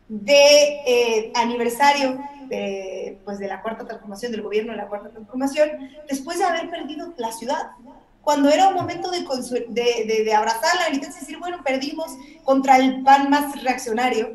[0.09, 2.19] de eh, aniversario
[2.49, 6.69] de, pues, de la cuarta transformación, del gobierno de la cuarta transformación, después de haber
[6.69, 7.71] perdido la ciudad.
[8.21, 9.25] Cuando era un momento de,
[9.69, 12.11] de, de, abrazar la militancia y decir, bueno, perdimos
[12.43, 14.33] contra el PAN más reaccionario,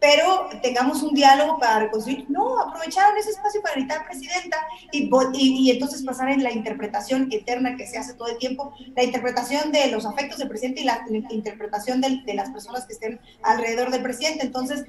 [0.00, 2.26] pero tengamos un diálogo para reconstruir.
[2.28, 4.58] No, aprovecharon ese espacio para gritar presidenta
[4.92, 9.02] y, y, entonces pasar en la interpretación eterna que se hace todo el tiempo, la
[9.02, 13.20] interpretación de los afectos del presidente y la, interpretación de, de, las personas que estén
[13.42, 14.44] alrededor del presidente.
[14.44, 14.84] Entonces,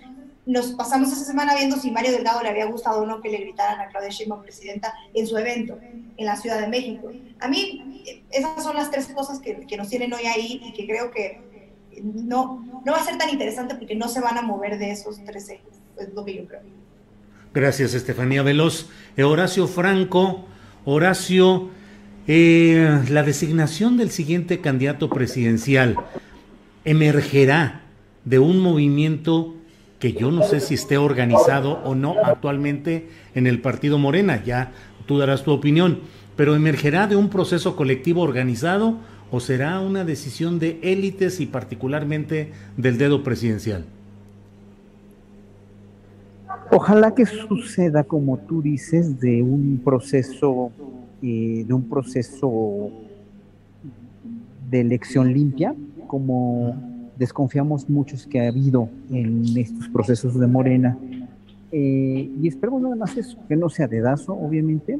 [0.46, 3.38] nos pasamos esa semana viendo si Mario Delgado le había gustado o no que le
[3.38, 7.12] gritaran a Claudia Sheinbaum presidenta en su evento en la Ciudad de México.
[7.40, 10.88] A mí esas son las tres cosas que, que nos tienen hoy ahí y que
[10.88, 11.49] creo que
[12.04, 15.24] no, no va a ser tan interesante porque no se van a mover de esos
[15.26, 16.62] tres ejes, es lo que yo creo.
[17.54, 18.88] Gracias, Estefanía Veloz.
[19.18, 20.46] Eh, Horacio Franco,
[20.86, 21.70] Horacio,
[22.28, 25.96] eh, la designación del siguiente candidato presidencial
[26.86, 27.82] emergerá
[28.24, 29.56] de un movimiento
[29.98, 34.72] que yo no sé si esté organizado o no actualmente en el partido Morena, ya
[35.06, 36.02] tú darás tu opinión,
[36.36, 38.98] pero emergerá de un proceso colectivo organizado
[39.32, 43.86] o será una decisión de élites y particularmente del dedo presidencial.
[46.72, 50.72] Ojalá que suceda, como tú dices, de un proceso,
[51.22, 52.92] eh, de un proceso
[54.70, 55.76] de elección limpia,
[56.08, 56.76] como
[57.18, 60.98] desconfiamos muchos que ha habido en estos procesos de Morena.
[61.72, 65.00] Eh, y esperemos nada más eso, que no sea dedazo, obviamente.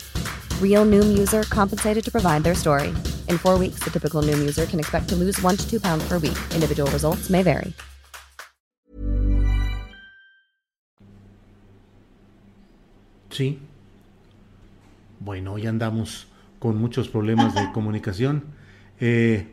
[0.61, 2.89] Real Noom user compensated to provide their story.
[3.27, 6.03] In four weeks, the typical Noom user can expect to lose one to two pounds
[6.07, 6.37] per week.
[6.55, 7.73] Individual results may vary.
[13.29, 13.59] Sí.
[15.19, 16.27] Bueno, hoy andamos
[16.59, 18.43] con muchos problemas de comunicación.
[18.99, 19.47] Eh,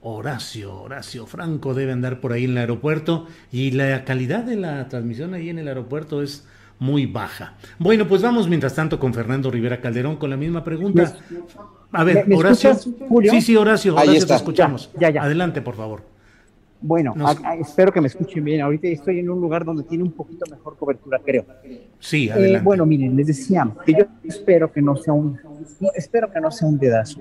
[0.00, 4.88] Horacio, Horacio Franco debe andar por ahí en el aeropuerto y la calidad de la
[4.88, 6.44] transmisión ahí en el aeropuerto es
[6.82, 7.54] muy baja.
[7.78, 11.14] Bueno, pues vamos mientras tanto con Fernando Rivera Calderón con la misma pregunta.
[11.92, 12.70] A ver, ¿Me- me Horacio.
[12.72, 13.30] escuchas, Julio?
[13.32, 14.34] Sí, sí, Horacio, Ahí Horacio, está.
[14.34, 14.90] te escuchamos.
[14.98, 15.22] Ya, ya.
[15.22, 16.02] Adelante, por favor.
[16.80, 18.60] Bueno, Nos- a- a- espero que me escuchen bien.
[18.60, 21.44] Ahorita estoy en un lugar donde tiene un poquito mejor cobertura, creo.
[22.00, 22.64] Sí, Eh, adelante.
[22.64, 25.38] bueno, miren, les decía que yo espero que no sea un,
[25.94, 27.20] espero que no sea un dedazo.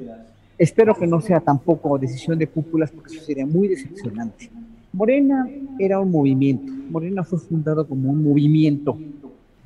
[0.58, 4.50] Espero que no sea tampoco decisión de cúpulas, porque eso sería muy decepcionante.
[4.94, 5.48] Morena
[5.78, 6.74] era un movimiento.
[6.90, 8.98] Morena fue fundado como un movimiento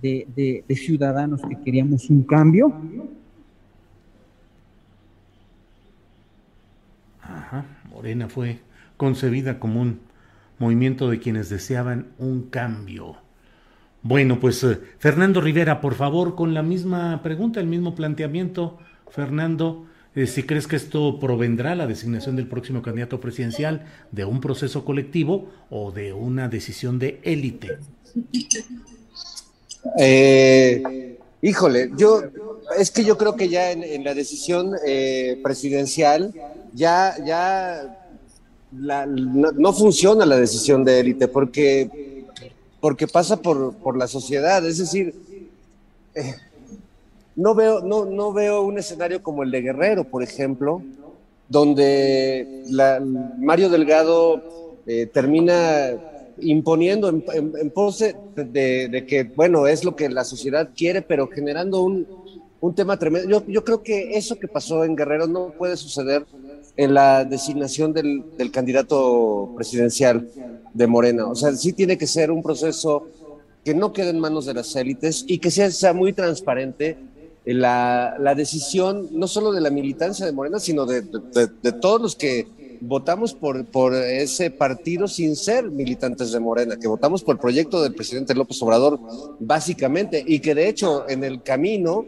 [0.06, 2.74] de, ciudadanos que queríamos un cambio.
[7.22, 8.60] Ajá, Morena fue
[8.98, 10.00] concebida como un
[10.60, 13.18] movimiento de quienes deseaban un cambio.
[14.04, 18.78] Bueno, pues eh, Fernando Rivera, por favor, con la misma pregunta, el mismo planteamiento,
[19.10, 24.40] Fernando, eh, si crees que esto provendrá la designación del próximo candidato presidencial de un
[24.42, 27.80] proceso colectivo o de una decisión de élite.
[29.98, 32.22] Eh, híjole, yo
[32.78, 36.34] es que yo creo que ya en, la decisión eh, presidencial
[36.74, 38.00] ya, ya
[38.72, 42.26] no, no funciona la decisión de élite porque,
[42.82, 44.66] porque pasa por, por la sociedad.
[44.66, 45.14] Es decir,
[46.16, 46.36] eh,
[47.36, 50.82] no veo, no, no veo un escenario como el de Guerrero, por ejemplo,
[51.48, 52.64] donde
[53.38, 54.82] Mario Delgado
[55.14, 55.94] termina
[56.40, 61.28] imponiendo en, en- en pos de, que, bueno, es lo que la sociedad quiere, pero
[61.28, 62.08] generando un,
[62.60, 63.44] un tema tremendo.
[63.48, 66.26] Yo, creo que eso que pasó en Guerrero no puede suceder
[66.78, 70.28] en la designación del, candidato presidencial
[70.74, 71.28] de Morena.
[71.28, 73.08] O sea, sí tiene que ser un proceso
[73.64, 76.98] que no quede en manos de las élites y que sea, muy transparente
[77.46, 82.02] en la, la decisión no solo de la militancia de Morena, sino de- de todos
[82.02, 82.48] los que
[82.82, 87.82] votamos por, por ese partido sin ser militantes de Morena, que votamos por el proyecto
[87.82, 89.00] del presidente López Obrador,
[89.40, 92.06] básicamente, y que de hecho en el camino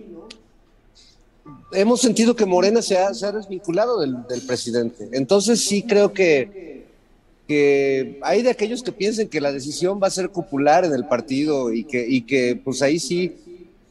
[1.72, 4.18] hemos sentido que Morena se ha, se ha desvinculado del,
[4.48, 5.10] presidente.
[5.12, 6.86] Entonces sí creo que,
[7.48, 11.06] que hay de aquellos que piensen que la decisión va a ser popular en el
[11.06, 13.36] partido y que, y que pues ahí sí,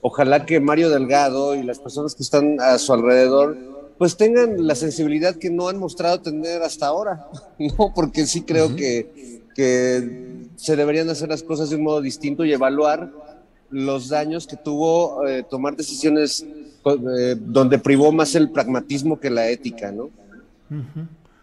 [0.00, 4.74] ojalá que Mario Delgado y las personas que están a su alrededor pues tengan la
[4.74, 7.28] sensibilidad que no han mostrado tener hasta ahora,
[7.58, 7.92] ¿no?
[7.94, 12.52] Porque sí creo que, que se deberían hacer las cosas de un modo distinto y
[12.52, 13.10] evaluar
[13.70, 16.46] los daños que tuvo eh, tomar decisiones
[16.84, 20.10] eh, donde privó más el pragmatismo que la ética, ¿no?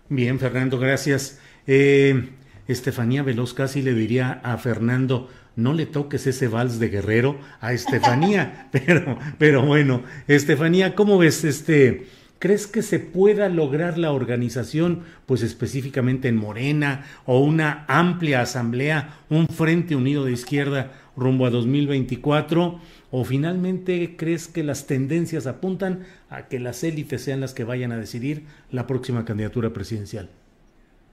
[0.09, 1.39] Bien, Fernando, gracias.
[1.67, 2.29] Eh,
[2.67, 7.73] Estefanía Veloz casi le diría a Fernando, no le toques ese vals de guerrero a
[7.73, 12.07] Estefanía, pero, pero bueno, Estefanía, ¿cómo ves este?
[12.43, 19.17] ¿Crees que se pueda lograr la organización, pues específicamente en Morena, o una amplia asamblea,
[19.29, 22.81] un frente unido de izquierda rumbo a 2024?
[23.11, 27.93] ¿O finalmente crees que las tendencias apuntan a que las élites sean las que vayan
[27.93, 30.29] a decidir la próxima candidatura presidencial?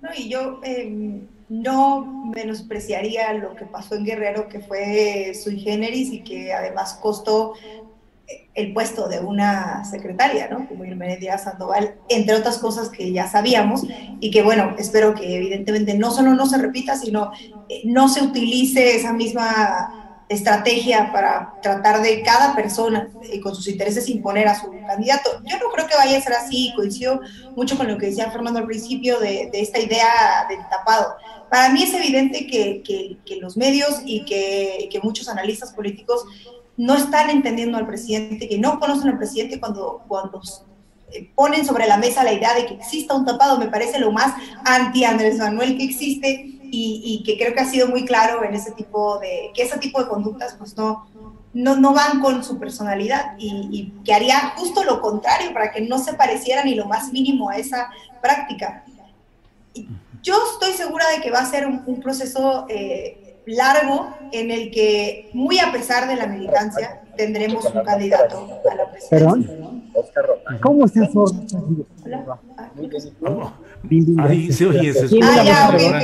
[0.02, 6.12] No, y yo em, no menospreciaría lo que pasó en Guerrero, que fue sui generis
[6.12, 7.55] y que además costó
[8.55, 10.68] el puesto de una secretaria, ¿no?
[10.68, 13.85] Como Irmene Díaz Sandoval, entre otras cosas que ya sabíamos
[14.20, 17.31] y que, bueno, espero que evidentemente no solo no se repita, sino
[17.68, 20.01] eh, no se utilice esa misma
[20.31, 25.43] estrategia para tratar de cada persona y con sus intereses imponer a su candidato.
[25.44, 27.20] Yo no creo que vaya a ser así, coincido
[27.56, 31.16] mucho con lo que decía Fernando al principio de, esta idea del tapado.
[31.51, 32.81] Para mí es evidente que,
[33.27, 36.24] que, los medios y que, que, muchos analistas políticos
[36.81, 40.40] no están entendiendo al presidente, que no conocen al presidente cuando, cuando
[41.12, 44.12] eh, ponen sobre la mesa la idea de que exista un tapado, me parece lo
[44.12, 44.32] más
[44.65, 48.70] anti Andrés Manuel que existe y, que creo que ha sido muy claro en ese
[48.73, 51.07] tipo de, que ese tipo de conductas pues no,
[51.52, 55.98] no, no van con su personalidad y, que haría justo lo contrario para que no
[55.98, 57.90] se pareciera ni lo más mínimo a esa
[58.23, 58.85] práctica.
[60.23, 65.31] Yo estoy segura de que va a ser un, proceso eh, largo en el que,
[65.33, 69.57] muy a pesar de la militancia, tendremos un candidato a la presidencia.
[70.61, 71.11] ¿Cómo estás?
[73.21, 73.55] Hola.
[74.19, 76.01] Ahí se oye, se ah,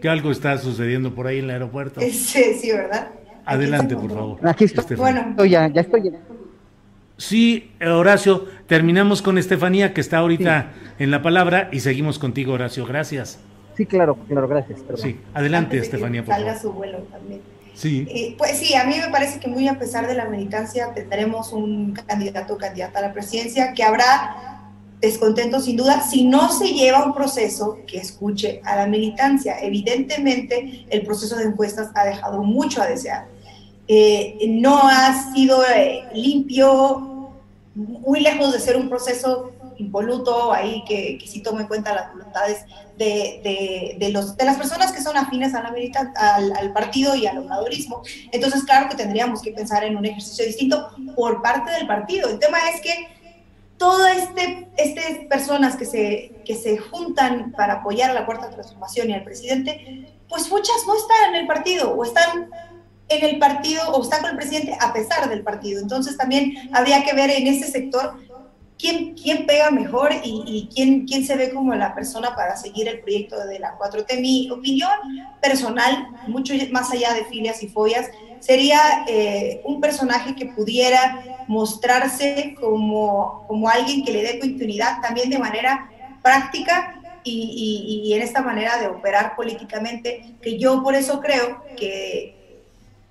[0.00, 2.00] que algo está sucediendo por ahí en el aeropuerto.
[2.10, 3.08] Sí, sí, ¿verdad?
[3.44, 4.38] Adelante, por favor.
[4.48, 4.96] Aquí estoy.
[4.96, 6.12] Bueno, ya, ya estoy.
[7.16, 12.86] Sí, Horacio, terminamos con Estefanía, que está ahorita en la palabra, y seguimos contigo, Horacio.
[12.86, 13.38] Gracias.
[13.80, 14.80] Sí, claro, claro, gracias.
[14.96, 17.40] Sí, adelante, Estefanía, por salga su vuelo también.
[17.72, 18.06] Sí.
[18.10, 21.50] Eh, pues sí, a mí me parece que muy a pesar de la militancia tendremos
[21.54, 24.66] un candidato o candidata a la presidencia que habrá
[25.00, 29.58] descontento sin duda si no se lleva un proceso que escuche a la militancia.
[29.62, 33.28] Evidentemente, el proceso de encuestas ha dejado mucho a desear.
[33.88, 37.30] Eh, no ha sido eh, limpio,
[37.74, 42.12] muy lejos de ser un proceso impoluto, ahí que, que sí tome en cuenta las
[42.12, 42.64] voluntades
[42.96, 45.74] de, de, los, de las personas que son afines a la
[46.16, 48.02] al, al, partido y al obradorismo.
[48.30, 52.28] Entonces, claro que tendríamos que pensar en un ejercicio distinto por parte del partido.
[52.28, 53.08] El tema es que
[53.78, 59.08] todas este, este personas que se, que se juntan para apoyar a la cuarta transformación
[59.08, 62.50] y al presidente, pues muchas no están en el partido o están
[63.08, 65.80] en el partido o están con el presidente a pesar del partido.
[65.80, 68.16] Entonces también habría que ver en ese sector
[68.80, 73.00] quién, quién pega mejor y, quién, quién se ve como la persona para seguir el
[73.00, 74.20] proyecto de la 4T.
[74.20, 74.90] Mi opinión
[75.40, 78.08] personal, mucho más allá de filias y fobias,
[78.40, 85.28] sería eh, un personaje que pudiera mostrarse como, como alguien que le dé continuidad también
[85.28, 85.90] de manera
[86.22, 92.34] práctica y, y, en esta manera de operar políticamente, que yo por eso creo que,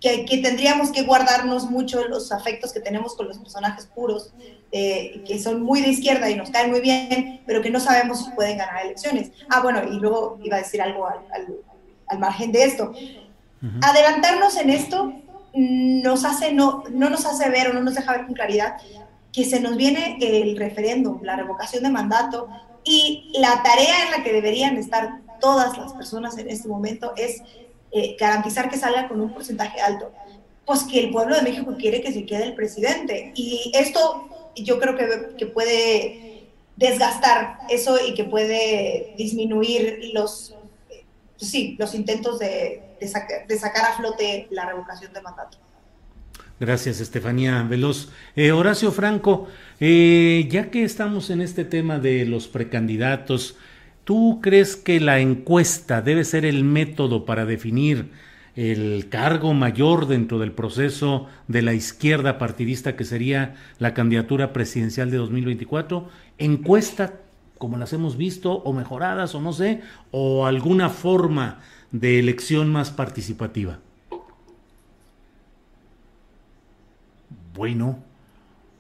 [0.01, 4.31] que, tendríamos que guardarnos mucho los afectos que tenemos con los personajes puros,
[4.71, 8.25] eh, que son muy de izquierda y nos caen muy bien, pero que no sabemos
[8.25, 9.31] si pueden ganar elecciones.
[9.49, 11.19] Ah, bueno, y luego iba a decir algo al,
[12.09, 12.93] al margen de esto.
[13.81, 15.13] Adelantarnos en esto
[15.53, 18.77] nos hace, no, no nos hace ver o no nos deja ver con claridad
[19.31, 22.47] que se nos viene el referéndum, la revocación de mandato
[22.83, 27.41] y la tarea en la que deberían estar todas las personas en este momento es
[27.91, 30.11] eh, garantizar que salga con un porcentaje alto.
[30.65, 33.31] Pues que el pueblo de México quiere que se quede el presidente.
[33.35, 34.27] Y esto
[34.63, 36.29] yo creo que, que puede
[36.79, 40.55] desgastar eso y que puede disminuir los,
[41.35, 45.57] sí, los intentos de, de, sacar a flote la revocación de mandato.
[46.59, 48.09] Gracias, Estefanía Veloz.
[48.35, 49.47] Eh, Horacio Franco,
[49.79, 53.57] eh, ya que estamos en este tema de los precandidatos,
[54.03, 58.11] ¿tú crees que la encuesta debe ser el método para definir
[58.59, 65.09] el cargo mayor dentro del proceso de la izquierda partidista que sería la candidatura presidencial
[65.11, 66.09] de 2024?
[66.37, 67.13] ¿Encuesta
[67.57, 69.79] como las hemos visto o mejoradas o no sé,
[70.11, 71.61] o alguna forma
[71.93, 73.79] de elección más participativa?
[77.53, 77.99] Bueno,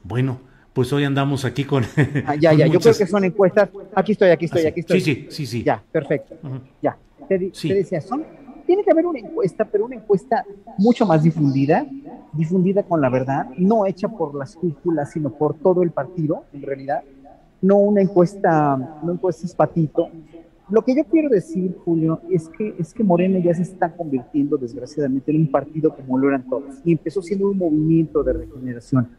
[0.03, 0.41] bueno,
[0.73, 1.85] pues hoy andamos aquí con...
[2.25, 3.69] Ah, ya, ya, yo creo que son encuestas.
[3.95, 4.99] Aquí estoy, aquí estoy, ah, aquí estoy.
[4.99, 5.63] Sí, sí, sí, sí.
[5.63, 6.37] Ya, perfecto.
[6.81, 6.97] Ya,
[7.29, 8.38] te, decía, son...
[8.69, 10.45] Tiene que haber una encuesta, pero una encuesta
[10.77, 11.87] mucho más difundida,
[12.33, 16.61] difundida con la verdad, no hecha por las cúpulas, sino por todo el partido, en
[16.61, 17.03] realidad,
[17.63, 20.09] no una encuesta, no encuestas patito,
[20.69, 24.55] lo que yo quiero decir, Julio, es que, es que Morena ya se está convirtiendo,
[24.55, 26.75] desgraciadamente, en un partido como lo eran todos.
[26.85, 29.09] Y empezó siendo un movimiento de regeneración,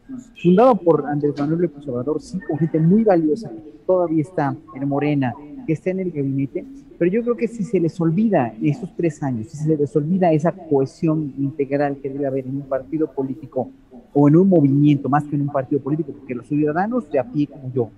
[0.40, 4.88] fundado por Andrés Manuel López Obrador, sí, con gente muy valiosa, que todavía está en
[4.88, 5.34] Morena,
[5.66, 6.64] que está en el gabinete.
[7.00, 10.30] Pero yo creo que si se les olvida esos tres años, si se les olvida
[10.32, 13.70] esa cohesión integral que debe haber en un partido político
[14.12, 17.24] o en un movimiento, más que en un partido político, porque los ciudadanos de a
[17.24, 17.88] pie como yo,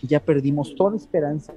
[0.00, 1.52] ya perdimos toda esperanza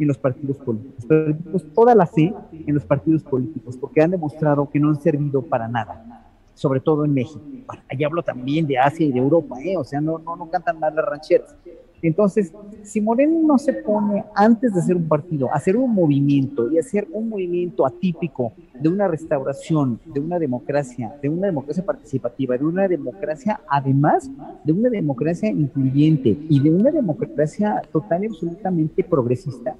[0.00, 1.04] en los partidos políticos.
[1.06, 5.42] Perdimos toda la fe en los partidos políticos porque han demostrado que no han servido
[5.42, 7.40] para nada, sobre todo en México.
[7.88, 9.76] Allá hablo también de Asia y de Europa, ¿eh?
[9.76, 11.54] o sea, no, no, no cantan mal las rancheras.
[12.02, 12.52] Entonces,
[12.82, 17.06] si Moreno no se pone antes de hacer un partido, hacer un movimiento y hacer
[17.12, 22.88] un movimiento atípico de una restauración, de una democracia, de una democracia participativa, de una
[22.88, 24.30] democracia, además
[24.64, 29.76] de una democracia incluyente y de una democracia total y absolutamente progresista,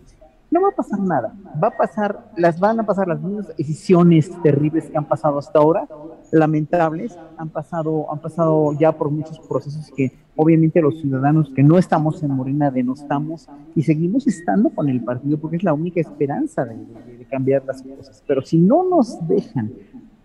[0.50, 1.34] no va a pasar nada.
[1.62, 5.58] Va a pasar, las van a pasar las mismas decisiones terribles que han pasado hasta
[5.58, 5.86] ahora,
[6.32, 11.78] lamentables, han pasado, han pasado ya por muchos procesos que obviamente los ciudadanos que no
[11.78, 16.64] estamos en Morena denostamos y seguimos estando con el partido porque es la única esperanza
[16.64, 18.22] de, de cambiar las cosas.
[18.26, 19.72] Pero si no nos dejan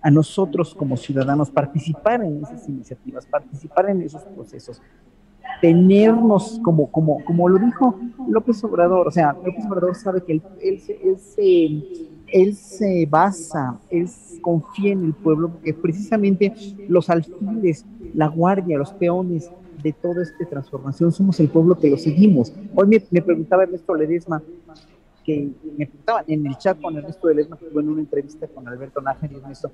[0.02, 4.82] a nosotros como ciudadanos participar en esas iniciativas, participar en esos procesos,
[5.62, 10.42] tenernos como, como, como lo dijo López Obrador, o sea, López Obrador sabe que él,
[10.62, 11.66] él, él, se,
[12.28, 14.08] él se basa, él
[14.42, 16.54] confía en el pueblo, porque precisamente
[16.88, 19.50] los alfiles, la guardia, los peones
[19.82, 22.54] de toda esta transformación somos el pueblo que lo seguimos.
[22.76, 24.42] Hoy me, preguntaba Ernesto Ledesma,
[25.24, 28.68] que me preguntaba en el chat con Ernesto Ledesma, que fue en una entrevista con
[28.68, 29.72] Alberto Nájar y Ernesto,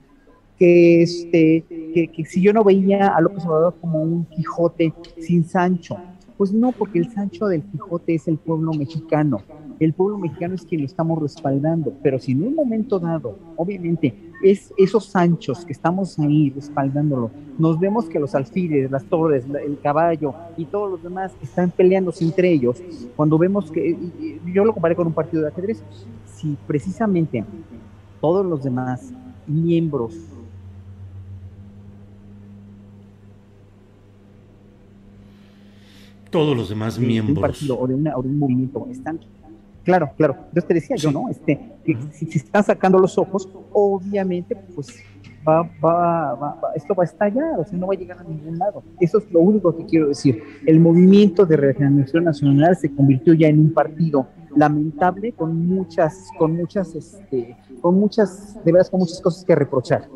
[0.61, 5.97] que, este, que, si yo no veía a López Obrador como un Quijote sin Sancho.
[6.37, 9.41] Pues no, porque el Sancho del Quijote es el pueblo mexicano.
[9.79, 11.91] El pueblo mexicano es quien lo estamos respaldando.
[12.03, 14.13] Pero si en un momento dado, obviamente,
[14.43, 19.79] es esos Sanchos que estamos ahí respaldándolo, nos vemos que los alfiles, las torres, el
[19.79, 22.83] caballo y todos los demás están peleándose entre ellos,
[23.15, 23.97] cuando vemos que,
[24.53, 25.83] yo lo comparé con un partido de ajedrez,
[26.35, 27.43] si precisamente
[28.19, 29.11] todos los demás
[29.47, 30.15] miembros
[36.31, 37.35] todos los demás miembros.
[37.35, 39.19] De un partido o de, una, o de un movimiento están.
[39.83, 40.37] Claro, claro.
[40.53, 41.29] Yo te decía yo, ¿no?
[41.29, 45.03] Este, que si se están sacando los ojos, obviamente, pues
[45.47, 48.57] va, va, va, esto va a estallar, o sea, no va a llegar a ningún
[48.57, 48.83] lado.
[48.99, 50.43] Eso es lo único que quiero decir.
[50.65, 56.55] El movimiento de regeneración nacional se convirtió ya en un partido lamentable con muchas, con
[56.55, 60.07] muchas, este, con muchas, de verdad, con muchas cosas que reprochar.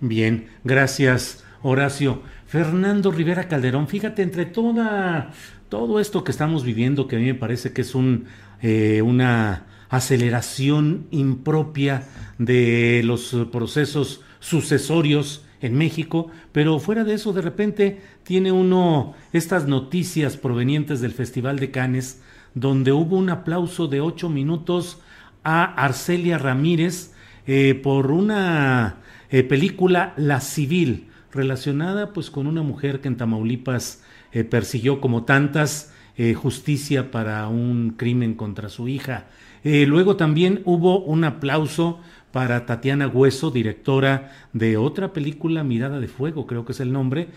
[0.00, 2.22] Bien, gracias, Horacio.
[2.52, 5.30] Fernando Rivera Calderón, fíjate, entre toda,
[5.70, 8.26] todo esto que estamos viviendo, que a mí me parece que es un,
[8.60, 12.06] eh, una aceleración impropia
[12.36, 19.66] de los procesos sucesorios en México, pero fuera de eso, de repente tiene uno estas
[19.66, 22.20] noticias provenientes del Festival de Cannes,
[22.54, 25.00] donde hubo un aplauso de ocho minutos
[25.42, 27.14] a Arcelia Ramírez
[27.46, 28.96] eh, por una
[29.30, 34.02] eh, película La Civil relacionada pues con una mujer que en Tamaulipas
[34.32, 39.26] eh, persiguió como tantas eh, justicia para un crimen contra su hija.
[39.64, 42.00] Eh, luego también hubo un aplauso
[42.32, 47.28] para Tatiana Hueso, directora de otra película, Mirada de Fuego, creo que es el nombre,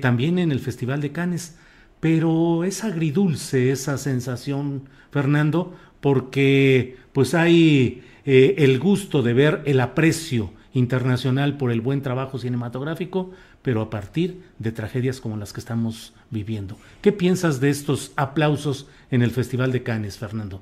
[0.00, 1.58] también en el Festival de Cannes.
[1.98, 10.52] Pero es agridulce esa sensación, Fernando, porque pues hay el gusto de ver el aprecio
[10.72, 13.30] internacional por el buen trabajo cinematográfico,
[13.62, 16.76] pero a partir de tragedias como las que estamos viviendo.
[17.02, 20.60] ¿Qué piensas de estos aplausos en el Festival de Cannes, Fernando?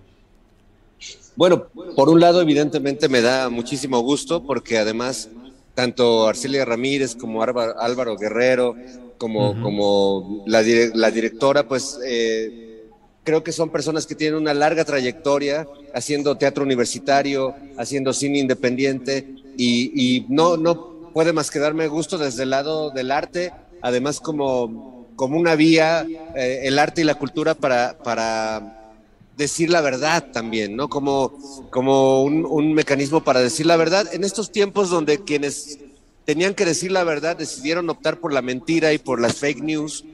[1.36, 5.30] Bueno, por un lado, evidentemente me da muchísimo gusto porque además
[5.74, 8.74] tanto Arcelia Ramírez como Álvaro Guerrero,
[9.16, 10.60] como, como la,
[10.94, 12.82] la, directora, pues eh,
[13.22, 19.37] creo que son personas que tienen una larga trayectoria haciendo teatro universitario, haciendo cine independiente,
[19.60, 23.52] y, no, no puede más que darme gusto desde el lado del arte,
[23.82, 26.06] además como, como una vía,
[26.36, 28.94] eh, el arte y la cultura para, para
[29.36, 30.88] decir la verdad también, ¿no?
[30.88, 31.32] Como,
[31.70, 35.78] como un, mecanismo para decir la verdad en estos tiempos donde quienes
[36.24, 40.04] tenían que decir la verdad decidieron optar por la mentira y por las fake news,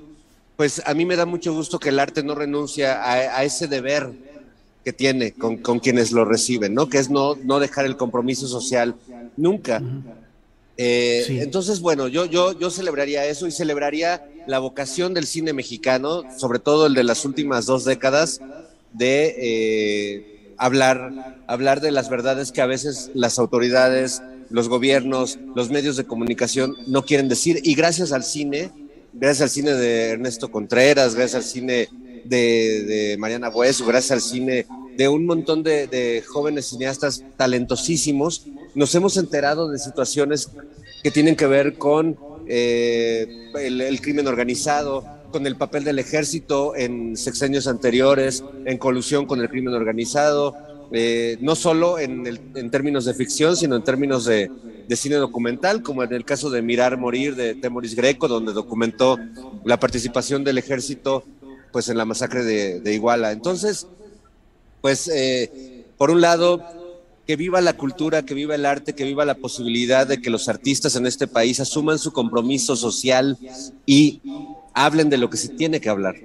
[0.57, 3.67] pues a mí me da mucho gusto que el arte no renuncia a, a ese
[3.67, 4.11] deber
[4.85, 6.89] que tiene con, con, quienes lo reciben, ¿no?
[6.89, 8.95] Que es no, no dejar el compromiso social
[9.37, 9.83] nunca.
[10.77, 16.23] Eh, entonces, bueno, yo, yo, yo celebraría eso y celebraría la vocación del cine mexicano,
[16.37, 18.41] sobre todo el de las últimas dos décadas,
[18.93, 25.71] de eh, hablar, hablar de las verdades que a veces las autoridades, los gobiernos, los
[25.71, 27.61] medios de comunicación no quieren decir.
[27.63, 28.71] Y gracias al cine,
[29.13, 31.89] gracias al cine de Ernesto Contreras, gracias al cine
[32.25, 34.67] de, Mariana Bueso, gracias al cine
[34.97, 40.51] de un montón de, jóvenes cineastas talentosísimos, nos hemos enterado de situaciones
[41.03, 47.17] que tienen que ver con eh, el, crimen organizado, con el papel del ejército en
[47.17, 50.55] sexenios anteriores, en colusión con el crimen organizado,
[50.93, 52.25] eh, no solo en,
[52.71, 54.51] términos de ficción, sino en términos de,
[54.91, 59.19] cine documental, como en el caso de Mirar Morir de Temoris Greco, donde documentó
[59.65, 61.25] la participación del ejército
[61.73, 63.33] pues, en la masacre de, Iguala.
[63.33, 63.87] Entonces,
[64.81, 66.63] pues, eh, por un lado,
[67.27, 70.49] que viva la cultura, que viva el arte, que viva la posibilidad de que los
[70.49, 73.39] artistas en este país asuman su compromiso social
[73.87, 74.21] y
[74.75, 76.17] hablen de lo que se tiene que hablar.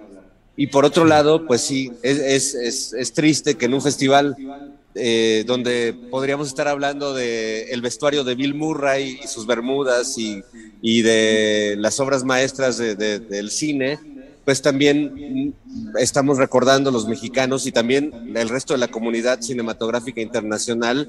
[0.58, 4.36] Y por otro lado, pues sí, es, es, es, triste que en un festival
[4.94, 10.44] eh, donde podríamos estar hablando el vestuario de Bill Murray y sus bermudas y,
[10.82, 14.00] y de las obras maestras del cine,
[14.50, 15.54] pues también
[16.00, 21.08] estamos recordando los mexicanos y también el resto de la comunidad cinematográfica internacional,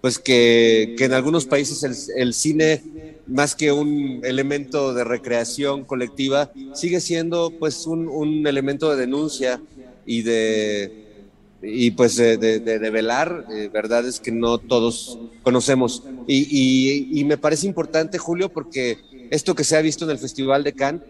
[0.00, 2.82] pues que, en algunos países el, cine
[3.26, 9.60] más que un elemento de recreación colectiva, sigue siendo pues un, elemento de denuncia
[10.06, 11.26] y de
[11.60, 16.02] y pues de, velar eh, verdades que no todos conocemos.
[16.26, 18.96] Y, me parece importante, Julio, porque
[19.30, 21.02] esto que se ha visto en el Festival de Cannes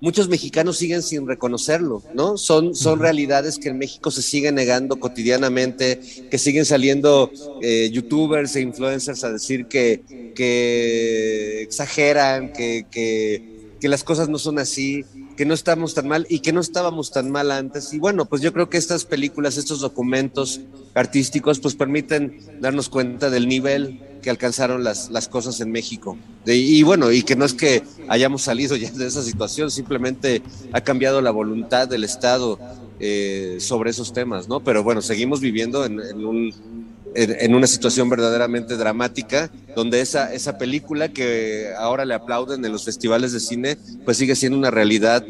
[0.00, 2.36] muchos mexicanos siguen sin reconocerlo, ¿no?
[2.38, 8.56] Son, son realidades que en México se siguen negando cotidianamente, que siguen saliendo eh, youtubers
[8.56, 10.04] e influencers a decir que,
[10.34, 13.44] que exageran, que, que,
[13.80, 15.04] que las cosas no son así,
[15.36, 17.92] que no estamos tan mal y que no estábamos tan mal antes.
[17.92, 20.60] Y bueno, pues yo creo que estas películas, estos documentos
[20.94, 26.18] artísticos, pues permiten darnos cuenta del nivel que alcanzaron las, las cosas en México.
[26.44, 30.42] y bueno, y que no es que hayamos salido ya de esa situación, simplemente
[30.72, 32.58] ha cambiado la voluntad del Estado
[33.02, 34.60] eh, sobre esos temas, ¿no?
[34.60, 36.79] Pero bueno, seguimos viviendo en, un,
[37.14, 42.84] en, una situación verdaderamente dramática, donde esa, esa película que ahora le aplauden en los
[42.84, 45.24] festivales de cine, pues sigue siendo una realidad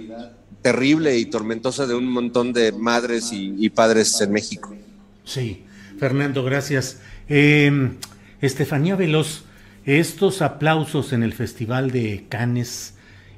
[0.63, 4.75] terrible y tormentosa de un montón de madres y, padres en México.
[5.25, 5.65] Sí,
[5.99, 7.01] Fernando, gracias.
[7.29, 7.91] Eh,
[8.41, 9.45] Estefanía Veloz,
[9.85, 12.95] estos aplausos en el Festival de Cannes,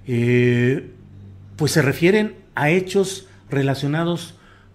[0.07, 0.91] eh,
[1.57, 4.35] pues se refieren a hechos relacionados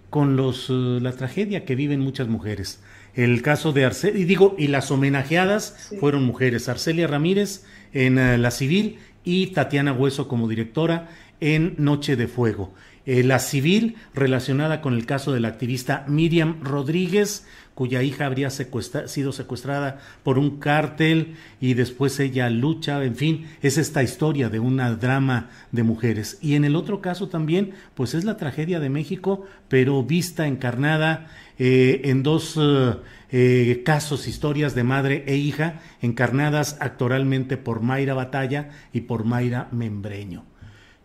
[0.09, 2.79] con los, eh, la tragedia que viven muchas mujeres.
[3.17, 8.37] El caso de Arcelia, y digo, y las homenajeadas fueron mujeres, Arcelia Ramírez en eh,
[8.37, 12.73] La Civil y Tatiana Hueso como directora en Noche de Fuego.
[13.05, 19.31] la civil relacionada con el caso de la activista Miriam Rodríguez, cuya hija habría sido
[19.31, 24.95] secuestrada por un cártel y después ella lucha, en fin, es esta historia de una
[24.95, 26.37] drama de mujeres.
[26.41, 31.27] Y en el otro caso también, pues es la tragedia de México, pero vista, encarnada
[31.59, 32.95] eh, en dos eh,
[33.31, 39.67] eh, casos, historias de madre e hija, encarnadas actoralmente por Mayra Batalla y por Mayra
[39.71, 40.45] Membreño.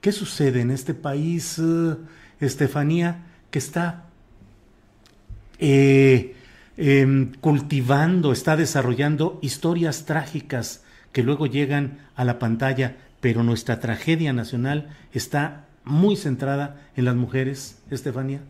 [0.01, 1.61] ¿Qué sucede en este país,
[2.41, 4.07] Estefanía, que está
[6.77, 14.33] Em, cultivando, está desarrollando historias trágicas que luego llegan a la pantalla, pero nuestra tragedia
[14.33, 18.41] nacional está muy centrada en las mujeres, Estefanía.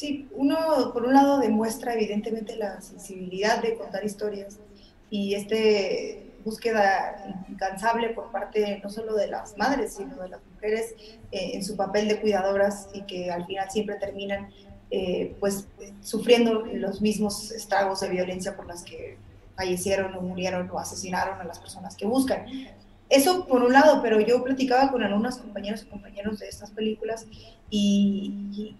[0.00, 0.56] Sí, uno
[0.94, 4.58] por un lado demuestra evidentemente la sensibilidad de contar historias
[5.10, 10.94] y este búsqueda incansable por parte no solo de las madres, sino de las mujeres
[11.32, 14.48] eh, en su papel de cuidadoras y que al final siempre terminan
[14.90, 15.66] eh, pues
[16.00, 19.18] sufriendo los mismos estragos de violencia por las que
[19.54, 22.46] fallecieron o murieron o asesinaron a las personas que buscan.
[23.10, 27.26] Eso por un lado, pero yo platicaba con algunos compañeros y compañeros de estas películas
[27.70, 28.76] y,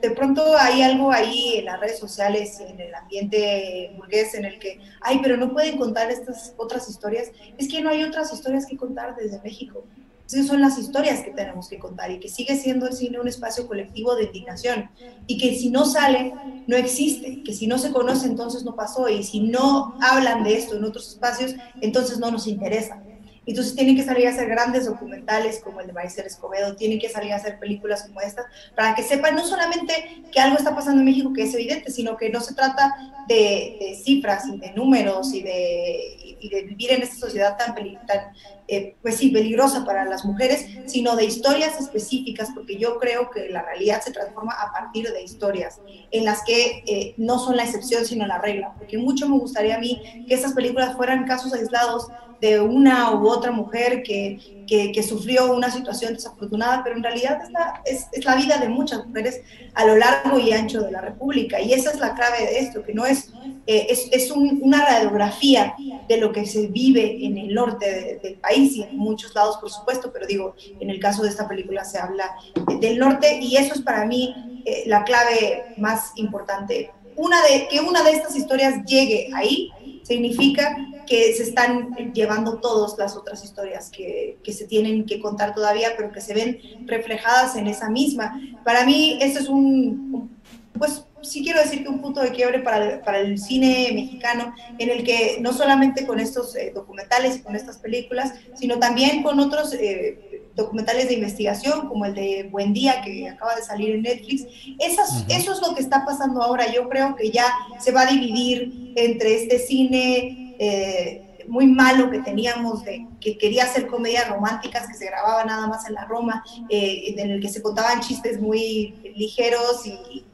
[0.00, 4.58] de pronto hay algo ahí en las redes sociales, en el ambiente burgués en el
[4.58, 7.30] que, ay, pero no pueden contar estas otras historias.
[7.58, 9.84] Es que no hay otras historias que contar desde México.
[10.26, 13.26] Esas son las historias que tenemos que contar y que sigue siendo el cine un
[13.26, 14.88] espacio colectivo de indignación
[15.26, 16.32] y que si no sale,
[16.68, 20.56] no existe, que si no se conoce, entonces no pasó y si no hablan de
[20.56, 23.02] esto en otros espacios, entonces no nos interesa.
[23.50, 27.08] Entonces tienen que salir a hacer grandes documentales como el de Maricel Escobedo, tienen que
[27.08, 28.46] salir a hacer películas como esta,
[28.76, 32.16] para que sepan no solamente que algo está pasando en México que es evidente, sino
[32.16, 32.94] que no se trata
[33.26, 38.32] de, cifras y de números y de, vivir en esta sociedad tan, tan
[38.68, 43.48] eh, pues sí, peligrosa para las mujeres, sino de historias específicas, porque yo creo que
[43.48, 45.80] la realidad se transforma a partir de historias
[46.12, 49.74] en las que eh, no son la excepción, sino la regla, porque mucho me gustaría
[49.74, 52.06] a mí que estas películas fueran casos aislados
[52.40, 57.50] de una u otra mujer que, que, sufrió una situación desafortunada, pero en realidad es
[57.50, 59.42] la, es, la, vida de muchas mujeres
[59.74, 61.60] a lo largo y ancho de la República.
[61.60, 63.30] Y esa es la clave de esto, que no es,
[63.66, 65.74] eh, es, es una radiografía
[66.08, 69.70] de lo que se vive en el norte del país y en muchos lados, por
[69.70, 72.36] supuesto, pero digo, en el caso de esta película se habla
[72.80, 76.90] del norte y eso es para mí eh, la clave más importante.
[77.16, 79.70] Una de, que una de estas historias llegue ahí
[80.10, 80.76] significa
[81.06, 85.90] que se están llevando todas las otras historias que, que, se tienen que contar todavía,
[85.96, 88.40] pero que se ven reflejadas en esa misma.
[88.64, 90.36] Para mí, esto es un,
[90.76, 94.52] pues sí quiero decir que un punto de quiebre para el, para el cine mexicano,
[94.78, 99.22] en el que no solamente con estos eh, documentales y con estas películas, sino también
[99.22, 100.29] con otros eh,
[100.60, 104.46] documentales de investigación, como el de Buen Día, que acaba de salir en Netflix.
[104.78, 106.72] Esas, Eso es lo que está pasando ahora.
[106.72, 107.46] Yo creo que ya
[107.78, 113.64] se va a dividir entre este cine eh, muy malo que teníamos, de, que quería
[113.64, 117.48] hacer comedias románticas que se grababa nada más en la Roma, eh, en el que
[117.48, 120.24] se contaban chistes muy ligeros y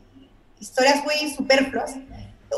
[0.60, 1.96] historias muy superfluas,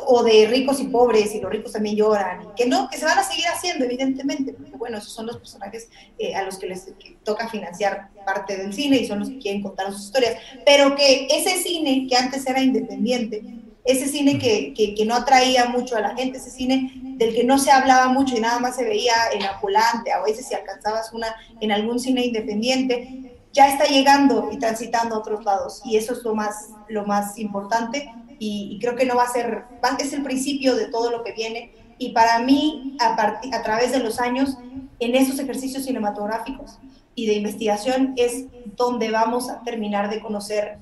[0.06, 3.18] o de ricos y pobres, y los ricos también lloran, que no, que se van
[3.18, 5.88] a seguir haciendo, evidentemente, porque bueno, esos son los personajes
[6.18, 6.86] eh, a los que les
[7.24, 11.26] toca financiar parte del cine y son los que quieren contar sus historias, pero que
[11.30, 13.42] ese cine que antes era independiente,
[13.84, 17.58] ese cine que, que, no atraía mucho a la gente, ese cine del que no
[17.58, 21.34] se hablaba mucho y nada más se veía en ambulante, a veces si alcanzabas una
[21.60, 26.22] en algún cine independiente, ya está llegando y transitando a otros lados y eso es
[26.22, 29.64] lo más, lo más importante y, creo que no va a ser,
[29.98, 33.98] es el principio de todo lo que viene y para mí a, a través de
[33.98, 34.56] los años
[35.00, 36.78] en esos ejercicios cinematográficos
[37.14, 38.46] y de investigación es
[38.76, 40.78] donde vamos a terminar de conocer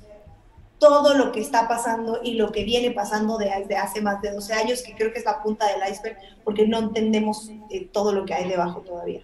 [0.78, 4.52] todo lo que está pasando y lo que viene pasando desde hace más de 12
[4.52, 8.26] años, que creo que es la punta del iceberg, porque no entendemos eh, todo lo
[8.26, 9.22] que hay debajo todavía.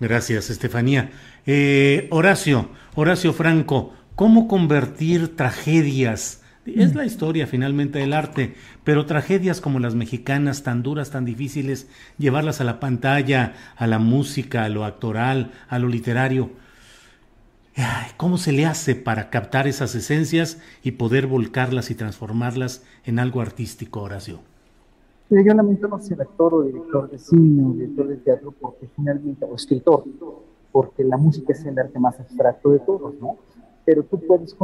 [0.00, 1.10] Gracias, Estefanía.
[1.46, 6.42] Eh, Horacio, Horacio Franco, ¿cómo convertir tragedias?
[6.76, 8.54] Es la historia finalmente del arte,
[8.84, 11.88] pero tragedias como las mexicanas, tan duras, tan difíciles,
[12.18, 16.50] llevarlas a la pantalla, a la música, a lo actoral, a lo literario.
[18.16, 23.40] ¿Cómo se le hace para captar esas esencias y poder volcarlas y transformarlas en algo
[23.40, 24.40] artístico, Horacio?
[25.30, 29.44] Yo lamento no ser actor o director de cine o director de teatro porque finalmente,
[29.44, 30.04] o escritor,
[30.72, 33.36] porque la música es el arte más abstracto de todos, ¿no?
[33.88, 34.54] Pero tú puedes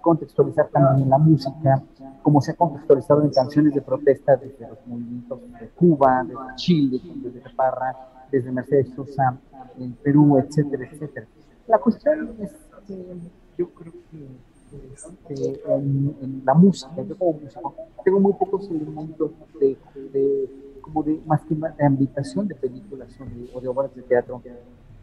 [0.00, 1.82] contextualizar también la música,
[2.22, 6.98] como se ha contextualizado en canciones de protesta desde los movimientos de Cuba, desde Chile,
[7.16, 7.94] desde Parra,
[8.30, 9.38] desde Mercedes Sosa,
[9.78, 11.26] en Perú, etcétera, etcétera.
[11.68, 12.50] La cuestión es
[12.86, 13.14] que
[13.58, 14.26] yo creo que
[14.94, 19.76] este, en, la música, yo como músico, tengo muy pocos elementos de,
[20.14, 23.14] de, como de más que de ambientación de películas
[23.52, 24.40] o de, obras de teatro.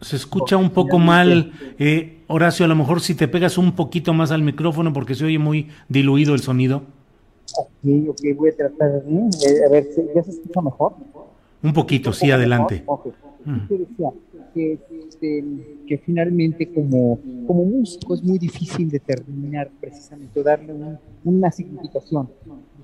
[0.02, 4.14] Se escucha un poco mal, eh, Horacio, a lo mejor si te pegas un poquito
[4.14, 6.84] más al micrófono porque se oye muy diluido el sonido.
[7.58, 9.10] Ok, ok, voy a tratar de...
[9.10, 10.94] Eh, a ver, ¿ya se escucha mejor?
[11.62, 12.84] Un poquito, sí, adelante.
[12.86, 13.12] Okay.
[13.46, 13.68] Mm.
[13.70, 14.10] decía?
[14.54, 14.80] Que
[15.90, 20.74] que finalmente como, como músico es muy difícil determinar precisamente, darle
[21.24, 22.30] una significación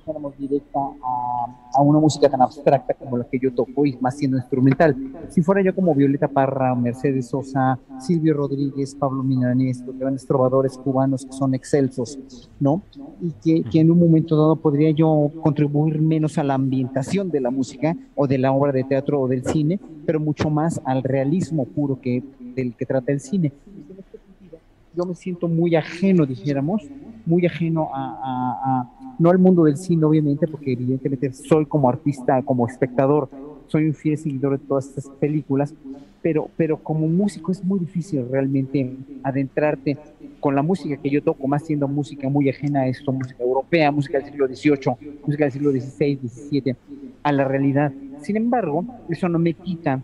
[0.06, 4.16] dijéramos, directa a, a, una música tan abstracta como la que yo toco y más
[4.16, 4.96] siendo instrumental.
[5.30, 10.78] Si fuera yo como Violeta Parra, Mercedes Sosa, Silvio Rodríguez, Pablo Milanés, los grandes trovadores
[10.78, 12.20] cubanos que son excelsos,
[12.60, 12.84] ¿no?
[13.20, 17.42] Y que, que, en un momento dado podría yo contribuir menos a la ambientación de
[17.42, 21.02] la música o de la obra de teatro o del cine, pero mucho más al
[21.02, 22.24] realismo puro que,
[22.56, 23.52] del que trata el cine.
[24.96, 26.84] Yo me siento muy ajeno, dijéramos,
[27.26, 32.68] muy ajeno a no al mundo del cine, obviamente, porque evidentemente soy como artista, como
[32.68, 33.30] espectador,
[33.68, 35.74] soy un fiel seguidor de todas estas películas,
[36.22, 39.98] pero, pero como músico es muy difícil realmente adentrarte
[40.40, 43.92] con la música que yo toco, más siendo música muy ajena a esto, música europea,
[43.92, 46.76] música del siglo XVIII, música del siglo XVI, XVII,
[47.24, 47.92] a la realidad.
[48.22, 50.02] Sin embargo, eso no me quita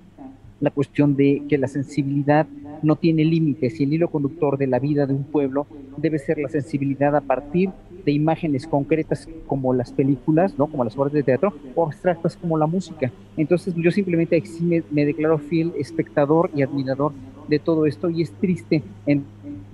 [0.60, 2.48] la cuestión de que la sensibilidad
[2.82, 5.68] no tiene límites y el hilo conductor de la vida de un pueblo
[5.98, 10.66] debe ser la sensibilidad a partir de imágenes concretas como las películas, ¿no?
[10.66, 13.12] Como las obras de teatro, o abstractas como la música.
[13.38, 17.14] Entonces yo simplemente me, me declaro fiel espectador y admirador
[17.48, 19.26] de todo esto y es triste en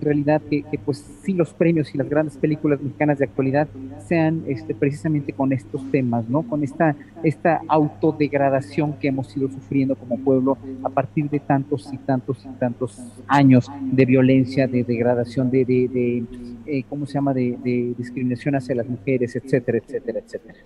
[0.07, 3.67] realidad que, pues sí los premios y las grandes películas mexicanas de actualidad
[4.07, 6.43] sean este, precisamente con estos temas, ¿no?
[6.43, 11.97] Con esta, esta autodegradación que hemos ido sufriendo como pueblo a partir de tantos y
[11.97, 12.97] tantos y tantos
[13.27, 16.23] años de violencia, de degradación, de, de,
[16.65, 20.59] eh, ¿cómo se llama?, de, discriminación hacia las mujeres, etcétera, etcétera, etcétera.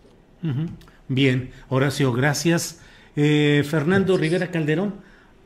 [1.08, 2.82] Bien, Horacio, gracias.
[3.16, 4.94] Eh, Fernando Rivera Calderón,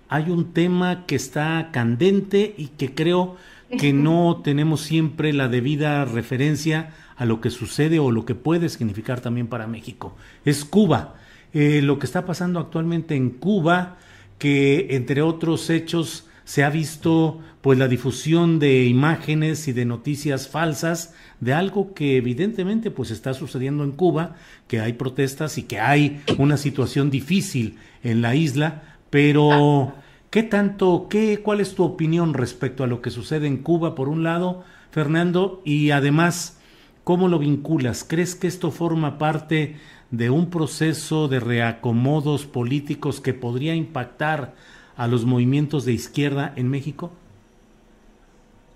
[0.07, 3.37] hay un tema que está candente y que creo
[3.77, 8.69] que no tenemos siempre la debida referencia a lo que sucede o lo que puede
[8.69, 10.15] significar también para México.
[10.43, 11.15] Es Cuba.
[11.53, 13.97] Eh, lo que está pasando actualmente en Cuba,
[14.37, 20.47] que entre otros hechos se ha visto pues la difusión de imágenes y de noticias
[20.47, 24.35] falsas de algo que evidentemente pues está sucediendo en Cuba,
[24.67, 29.93] que hay protestas y que hay una situación difícil en la isla, pero
[30.35, 34.09] ¿Qué tanto, qué, cuál es tu opinión respecto a lo que sucede en Cuba, por
[34.09, 36.57] un lado, Fernando, y además,
[37.05, 38.03] cómo lo vinculas?
[38.05, 39.77] ¿Crees que esto forma parte
[40.11, 44.55] de un proceso de reacomodos políticos que podría impactar
[44.97, 47.11] a los movimientos de izquierda en México?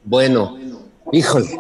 [0.06, 0.58] Bueno,
[1.12, 1.60] híjole,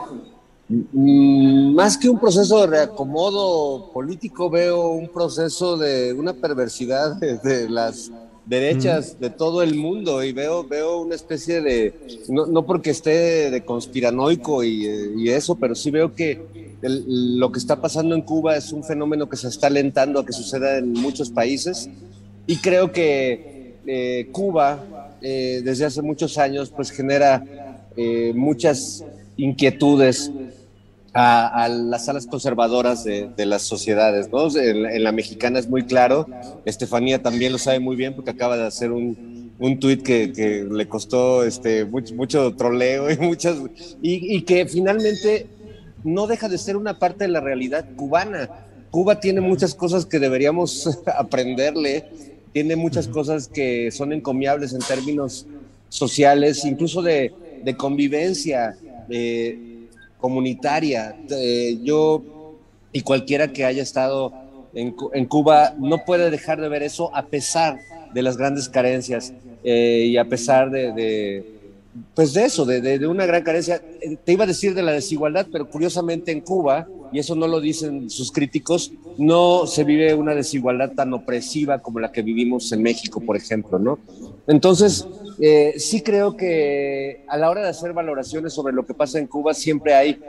[0.69, 7.69] mm, más que un proceso de reacomodo político, veo un proceso de una perversidad de
[7.69, 8.09] las
[8.49, 11.93] derechas de todo el mundo y veo, veo una especie de,
[12.27, 17.59] no, no porque esté de conspiranoico y, y eso, pero sí veo que lo que
[17.59, 20.93] está pasando en Cuba es un fenómeno que se está alentando a que suceda en
[20.93, 21.89] muchos países.
[22.47, 27.43] Y creo que eh, Cuba eh, desde hace muchos años pues genera
[27.95, 29.03] eh, muchas
[29.37, 30.31] inquietudes
[31.13, 34.47] a, las salas conservadoras de, las sociedades, ¿no?
[34.57, 36.27] En, la mexicana es muy claro,
[36.65, 40.87] Estefanía también lo sabe muy bien porque acaba de hacer un, un tuit que, le
[40.87, 43.57] costó este, mucho, mucho troleo y, muchas,
[44.01, 45.47] y, que finalmente
[46.03, 48.49] no deja de ser una parte de la realidad cubana.
[48.91, 52.05] Cuba tiene muchas cosas que deberíamos aprenderle,
[52.53, 55.45] tiene muchas cosas que son encomiables en términos
[55.89, 57.33] sociales, incluso de,
[57.63, 58.75] de convivencia.
[59.09, 59.78] Eh,
[60.19, 61.15] comunitaria.
[61.29, 62.23] Eh, yo
[62.91, 64.33] y cualquiera que haya estado
[64.73, 67.79] en, Cuba no puede dejar de ver eso a pesar
[68.13, 69.33] de las grandes carencias
[69.63, 71.58] eh, y a pesar de,
[72.13, 73.81] pues de eso, de, una gran carencia.
[74.23, 77.59] Te iba a decir de la desigualdad, pero curiosamente en Cuba, y eso no lo
[77.59, 82.83] dicen sus críticos, no se vive una desigualdad tan opresiva como la que vivimos en
[82.83, 83.99] México, por ejemplo, ¿no?
[84.47, 85.07] Entonces,
[85.39, 89.27] eh, sí creo que a la hora de hacer valoraciones sobre lo que pasa en
[89.27, 90.19] Cuba siempre hay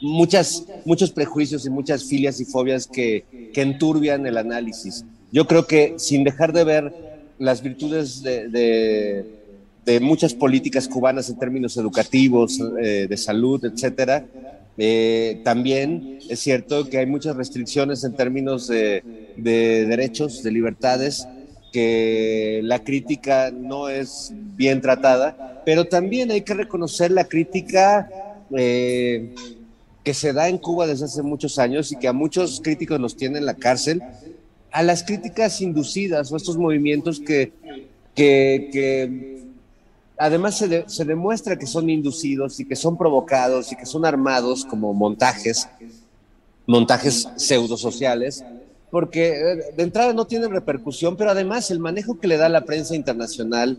[0.00, 5.04] muchas, muchos prejuicios y muchas filias y fobias que, que enturbian el análisis.
[5.32, 6.94] Yo creo que sin dejar de ver
[7.38, 9.39] las virtudes de de
[10.00, 14.24] muchas políticas cubanas en términos educativos, eh, de salud, etcétera.
[14.78, 19.02] Eh, también es cierto que hay muchas restricciones en términos de,
[19.36, 21.26] derechos, de libertades,
[21.72, 28.08] que la crítica no es bien tratada, pero también hay que reconocer la crítica
[28.56, 29.34] eh,
[30.02, 33.16] que se da en Cuba desde hace muchos años y que a muchos críticos los
[33.16, 34.02] tiene en la cárcel,
[34.72, 37.52] a las críticas inducidas o estos movimientos que,
[38.14, 39.39] que
[40.20, 44.92] además se, demuestra que son inducidos y que son provocados y que son armados como
[44.92, 45.66] montajes,
[46.66, 48.44] montajes pseudosociales,
[48.90, 52.66] porque eh, de entrada no tienen repercusión, pero además el manejo que le da la
[52.66, 53.78] prensa internacional,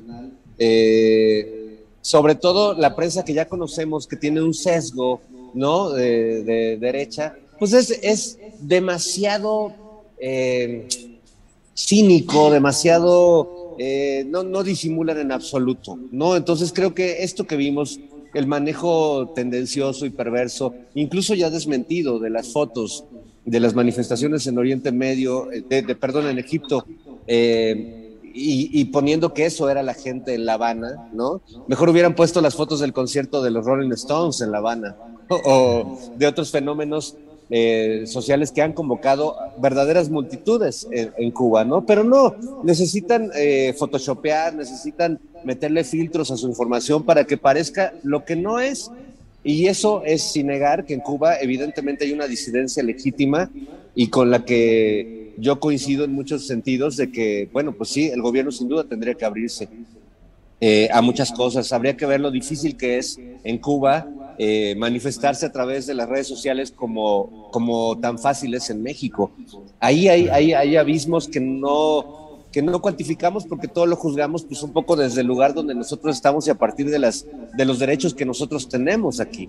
[0.57, 5.21] eh, sobre todo la prensa que ya conocemos, que tiene un sesgo
[5.53, 5.91] ¿no?
[5.91, 9.73] de, derecha, pues es, demasiado
[10.17, 10.87] eh,
[11.75, 16.35] cínico, demasiado eh, no, no disimulan en absoluto, ¿no?
[16.35, 17.99] Entonces creo que esto que vimos,
[18.35, 23.05] el manejo tendencioso y perverso, incluso ya desmentido de las fotos
[23.43, 26.85] de las manifestaciones en Oriente Medio, eh, de, perdón, en Egipto,
[27.25, 31.41] eh, y, poniendo que eso era la gente en La Habana, ¿no?
[31.67, 34.95] Mejor hubieran puesto las fotos del concierto de los Rolling Stones en La Habana
[35.29, 37.17] o de otros fenómenos
[37.53, 41.85] eh, sociales que han convocado verdaderas multitudes en, Cuba, ¿no?
[41.85, 42.33] Pero no,
[42.63, 48.61] necesitan eh, photoshopear, necesitan meterle filtros a su información para que parezca lo que no
[48.61, 48.89] es.
[49.43, 53.49] Y eso es sin negar que en Cuba evidentemente hay una disidencia legítima
[53.95, 58.21] y con la que yo coincido en muchos sentidos de que, bueno, pues sí, el
[58.21, 59.67] gobierno sin duda tendría que abrirse
[60.61, 61.73] eh, a muchas cosas.
[61.73, 64.07] Habría que ver lo difícil que es en Cuba
[64.43, 69.29] eh, manifestarse a través de las redes sociales como, como tan fáciles en México.
[69.79, 74.63] Ahí hay, hay, hay abismos que no, que no cuantificamos porque todo lo juzgamos pues
[74.63, 77.77] un poco desde el lugar donde nosotros estamos y a partir de, las, de los
[77.77, 79.47] derechos que nosotros tenemos aquí.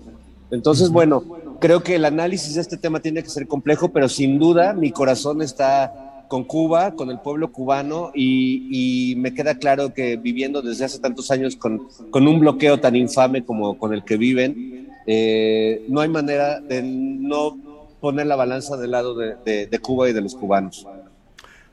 [0.51, 1.23] Entonces, bueno,
[1.59, 4.91] creo que el análisis de este tema tiene que ser complejo, pero sin duda mi
[4.91, 10.85] corazón está con Cuba, con el pueblo cubano y, me queda claro que viviendo desde
[10.85, 15.85] hace tantos años con, con un bloqueo tan infame como con el que viven, eh,
[15.89, 17.57] no hay manera de no
[17.99, 20.85] poner la balanza del lado de, Cuba y de los cubanos.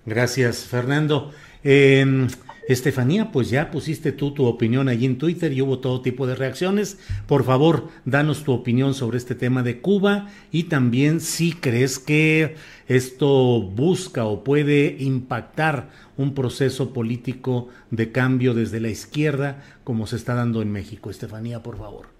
[0.07, 1.31] Gracias, Fernando.
[1.63, 2.27] Eh,
[2.73, 6.37] Estefanía, pues ya pusiste tú tu opinión allí en Twitter y hubo todo tipo de
[6.37, 6.99] reacciones.
[7.27, 12.55] Por favor, danos tu opinión sobre este tema de Cuba y también si crees que
[12.87, 20.15] esto busca o puede impactar un proceso político de cambio desde la izquierda como se
[20.15, 21.11] está dando en México.
[21.11, 22.20] Estefanía, por favor.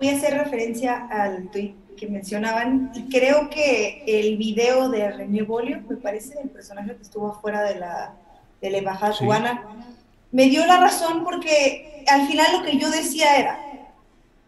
[0.00, 5.42] Voy a hacer referencia al tweet que mencionaban y creo que el video de René
[5.42, 8.14] Bolio, me parece, el personaje que estuvo afuera de la
[8.62, 9.62] de la embajada cubana,
[10.32, 13.58] me dio la razón porque al final lo que yo decía era,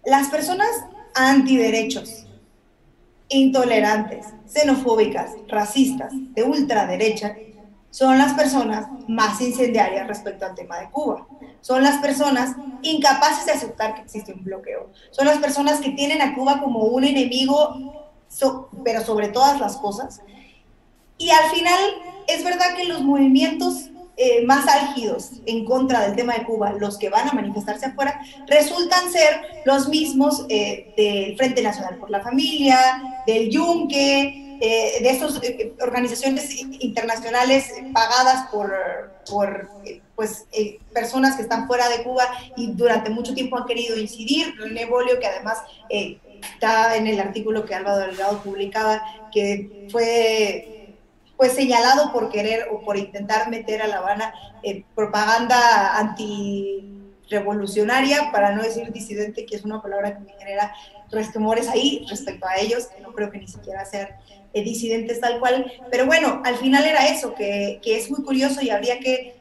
[0.05, 0.69] las personas
[1.15, 2.27] antiderechos,
[3.29, 7.37] intolerantes, xenofóbicas, racistas, de ultraderecha,
[7.93, 11.27] son las personas más incendiarias respecto al tema de Cuba.
[11.61, 14.89] Son las personas incapaces de aceptar que existe un bloqueo.
[15.11, 18.09] Son las personas que tienen a Cuba como un enemigo,
[18.83, 20.23] pero sobre todas las cosas.
[21.19, 21.81] Y al final
[22.29, 26.97] es verdad que los movimientos eh, más álgidos en contra del tema de Cuba, los
[26.97, 32.23] que van a manifestarse afuera, resultan ser los mismos eh, del Frente Nacional por la
[32.23, 35.41] Familia, del Yunque, eh, de estas
[35.81, 38.73] organizaciones internacionales pagadas por,
[39.29, 39.69] por
[40.15, 40.47] pues,
[40.93, 42.25] personas que están fuera de Cuba
[42.57, 44.55] y durante mucho tiempo han querido incidir.
[44.59, 45.59] René Bolio, que además
[45.89, 49.03] está en el artículo que Álvaro Delgado publicaba,
[49.33, 50.73] que fue
[51.43, 58.53] pues señalado por querer o por intentar meter a La Habana eh, propaganda antirrevolucionaria, para
[58.53, 60.73] no decir disidente, que es una palabra que me genera
[61.11, 64.11] resquemores ahí respecto a ellos, que no creo que ni siquiera sean
[64.53, 65.71] eh, disidentes tal cual.
[65.91, 69.35] Pero bueno, al final era eso, que, que es muy curioso y habría que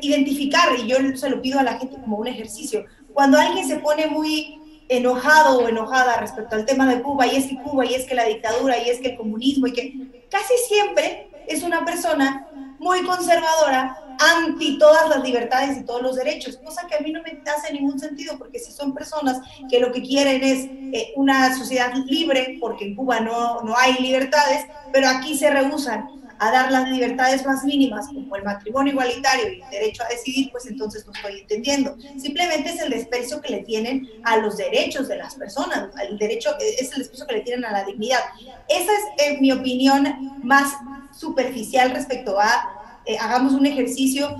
[0.00, 3.76] identificar, y yo se lo pido a la gente como un ejercicio, cuando alguien se
[3.76, 4.58] pone muy
[4.88, 8.14] enojado o enojada respecto al tema de Cuba, y es que Cuba, y es que
[8.14, 9.94] la dictadura, y es que el comunismo, y que
[10.28, 12.48] casi siempre es una persona
[12.78, 17.22] muy conservadora, anti todas las libertades y todos los derechos, cosa que a mí no
[17.22, 19.40] me hace ningún sentido, porque si son personas
[19.70, 23.94] que lo que quieren es eh, una sociedad libre, porque en Cuba no, no hay
[23.94, 29.52] libertades, pero aquí se rehusan a dar las libertades más mínimas, como el matrimonio igualitario
[29.52, 31.96] y el derecho a decidir, pues entonces no estoy entendiendo.
[32.16, 36.50] Simplemente es el desprecio que le tienen a los derechos de las personas, el derecho,
[36.58, 38.20] es el desprecio que le tienen a la dignidad.
[38.68, 40.72] Esa es, en mi opinión, más
[41.14, 42.79] superficial respecto a,
[43.10, 44.36] eh, hagamos un ejercicio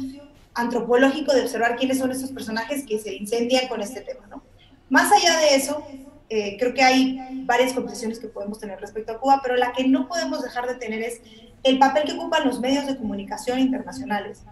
[0.55, 4.45] antropológico de observar quiénes son esos personajes que se incendian con este tema, ¿no?
[4.89, 5.85] Más allá de eso,
[6.29, 9.89] eh, creo que hay varias conversaciones que podemos tener respecto a Cuba, pero la que
[9.89, 11.21] no podemos dejar de tener es
[11.65, 14.43] el papel que ocupan los medios de comunicación internacionales,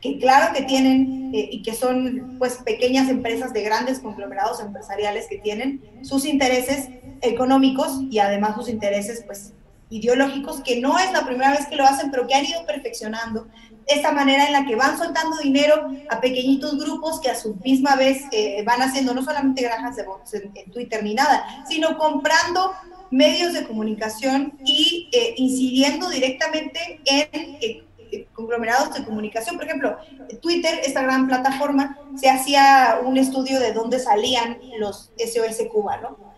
[0.00, 5.26] que claro que tienen eh, y que son pues pequeñas empresas de grandes conglomerados empresariales
[5.28, 6.88] que tienen sus intereses
[7.20, 9.52] económicos y además sus intereses pues
[9.88, 13.46] ideológicos, que no es la primera vez que lo hacen, pero que han ido perfeccionando
[13.86, 17.94] esta manera en la que van soltando dinero a pequeñitos grupos que a su misma
[17.94, 22.72] vez eh, van haciendo no solamente granjas de votos en, Twitter ni nada, sino comprando
[23.10, 27.28] medios de comunicación y eh, incidiendo directamente en
[27.60, 29.56] eh, conglomerados de comunicación.
[29.56, 29.96] Por ejemplo,
[30.42, 36.35] Twitter, esta gran plataforma, se hacía un estudio de dónde salían los SOS Cuba, ¿no?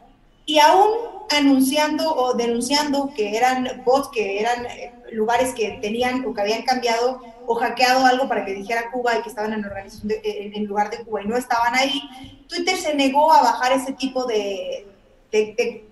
[0.48, 0.88] Y aún
[1.28, 6.62] anunciando o denunciando que eran bots, que eran eh, lugares que tenían o que habían
[6.62, 10.88] cambiado o hackeado algo para que dijera Cuba y que estaban en organización en lugar
[10.88, 12.00] de Cuba y no estaban ahí,
[12.48, 14.86] Twitter se negó a bajar ese tipo de,
[15.30, 15.84] de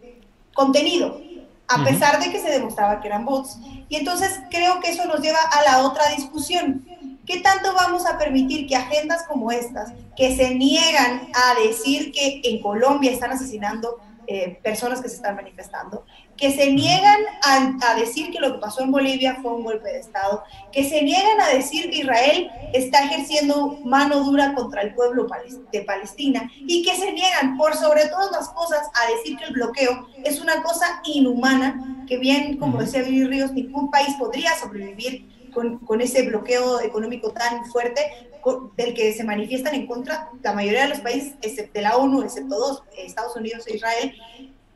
[0.55, 1.21] contenido,
[1.69, 3.59] a pesar de que se demostraba que eran bots.
[3.91, 6.83] Y entonces creo que eso nos lleva a la otra discusión.
[7.27, 12.41] ¿Qué tanto vamos a permitir que agendas como estas, que se niegan a decir que
[12.43, 13.99] en Colombia están asesinando
[14.29, 16.05] eh, personas que se están manifestando,
[16.37, 20.01] que se niegan a, decir que lo que pasó en Bolivia fue un golpe de
[20.01, 20.43] Estado,
[20.73, 25.27] que se niegan a decir que Israel está ejerciendo mano dura contra el pueblo
[25.73, 29.55] de Palestina y que se niegan, por sobre todas las cosas, a decir que el
[29.55, 35.36] bloqueo es una cosa inhumana, que bien, como decía Billy Ríos, ningún país podría sobrevivir
[35.57, 38.29] con, ese bloqueo económico tan fuerte
[38.77, 42.57] del que se manifiestan en contra la mayoría de los países, excepto la ONU, excepto
[42.57, 44.15] dos, Estados Unidos e Israel,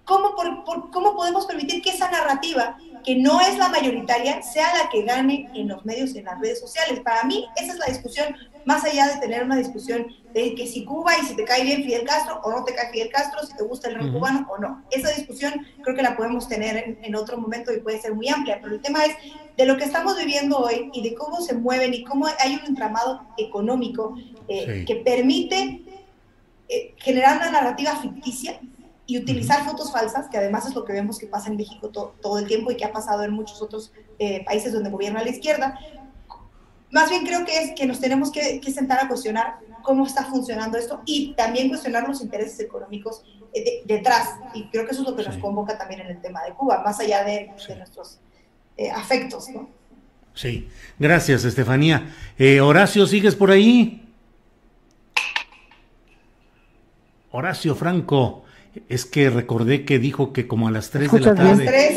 [0.04, 0.34] ¿cómo,
[0.90, 5.50] ¿cómo podemos permitir que esa narrativa, que no es la mayoritaria, sea la que gane
[5.54, 7.00] en los medios, en las redes sociales?
[7.00, 8.34] Para mí, esa es la discusión,
[8.64, 11.82] más allá de tener una discusión de que si Cuba y si te cae bien
[11.82, 14.58] Fidel Castro o no te cae Fidel Castro, si te gusta el rock cubano o
[14.58, 14.84] no.
[14.90, 18.58] Esa discusión creo que la podemos tener en, otro momento y puede ser muy amplia,
[18.62, 19.16] pero el tema es
[19.56, 22.66] de lo que estamos viviendo hoy y de cómo se mueven y cómo hay un
[22.66, 24.16] entramado económico
[24.48, 25.82] eh, que permite
[26.68, 28.60] eh, generar una narrativa ficticia
[29.10, 32.38] y utilizar fotos falsas, que además es lo que vemos que pasa en México todo
[32.38, 35.80] el tiempo y que ha pasado en muchos otros eh, países donde gobierna la izquierda.
[36.90, 40.76] Más bien creo que es que nos tenemos que, sentar a cuestionar cómo está funcionando
[40.76, 43.22] esto y también cuestionar los intereses económicos
[43.52, 44.36] eh, detrás.
[44.54, 46.82] Y creo que eso es lo que nos convoca también en el tema de Cuba,
[46.84, 48.18] más allá de, nuestros
[48.76, 49.48] eh, afectos.
[49.50, 49.68] ¿no?
[50.34, 50.68] Sí,
[50.98, 52.14] gracias Estefanía.
[52.62, 54.08] Horacio, ¿sigues por ahí?
[57.30, 58.44] Horacio Franco.
[58.88, 61.96] Es que recordé que dijo que como a las 3 de la tarde.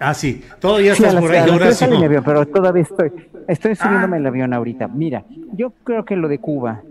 [0.00, 1.88] Ah, sí, todavía estás por ahí, Horacio.
[2.24, 3.12] pero todavía estoy,
[3.48, 4.88] estoy subiéndome el avión ahorita.
[4.88, 6.82] Mira, yo creo que lo de Cuba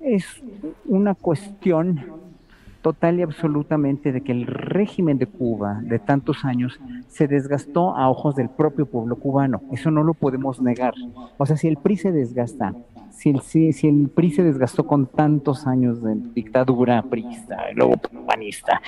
[0.00, 0.24] es
[0.86, 2.20] una cuestión
[2.82, 8.08] total y absolutamente de que el régimen de Cuba de tantos años se desgastó a
[8.08, 9.60] ojos del propio pueblo cubano.
[9.72, 10.94] Eso no lo podemos negar.
[11.36, 12.74] O sea, si el PRI se desgasta
[13.20, 18.80] si el, si, el PRI se desgastó con tantos años de dictadura priista luego panista,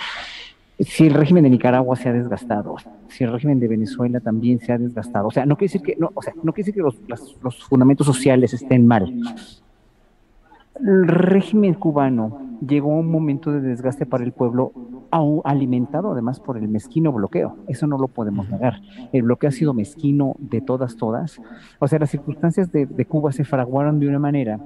[0.79, 2.77] si el régimen de Nicaragua se ha desgastado,
[3.09, 5.97] si el régimen de Venezuela también se ha desgastado, o sea, no quiere decir que,
[6.01, 6.97] no, o sea, no quiere decir que los,
[7.43, 9.15] los fundamentos sociales estén mal.
[10.81, 14.73] El régimen cubano llegó un momento de desgaste para el pueblo
[15.45, 17.57] alimentado además por el mezquino bloqueo.
[17.69, 18.81] Eso no lo podemos negar.
[19.13, 21.41] El bloqueo ha sido mezquino de todas, todas.
[21.79, 24.59] O sea, las circunstancias de, Cuba se fraguaron de una manera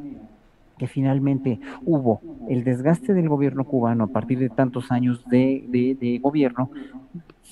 [0.79, 6.19] que finalmente hubo el desgaste del gobierno cubano a partir de tantos años de, de
[6.19, 6.71] gobierno,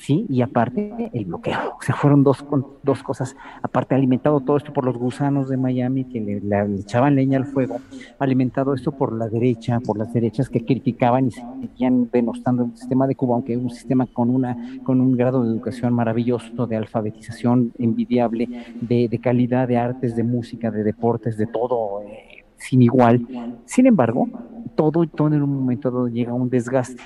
[0.00, 1.76] Sí, y aparte el bloqueo.
[1.78, 2.44] O sea, fueron dos,
[2.82, 3.36] dos cosas.
[3.62, 6.42] Aparte, alimentado todo esto por los gusanos de Miami que le,
[6.80, 7.80] echaban leña al fuego,
[8.18, 13.06] alimentado esto por la derecha, por las derechas que criticaban y seguían denostando el sistema
[13.06, 16.76] de Cuba, aunque es un sistema con, una, con un grado de educación maravilloso, de
[16.76, 18.48] alfabetización envidiable,
[18.80, 22.02] de, calidad de artes, de música, de deportes, de todo.
[22.02, 22.33] Eh,
[22.64, 23.26] sin igual.
[23.66, 24.28] Sin embargo,
[24.74, 27.02] todo, todo en un momento llega un desgaste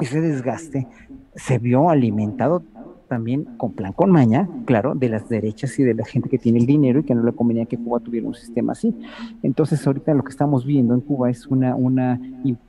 [0.00, 0.88] ese desgaste
[1.34, 2.62] se vio alimentado
[3.04, 6.58] también con plan con maña, claro, de las derechas y de la gente que tiene
[6.58, 8.94] el dinero y que no le convenía que Cuba tuviera un sistema así.
[9.42, 12.20] Entonces ahorita lo que estamos viendo en Cuba es una, una,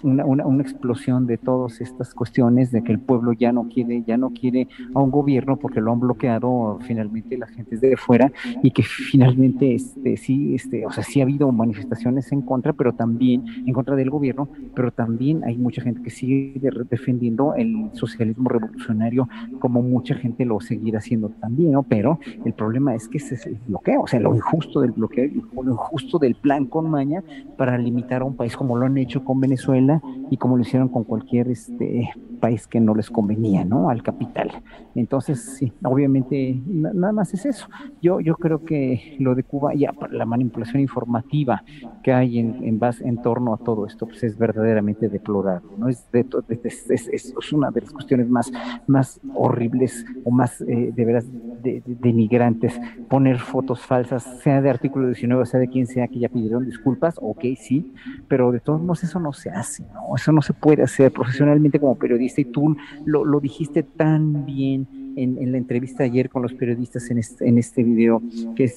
[0.04, 4.18] una, una, explosión de todas estas cuestiones de que el pueblo ya no quiere, ya
[4.18, 8.32] no quiere a un gobierno porque lo han bloqueado finalmente la gente de fuera
[8.64, 12.94] y que finalmente este, sí, este, o sea, sí ha habido manifestaciones en contra, pero
[12.94, 16.60] también en contra del gobierno, pero también hay mucha gente que sigue
[16.90, 19.28] defendiendo el socialismo revolucionario
[19.60, 21.84] como mucha gente lo seguirá haciendo también, ¿no?
[21.84, 25.30] Pero el problema es que ese es el bloqueo, o sea, lo injusto del bloqueo,
[25.62, 27.24] lo injusto del plan con maña
[27.58, 30.90] para limitar a un país como lo han hecho con Venezuela y como lo hicieron
[30.90, 33.90] con cualquier este país que no les convenía, ¿no?
[33.90, 34.52] Al capital.
[34.96, 37.68] Entonces, sí, obviamente nada más es eso.
[38.02, 41.64] Yo, yo creo que lo de Cuba, ya la manipulación informativa
[42.04, 45.90] que hay en, en base en torno a todo esto, pues es verdaderamente deplorable, ¿no?
[45.90, 46.26] Es, de,
[46.64, 48.52] es, es, es, una de las cuestiones más,
[48.88, 51.26] más horribles o más eh, de veras
[51.62, 52.80] de, denigrantes,
[53.10, 57.16] poner fotos falsas, sea de artículo 19, sea de quien sea que ya pidieron disculpas,
[57.22, 57.94] ok, sí,
[58.28, 60.16] pero de todos modos eso no se hace, ¿no?
[60.16, 62.76] Eso no se puede hacer profesionalmente como periodista y tú
[63.06, 67.58] lo, lo dijiste tan bien en, la entrevista ayer con los periodistas en este, en
[67.58, 68.22] este video
[68.56, 68.72] que,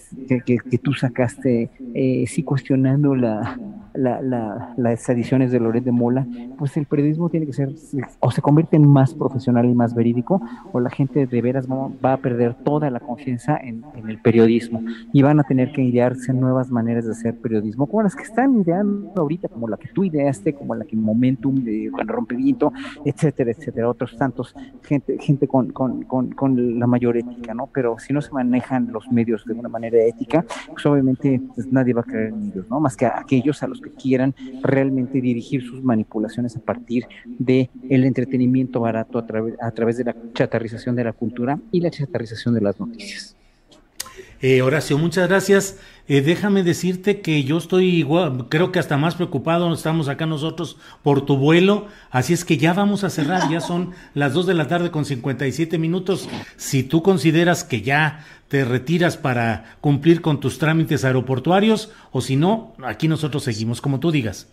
[0.45, 3.59] que, que, tú sacaste, eh, sí cuestionando la,
[3.99, 7.75] la, las ediciones de Loret de Mola, pues el periodismo tiene que ser,
[8.21, 10.41] o se convierte en más profesional y más verídico,
[10.73, 14.83] o la gente de veras va, a perder toda la confianza en, el periodismo
[15.13, 18.61] y van a tener que idearse nuevas maneras de hacer periodismo, como las que están
[18.61, 22.73] ideando ahorita, como la que tú ideaste, como la que Momentum de Juan Rompimiento,
[23.05, 27.69] etcétera, etcétera, otros tantos, gente, gente con, con, con, con, la mayor ética, ¿no?
[27.73, 31.95] Pero si no se manejan los medios de una manera ética, pues obviamente pues, nadie
[31.95, 32.81] va a creer en ellos, ¿no?
[32.81, 38.05] Más que aquellos a los que quieran realmente dirigir sus manipulaciones a partir de el
[38.05, 42.55] entretenimiento barato a, través a través de la chatarrización de la cultura y la chatarrización
[42.55, 43.37] de las noticias.
[44.41, 45.79] Eh, Horacio, muchas gracias.
[46.09, 50.79] Eh, déjame decirte que yo estoy igual, creo que hasta más preocupado estamos acá nosotros
[51.03, 54.55] por tu vuelo, así es que ya vamos a cerrar, ya son las 2 de
[54.55, 56.29] la tarde con 57 minutos.
[56.57, 62.37] Si tú consideras que ya te retiras para cumplir con tus trámites aeroportuarios o si
[62.37, 64.49] no, aquí nosotros seguimos, como tú digas.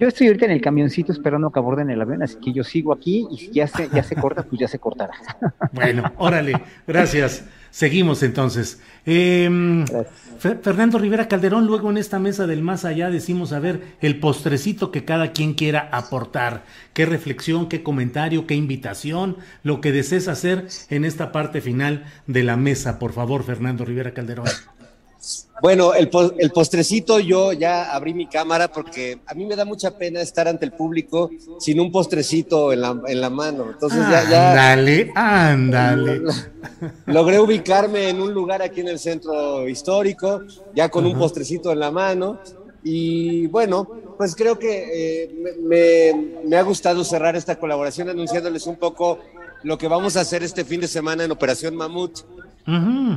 [0.00, 2.92] Yo estoy ahorita en el camioncito esperando que aborden el avión, así que yo sigo
[2.92, 5.12] aquí y si ya se, ya se corta, pues ya se cortará.
[5.72, 6.54] Bueno, órale,
[6.86, 7.44] gracias.
[7.72, 8.80] Seguimos entonces.
[9.06, 9.84] Eh,
[10.38, 14.90] Fernando Rivera Calderón, luego en esta mesa del más allá decimos a ver el postrecito
[14.92, 16.64] que cada quien quiera aportar.
[16.92, 22.42] Qué reflexión, qué comentario, qué invitación, lo que desees hacer en esta parte final de
[22.42, 22.98] la mesa.
[22.98, 24.48] Por favor, Fernando Rivera Calderón.
[25.62, 29.96] Bueno, el, el, postrecito yo ya abrí mi cámara porque a mí me da mucha
[29.96, 31.30] pena estar ante el público
[31.60, 33.70] sin un postrecito en la, en la mano.
[33.70, 34.50] Entonces ya, ya...
[34.50, 36.22] Ándale, ándale.
[37.06, 40.42] Logré ubicarme en un lugar aquí en el centro histórico,
[40.74, 42.40] ya con un postrecito en la mano.
[42.82, 48.74] Y bueno, pues creo que eh, me, me ha gustado cerrar esta colaboración anunciándoles un
[48.74, 49.20] poco
[49.62, 52.18] lo que vamos a hacer este fin de semana en Operación Mamut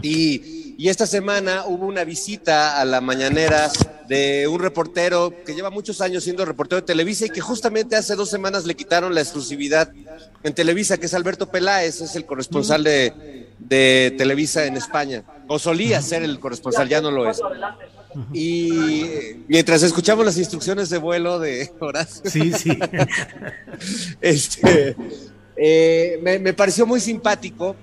[0.02, 3.72] y, y, esta semana hubo una visita a la mañanera
[4.08, 8.16] de un reportero que lleva muchos años siendo reportero de Televisa y que justamente hace
[8.16, 9.92] dos semanas le quitaron la exclusividad
[10.44, 15.60] en Televisa, que es Alberto Peláez, es el corresponsal de, de, Televisa en España, o
[15.60, 17.42] solía ser el corresponsal, ya no lo es.
[18.34, 18.72] Y
[19.48, 22.78] mientras escuchamos las instrucciones de vuelo de Horacio, sí, sí.
[24.22, 24.96] este,
[25.56, 27.76] eh, me, me pareció muy simpático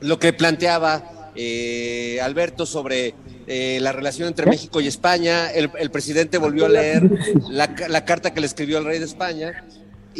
[0.00, 3.14] lo que planteaba eh, Alberto sobre
[3.46, 5.50] eh, la relación entre México y España.
[5.50, 7.02] El, presidente volvió a leer
[7.48, 9.64] la, la, carta que le escribió el rey de España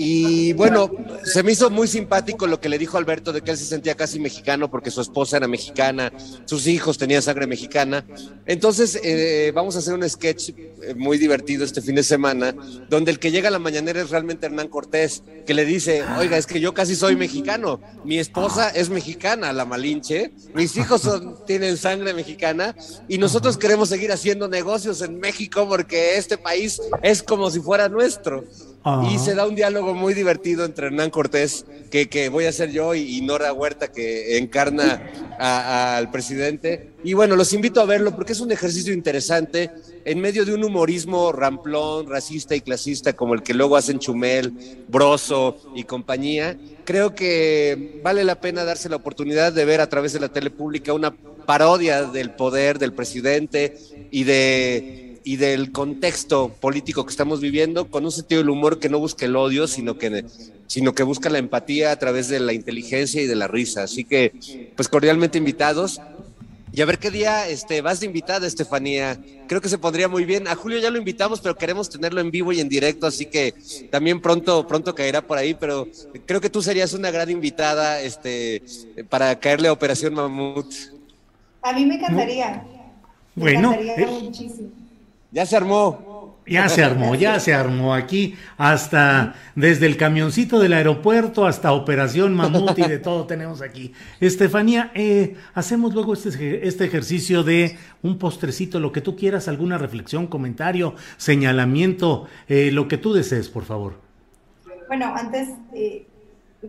[0.00, 0.88] y bueno,
[1.24, 3.96] se me hizo muy simpático lo que le dijo Alberto de que él se sentía
[3.96, 6.12] casi mexicano porque su esposa era mexicana,
[6.44, 8.06] sus hijos tenían sangre mexicana.
[8.46, 12.54] Entonces, eh, vamos a hacer un sketch eh, muy divertido este fin de semana,
[12.88, 16.36] donde el que llega a la mañanera es realmente Hernán Cortés, que le dice, oiga,
[16.36, 21.10] es que yo casi soy mexicano, mi esposa es mexicana, la Malinche, mis hijos
[21.44, 22.76] tienen sangre mexicana
[23.08, 27.88] y nosotros queremos seguir haciendo negocios en México porque este país es como si fuera
[27.88, 28.44] nuestro.
[29.10, 32.70] Y se da un diálogo muy divertido entre Hernán Cortés, que, que voy a ser
[32.70, 35.02] yo, y, Nora Huerta, que encarna
[35.38, 36.92] al presidente.
[37.04, 39.70] Y bueno, los invito a verlo porque es un ejercicio interesante
[40.04, 44.52] en medio de un humorismo ramplón, racista y clasista como el que luego hacen Chumel,
[44.88, 46.56] Broso y compañía.
[46.84, 50.50] Creo que vale la pena darse la oportunidad de ver a través de la tele
[50.50, 51.14] pública una
[51.48, 53.76] parodia del poder del presidente
[54.10, 58.88] y de y del contexto político que estamos viviendo con un sentido del humor que
[58.88, 60.24] no busca el odio, sino que,
[60.66, 63.82] sino que busca la empatía a través de la inteligencia y de la risa.
[63.82, 66.00] Así que, pues cordialmente invitados.
[66.72, 69.20] Y a ver qué día este, vas de invitada, Estefanía.
[69.48, 70.48] Creo que se pondría muy bien.
[70.48, 73.52] A Julio ya lo invitamos, pero queremos tenerlo en vivo y en directo, así que
[73.90, 75.52] también pronto, pronto caerá por ahí.
[75.52, 75.88] Pero
[76.24, 78.62] creo que tú serías una gran invitada este,
[79.10, 80.72] para caerle a Operación Mamut.
[81.60, 82.64] A mí me encantaría.
[83.34, 84.87] Me bueno, encantaría muchísimo.
[85.30, 86.18] Ya se armó.
[86.46, 92.34] Ya se armó, ya se armó aquí, hasta desde el camioncito del aeropuerto hasta Operación
[92.34, 93.92] Mamut y de todo tenemos aquí.
[94.18, 99.76] Estefanía, eh, hacemos luego este, este ejercicio de un postrecito, lo que tú quieras, alguna
[99.76, 104.00] reflexión, comentario, señalamiento, eh, lo que tú desees, por favor.
[104.86, 106.06] Bueno, antes eh,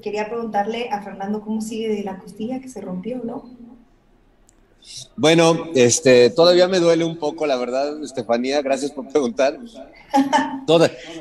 [0.03, 3.49] quería preguntarle a Fernando cómo sigue de la costilla que se rompió, ¿no?
[5.15, 9.60] Bueno, este, todavía me duele un poco, la verdad, Estefanía, gracias por preguntar.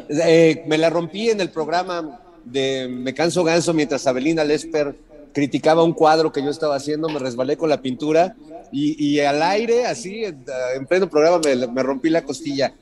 [0.08, 4.96] Eh, me la rompí en el programa de Me canso ganso mientras Abelina Lesper
[5.32, 8.34] criticaba un cuadro que yo estaba haciendo, me resbalé con la pintura
[8.70, 11.40] y, al aire, así, en, pleno programa,
[11.72, 12.74] me rompí la costilla.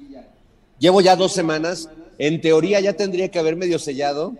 [0.78, 1.88] Llevo ya dos semanas,
[2.18, 4.34] en teoría ya tendría que haber medio sellado,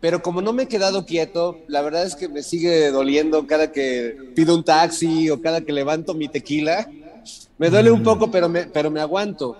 [0.00, 3.72] pero como no me he quedado quieto, la verdad es que me sigue doliendo cada
[3.72, 6.88] que pido un taxi o cada que levanto mi tequila.
[7.58, 8.04] Me duele un mm.
[8.04, 9.56] poco, pero me, pero me aguanto.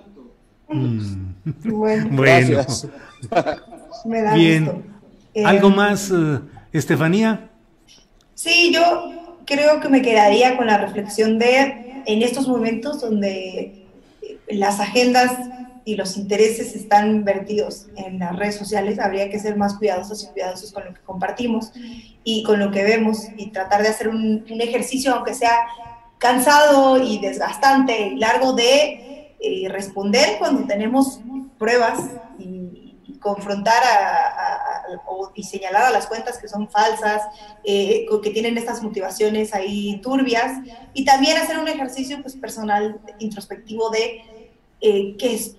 [0.69, 1.27] Mm.
[1.65, 2.23] Bueno,
[4.35, 4.85] Bien.
[5.45, 6.41] ¿Algo em, más, eh,
[6.73, 7.51] Estefanía?
[8.35, 8.83] Sí, yo
[9.47, 13.87] creo que me quedaría con la reflexión de en estos momentos donde
[14.49, 15.33] las agendas
[15.87, 20.27] y los intereses están vertidos en las redes sociales, habría que ser más cuidadosos y
[20.27, 21.71] cuidadosos con lo que compartimos
[22.25, 25.57] y con lo que vemos y tratar de hacer un, ejercicio, aunque sea
[26.19, 31.21] cansado y desgastante y largo, de eh, responder cuando tenemos
[31.57, 32.01] pruebas
[32.37, 32.83] y,
[33.21, 33.83] confrontar
[35.07, 37.23] o, y señalar a las cuentas que son falsas,
[37.65, 40.61] eh, que tienen estas motivaciones ahí turbias,
[40.95, 44.36] y también hacer un ejercicio pues, personal introspectivo de
[44.81, 45.57] eh, qué es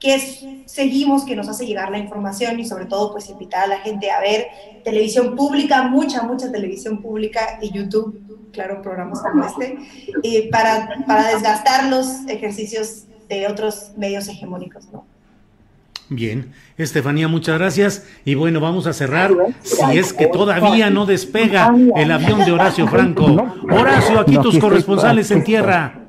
[0.00, 3.78] qué seguimos que nos hace llegar la información y sobre todo pues invitar a la
[3.80, 4.46] gente a ver
[4.84, 9.78] televisión pública, mucha, mucha televisión pública y YouTube, claro, programas como este,
[10.22, 15.04] eh, para, para desgastar los ejercicios de otros medios hegemónicos, ¿no?
[16.10, 18.06] Bien, Estefanía, muchas gracias.
[18.24, 19.30] Y bueno, vamos a cerrar.
[19.60, 23.26] Si es que todavía no despega el avión de Horacio Franco.
[23.70, 26.07] Horacio, aquí tus corresponsales en tierra.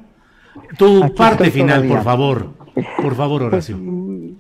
[0.80, 2.54] Tu parte final, por favor.
[3.02, 3.78] Por favor, pues, Horacio.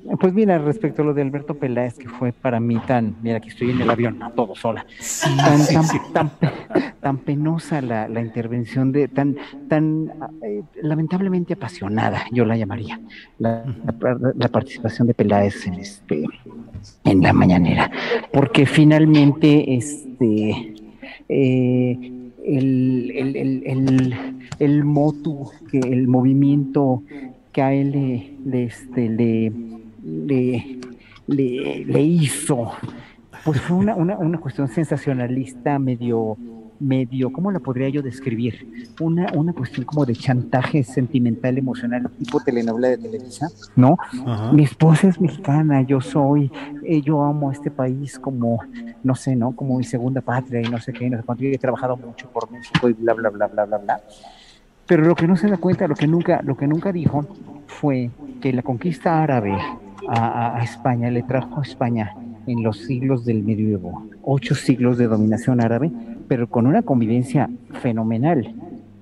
[0.05, 3.37] Pues, pues, mira, respecto a lo de Alberto Peláez, que fue para mí tan, mira,
[3.37, 4.85] aquí estoy en el avión, a todo sola,
[6.13, 6.31] tan,
[7.01, 9.35] tan, penosa la, intervención de, tan,
[9.67, 13.01] tan eh, lamentablemente apasionada, yo la llamaría,
[13.37, 13.65] la,
[14.49, 16.25] participación de Peláez en este,
[17.03, 17.91] en la mañanera,
[18.31, 20.75] porque finalmente, este,
[21.27, 23.35] eh, el, el,
[23.65, 24.15] el,
[24.59, 27.03] el, motu, que el movimiento
[27.51, 27.91] que a él
[28.45, 29.51] le, este, le,
[31.27, 32.71] le, le, hizo,
[33.43, 36.37] pues fue una, una, una, cuestión sensacionalista, medio,
[36.79, 38.93] medio, ¿cómo la podría yo describir?
[38.99, 43.97] Una, una cuestión como de chantaje sentimental, emocional, tipo telenovela de Televisa, ¿no?
[44.53, 46.51] Mi esposa es mexicana, yo soy,
[46.83, 48.59] eh, yo amo a este país como,
[49.03, 49.51] no sé, ¿no?
[49.55, 52.29] Como mi segunda patria y no sé qué, no sé cuánto, yo he trabajado mucho
[52.29, 54.01] por México y bla, bla, bla, bla, bla, bla.
[54.87, 57.23] Pero lo que no se da cuenta, lo que nunca, lo que nunca dijo
[57.67, 58.09] fue
[58.41, 59.55] que la conquista árabe
[60.07, 62.15] a, España le trajo a España
[62.47, 65.91] en los siglos del medioevo, ocho siglos de dominación árabe,
[66.29, 67.49] pero con una convivencia
[67.81, 68.55] fenomenal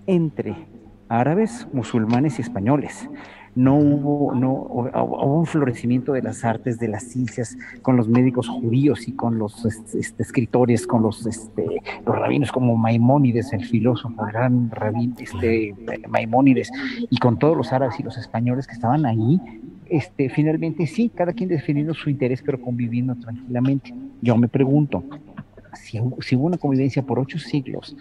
[0.07, 0.55] entre
[1.09, 3.07] árabes, musulmanes y españoles
[3.57, 8.47] no hubo, no, hubo un florecimiento de las artes, de las ciencias, con los médicos
[8.47, 14.25] judíos y con los este, escritores, con los, este, los rabinos como Maimónides, el filósofo,
[14.27, 15.73] gran rabín, este,
[16.07, 16.69] Maimónides,
[17.09, 19.41] y con todos los árabes y los españoles que estaban ahí,
[19.89, 23.91] este, finalmente sí, cada quien definiendo su interés, pero conviviendo tranquilamente.
[24.21, 25.03] Yo me pregunto,
[25.87, 27.95] si, hubo una convivencia por ocho siglos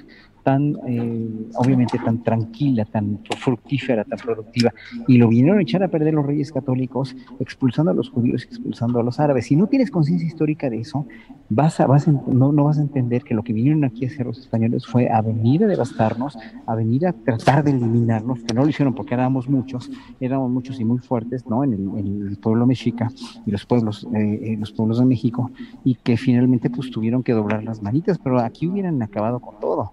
[0.47, 4.73] tan, eh, obviamente, tan tranquila, tan fructífera, tan productiva,
[5.09, 9.01] y lo vinieron a echar a perder los reyes católicos, expulsando a los judíos, expulsando
[9.01, 9.47] a los árabes.
[9.47, 11.05] Si no tienes conciencia histórica de eso,
[11.49, 14.25] vas a, vas no, no vas a entender que lo que vinieron aquí a hacer
[14.25, 18.63] los españoles fue a venir a devastarnos, a venir a tratar de eliminarnos, que no
[18.63, 19.91] lo hicieron porque éramos muchos,
[20.21, 21.65] éramos muchos y muy fuertes, ¿no?
[21.65, 23.11] En el, pueblo mexica
[23.47, 25.51] y los pueblos, eh, eh, los pueblos de México,
[25.83, 29.93] y que finalmente pues tuvieron que doblar las manitas, pero aquí hubieran acabado con todo,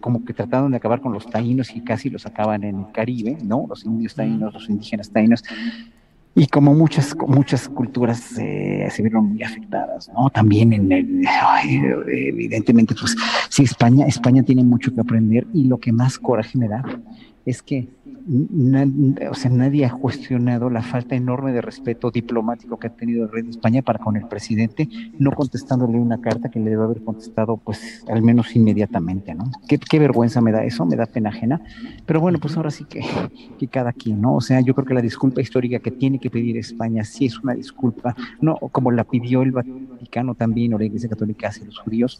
[0.00, 3.38] como que trataron de acabar con los taínos y casi los acaban en el Caribe,
[3.42, 3.66] ¿no?
[3.68, 5.42] Los indios taínos, los indígenas taínos.
[6.34, 10.28] Y como muchas, muchas culturas eh, se vieron muy afectadas, ¿no?
[10.28, 11.24] También en el,
[12.08, 13.16] evidentemente, pues
[13.48, 16.84] sí, España, España tiene mucho que aprender y lo que más coraje me da
[17.46, 17.88] es que
[18.28, 23.30] o sea, nadie ha cuestionado la falta enorme de respeto diplomático que ha tenido el
[23.30, 24.88] rey de España para con el presidente,
[25.18, 29.50] no contestándole una carta que le debe haber contestado, pues, al menos inmediatamente, ¿no?
[29.68, 31.60] Qué, vergüenza me da eso, me da pena ajena.
[32.04, 33.02] Pero bueno, pues ahora sí que,
[33.58, 34.34] que cada quien, ¿no?
[34.34, 37.38] O sea, yo creo que la disculpa histórica que tiene que pedir España sí es
[37.38, 41.78] una disculpa, no como la pidió el Vaticano también o la Iglesia Católica hacia los
[41.78, 42.18] judíos,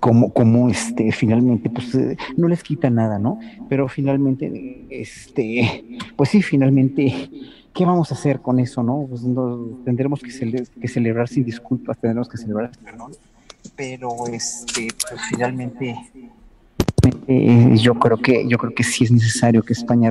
[0.00, 3.38] como, como este, finalmente, pues eh, no les quita nada, ¿no?
[3.68, 7.30] Pero finalmente, este, pues sí, finalmente,
[7.72, 9.06] ¿qué vamos a hacer con eso, no?
[9.08, 9.22] Pues
[9.84, 13.12] tendremos que, que, celebrar sin disculpas, tendremos que celebrar perdón,
[13.76, 15.96] pero este, pues finalmente
[17.26, 20.10] eh, yo creo que yo creo que sí es necesario que España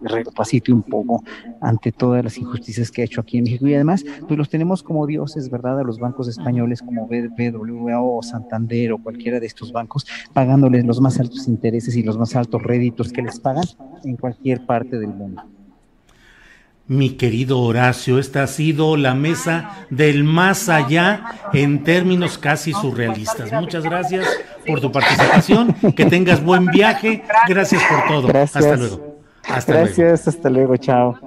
[0.00, 1.22] recapacite un poco
[1.60, 4.82] ante todas las injusticias que ha hecho aquí en México y además pues los tenemos
[4.82, 5.80] como dioses, ¿verdad?
[5.80, 11.00] A los bancos españoles como BBVA o Santander o cualquiera de estos bancos pagándoles los
[11.00, 13.64] más altos intereses y los más altos réditos que les pagan
[14.04, 15.42] en cualquier parte del mundo.
[16.88, 23.52] Mi querido Horacio, esta ha sido la mesa del más allá en términos casi surrealistas.
[23.52, 24.28] Muchas gracias
[24.66, 28.28] por tu participación, que tengas buen viaje, gracias por todo.
[28.28, 28.64] Gracias.
[28.64, 29.22] Hasta luego.
[29.48, 31.18] Hasta gracias, hasta luego, chao.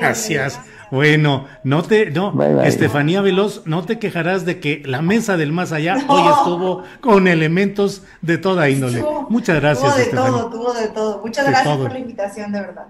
[0.00, 0.60] Gracias.
[0.92, 5.72] Bueno, no te, no, Estefanía Veloz, no te quejarás de que la mesa del más
[5.72, 9.02] allá hoy estuvo con elementos de toda índole.
[9.30, 9.94] Muchas gracias.
[9.94, 11.22] Tuvo de todo, tuvo de todo.
[11.24, 12.86] Muchas gracias por la invitación, de verdad.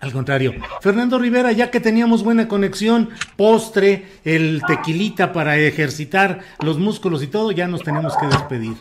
[0.00, 0.54] Al contrario.
[0.80, 7.26] Fernando Rivera, ya que teníamos buena conexión, postre, el tequilita para ejercitar los músculos y
[7.26, 8.76] todo, ya nos tenemos que despedir.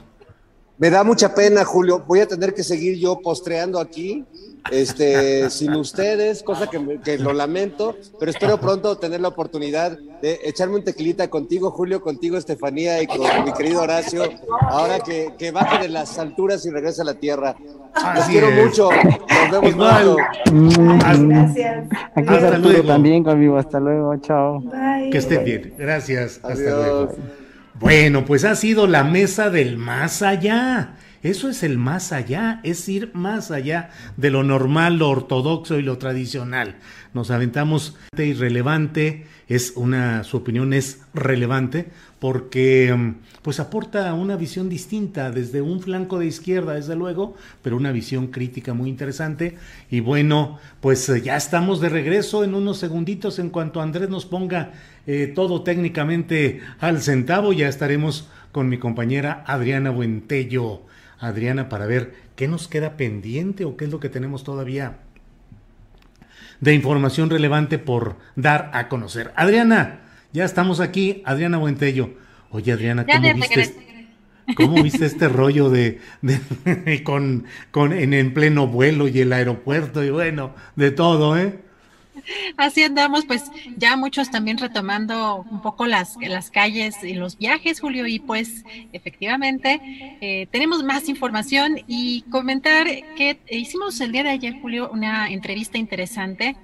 [0.78, 2.06] Me da mucha pena, Julio.
[2.08, 4.24] Voy a tener que seguir yo postreando aquí,
[4.72, 10.40] este, sin ustedes, cosa que, que, lo lamento, pero espero pronto tener la oportunidad de
[10.46, 14.24] echarme un tequilita contigo, Julio, contigo, Estefanía, y con mi querido Horacio,
[14.62, 17.58] ahora que, que baje de las alturas y regrese a la tierra.
[18.16, 18.90] Los quiero mucho.
[18.92, 20.16] Nos vemos Igual.
[21.28, 21.88] Gracias.
[22.16, 22.88] Aquí Hasta Arturo luego.
[22.88, 23.58] también conmigo.
[23.58, 24.16] Hasta luego.
[24.18, 24.60] Chao.
[24.62, 25.10] Bye.
[25.12, 25.74] Que estén bien.
[25.78, 26.40] Gracias.
[26.44, 26.76] Hasta Adiós.
[26.78, 27.16] luego.
[27.80, 30.96] Bueno, pues ha sido la mesa del más allá.
[31.22, 35.82] Eso es el más allá, es ir más allá de lo normal, lo ortodoxo y
[35.82, 36.78] lo tradicional.
[37.14, 44.70] Nos aventamos irrelevante, es una, su opinión es relevante porque mm, pues aporta una visión
[44.70, 49.58] distinta desde un flanco de izquierda, desde luego, pero una visión crítica muy interesante.
[49.90, 54.26] Y bueno, pues eh, ya estamos de regreso en unos segunditos en cuanto Andrés nos
[54.26, 54.74] ponga
[55.08, 60.82] eh, todo técnicamente al centavo, ya estaremos con mi compañera Adriana Buentello.
[61.20, 65.00] Adriana, para ver qué nos queda pendiente o qué es lo que tenemos todavía
[66.62, 69.32] de información relevante por dar a conocer.
[69.36, 70.02] Adriana,
[70.34, 71.22] ya estamos aquí.
[71.26, 72.12] Adriana Buentello.
[72.52, 73.74] Oye, Adriana, Ya ¿cómo viste, regreso.
[74.56, 80.04] ¿cómo viste este rollo de, de- con, con en, en pleno vuelo y el aeropuerto
[80.04, 81.60] y bueno, de todo, eh?
[82.58, 83.44] Así andamos, pues
[83.78, 88.66] ya muchos también retomando un poco las, las calles y los viajes, Julio, y pues
[88.92, 89.80] efectivamente
[90.20, 95.78] eh, tenemos más información y comentar que hicimos el día de ayer, Julio, una entrevista
[95.78, 96.58] interesante.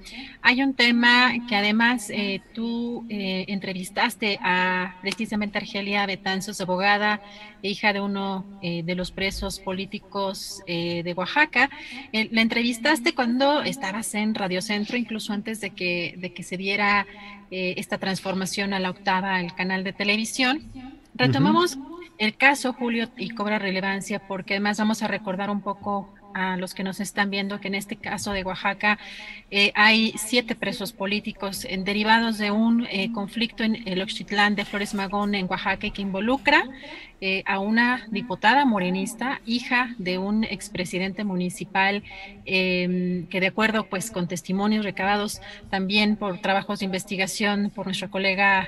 [0.47, 7.19] Hay un tema que además eh, tú eh, entrevistaste a precisamente Argelia Betanzos, abogada
[7.63, 11.71] e hija de uno eh, de los presos políticos eh, de Oaxaca.
[12.13, 17.07] La entrevistaste cuando estabas en Radio Centro, incluso antes de que, de que se diera
[17.49, 20.61] esta transformación a la octava, el canal de televisión.
[21.15, 21.79] Retomamos
[22.19, 26.73] el caso, Julio, y cobra relevancia porque además vamos a recordar un poco a los
[26.73, 28.99] que nos están viendo que en este caso de Oaxaca
[29.51, 34.93] eh, hay siete presos políticos derivados de un eh, conflicto en el Oxitlán de Flores
[34.93, 36.65] Magón en Oaxaca que involucra
[37.21, 42.03] eh, a una diputada morenista, hija de un expresidente municipal,
[42.45, 48.09] eh, que de acuerdo pues con testimonios recabados también por trabajos de investigación por nuestra
[48.09, 48.67] colega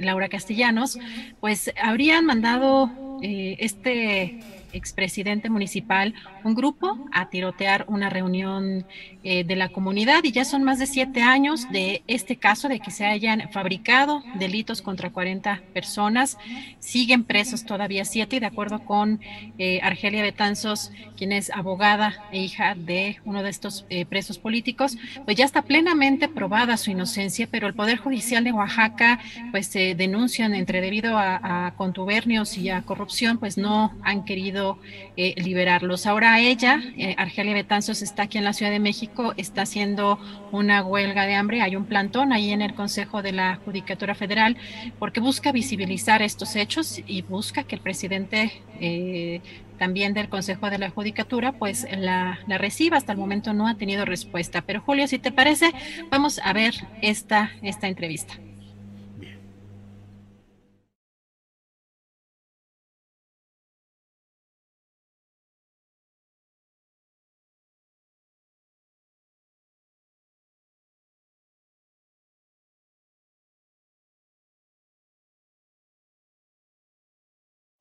[0.00, 0.98] Laura Castellanos,
[1.40, 2.90] pues habrían mandado
[3.22, 4.40] este
[4.72, 6.14] expresidente municipal
[6.44, 8.84] un grupo a tirotear una reunión
[9.24, 12.80] eh, de la comunidad y ya son más de siete años de este caso de
[12.80, 16.38] que se hayan fabricado delitos contra 40 personas.
[16.80, 19.20] Siguen presos todavía siete y de acuerdo con
[19.58, 24.96] eh, Argelia Betanzos, quien es abogada e hija de uno de estos eh, presos políticos,
[25.24, 29.20] pues ya está plenamente probada su inocencia, pero el Poder Judicial de Oaxaca
[29.52, 34.78] pues se denuncian entre debido a, a contubernios y a corrupción, pues no han querido
[35.16, 36.06] liberarlos.
[36.06, 40.18] Ahora ella, eh, Argelia Betanzos, está aquí en la Ciudad de México, está haciendo
[40.50, 44.56] una huelga de hambre, hay un plantón ahí en el Consejo de la Judicatura Federal,
[44.98, 49.40] porque busca visibilizar estos hechos y busca que el presidente eh,
[49.78, 52.96] también del Consejo de la Judicatura, pues la, la reciba.
[52.96, 54.62] Hasta el momento no ha tenido respuesta.
[54.62, 55.72] Pero Julio, si te parece,
[56.08, 58.34] vamos a ver esta, esta entrevista.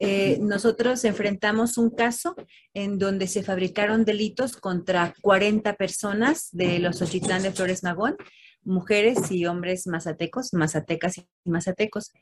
[0.03, 2.35] Eh, nosotros enfrentamos un caso
[2.73, 8.17] en donde se fabricaron delitos contra 40 personas de los Ochitlán de Flores Magón,
[8.63, 12.13] mujeres y hombres mazatecos, mazatecas y mazatecos.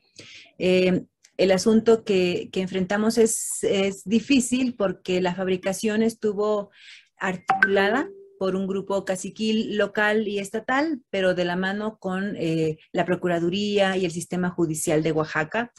[0.57, 1.05] Eh,
[1.37, 6.71] el asunto que, que enfrentamos es, es difícil porque la fabricación estuvo
[7.17, 8.09] articulada
[8.39, 13.97] por un grupo caciquil local y estatal, pero de la mano con eh, la Procuraduría
[13.97, 15.71] y el sistema judicial de Oaxaca,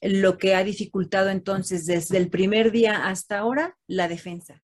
[0.00, 4.62] lo que ha dificultado entonces desde el primer día hasta ahora la defensa.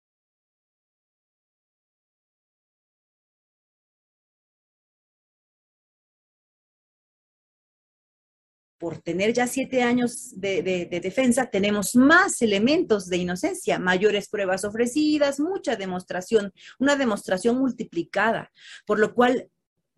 [8.79, 14.29] Por tener ya siete años de, de, de, defensa, tenemos más elementos de inocencia, mayores
[14.29, 18.51] pruebas ofrecidas, mucha demostración, una demostración multiplicada,
[18.85, 19.49] por lo cual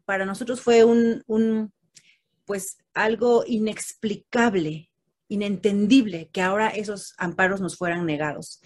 [0.03, 1.71] para nosotros fue un
[2.45, 4.89] pues algo inexplicable,
[5.29, 8.59] inentendible que ahora esos amparos nos fueran negados.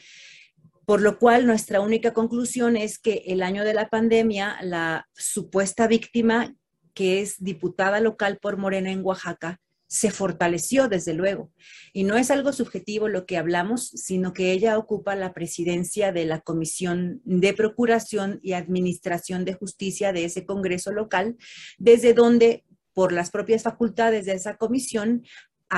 [0.85, 5.87] Por lo cual nuestra única conclusión es que el año de la pandemia, la supuesta
[5.87, 6.55] víctima,
[6.93, 11.51] que es diputada local por Morena en Oaxaca, se fortaleció desde luego.
[11.93, 16.25] Y no es algo subjetivo lo que hablamos, sino que ella ocupa la presidencia de
[16.25, 21.37] la Comisión de Procuración y Administración de Justicia de ese Congreso local,
[21.77, 25.23] desde donde por las propias facultades de esa comisión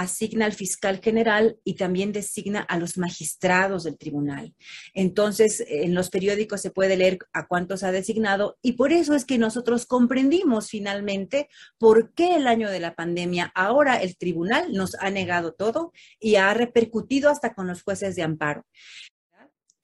[0.02, 4.54] asigna al fiscal general y también designa a los magistrados del tribunal.
[4.94, 9.26] Entonces, en los periódicos se puede leer a cuántos ha designado y por eso es
[9.26, 11.50] que nosotros comprendimos finalmente
[11.80, 16.36] por qué el año de la pandemia ahora el tribunal nos ha negado todo y
[16.36, 18.66] ha repercutido hasta con los jueces de amparo.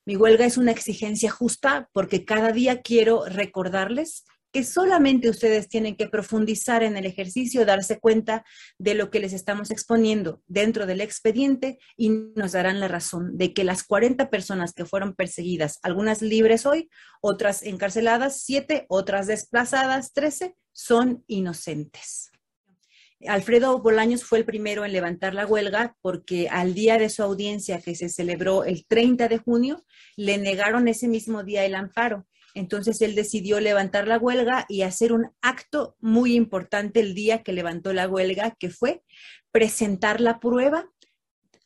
[0.05, 5.95] Mi huelga es una exigencia justa porque cada día quiero recordarles que solamente ustedes tienen
[5.95, 8.45] que profundizar en el ejercicio, darse cuenta
[8.77, 13.51] de lo que les estamos exponiendo dentro del expediente y nos darán la razón de
[13.53, 16.89] que las 40 personas que fueron perseguidas, algunas libres hoy,
[17.19, 22.29] otras encarceladas, 7, otras desplazadas, 13, son inocentes.
[23.27, 27.81] Alfredo Bolaños fue el primero en levantar la huelga porque al día de su audiencia
[27.81, 29.83] que se celebró el 30 de junio,
[30.15, 35.13] le negaron ese mismo día el amparo entonces él decidió levantar la huelga y hacer
[35.13, 39.03] un acto muy importante el día que levantó la huelga, que fue
[39.51, 40.89] presentar la prueba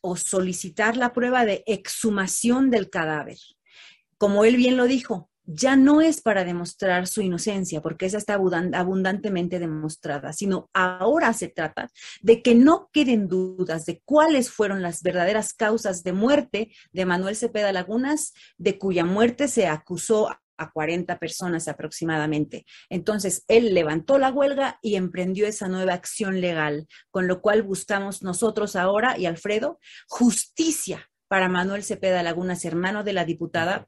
[0.00, 3.38] o solicitar la prueba de exhumación del cadáver.
[4.16, 8.34] Como él bien lo dijo, ya no es para demostrar su inocencia, porque esa está
[8.34, 11.88] abundantemente demostrada, sino ahora se trata
[12.20, 17.34] de que no queden dudas de cuáles fueron las verdaderas causas de muerte de Manuel
[17.34, 20.28] Cepeda Lagunas, de cuya muerte se acusó
[20.58, 22.66] a 40 personas aproximadamente.
[22.90, 28.22] Entonces, él levantó la huelga y emprendió esa nueva acción legal, con lo cual buscamos
[28.22, 29.78] nosotros ahora y Alfredo
[30.08, 33.86] justicia para Manuel Cepeda Lagunas, hermano de la diputada,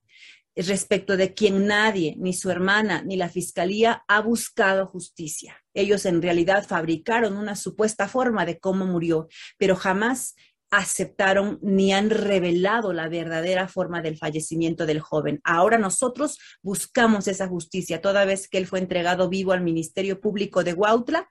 [0.56, 5.56] respecto de quien nadie, ni su hermana, ni la fiscalía ha buscado justicia.
[5.74, 10.34] Ellos en realidad fabricaron una supuesta forma de cómo murió, pero jamás
[10.70, 15.40] aceptaron ni han revelado la verdadera forma del fallecimiento del joven.
[15.44, 20.62] Ahora nosotros buscamos esa justicia toda vez que él fue entregado vivo al Ministerio Público
[20.62, 21.28] de Huautla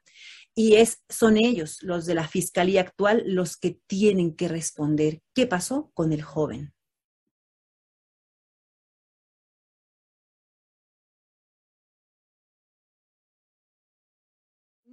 [0.56, 5.48] y es, son ellos, los de la Fiscalía actual, los que tienen que responder qué
[5.48, 6.74] pasó con el joven.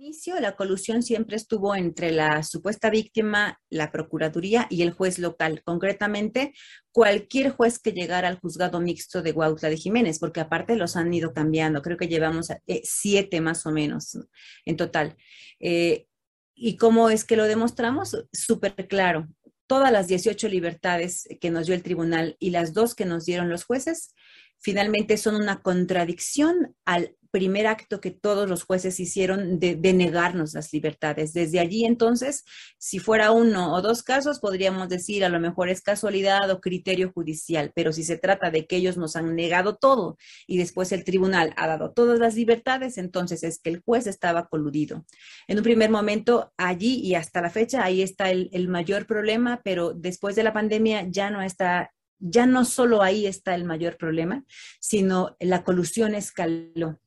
[0.07, 5.63] Inicio, la colusión siempre estuvo entre la supuesta víctima, la Procuraduría y el juez local,
[5.65, 6.55] concretamente
[6.93, 11.13] cualquier juez que llegara al juzgado mixto de Guautla de Jiménez, porque aparte los han
[11.13, 14.17] ido cambiando, creo que llevamos eh, siete más o menos
[14.65, 15.17] en total.
[15.59, 16.07] Eh,
[16.55, 18.17] ¿Y cómo es que lo demostramos?
[18.33, 19.27] Súper claro.
[19.67, 23.49] Todas las 18 libertades que nos dio el tribunal y las dos que nos dieron
[23.49, 24.15] los jueces,
[24.59, 30.73] finalmente son una contradicción al primer acto que todos los jueces hicieron de, negarnos las
[30.73, 31.35] libertades.
[31.35, 32.45] Desde allí entonces,
[32.79, 37.13] si fuera uno o dos casos, podríamos decir a lo mejor es casualidad o criterio
[37.13, 40.17] judicial, pero si se trata de que ellos nos han negado todo
[40.47, 44.49] y después el tribunal ha dado todas las libertades, entonces es que el juez estaba
[44.49, 45.05] coludido.
[45.47, 49.93] En un primer momento, allí y hasta la fecha, ahí está el, mayor problema, pero
[49.93, 54.45] después de la pandemia ya no está ya no solo ahí está el mayor problema,
[54.81, 57.01] sino la colusión escaló.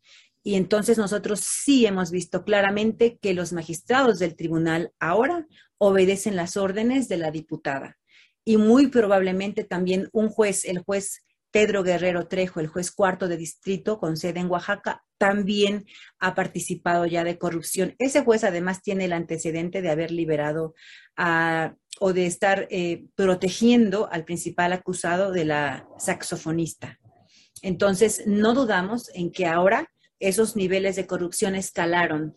[0.44, 6.58] Y entonces nosotros sí hemos visto claramente que los magistrados del tribunal ahora obedecen las
[6.58, 7.98] órdenes de la diputada.
[8.46, 13.38] Y muy probablemente también un juez, el juez Pedro Guerrero Trejo, el juez cuarto de
[13.38, 15.86] distrito con sede en Oaxaca, también
[16.20, 17.96] ha participado ya de corrupción.
[18.00, 20.74] Ese juez además tiene el antecedente de haber liberado
[21.18, 27.00] a, o de estar eh, protegiendo al principal acusado de la saxofonista.
[27.62, 32.36] Entonces, no dudamos en que ahora esos niveles de corrupción escalaron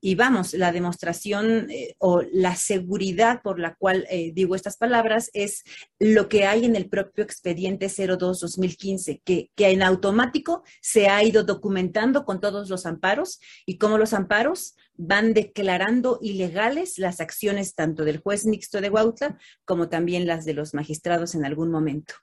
[0.00, 5.30] y vamos, la demostración eh, o la seguridad por la cual eh, digo estas palabras
[5.34, 5.62] es
[5.98, 11.44] lo que hay en el propio expediente 02-2015, que, que en automático se ha ido
[11.44, 18.04] documentando con todos los amparos y cómo los amparos van declarando ilegales las acciones tanto
[18.04, 22.14] del juez mixto de Huautla como también las de los magistrados en algún momento.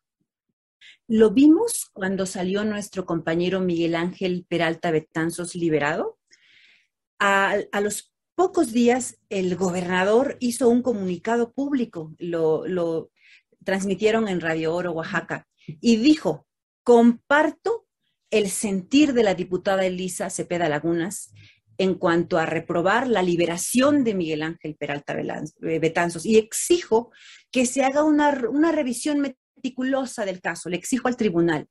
[1.07, 6.17] Lo vimos cuando salió nuestro compañero Miguel Ángel Peralta Betanzos liberado
[7.19, 13.09] a, los pocos días, el gobernador hizo un comunicado público, lo,
[13.63, 16.47] transmitieron en Radio Oro, Oaxaca, y dijo,
[16.83, 17.85] comparto
[18.29, 21.33] el sentir de la diputada Elisa Cepeda Lagunas
[21.77, 27.11] en cuanto a reprobar la liberación de Miguel Ángel Peralta eh, Betanzos y exijo
[27.51, 31.67] que se haga una, una revisión meticulosa del caso, le exijo al tribunal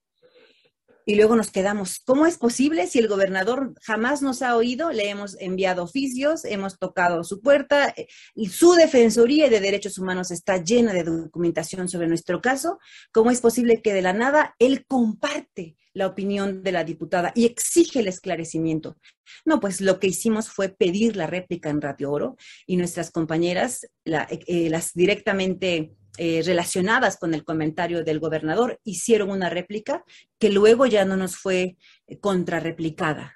[1.09, 2.01] y luego nos quedamos.
[2.01, 4.91] ¿Cómo es posible si el gobernador jamás nos ha oído?
[4.91, 10.33] Le hemos enviado oficios, hemos tocado su puerta, eh, y su Defensoría de Derechos Humanos
[10.33, 12.81] está llena de documentación sobre nuestro caso.
[13.13, 17.47] ¿Cómo es posible que de la nada él comparte la opinión de la diputada y
[17.47, 18.97] exige el esclarecimiento?
[19.45, 22.37] No, pues lo que hicimos fue pedir la réplica en Radio Oro
[22.67, 29.51] y nuestras compañeras eh, las directamente eh, relacionadas con el comentario del gobernador hicieron una
[29.51, 30.05] réplica
[30.39, 33.35] que luego ya no nos fue eh, contrarreplicada.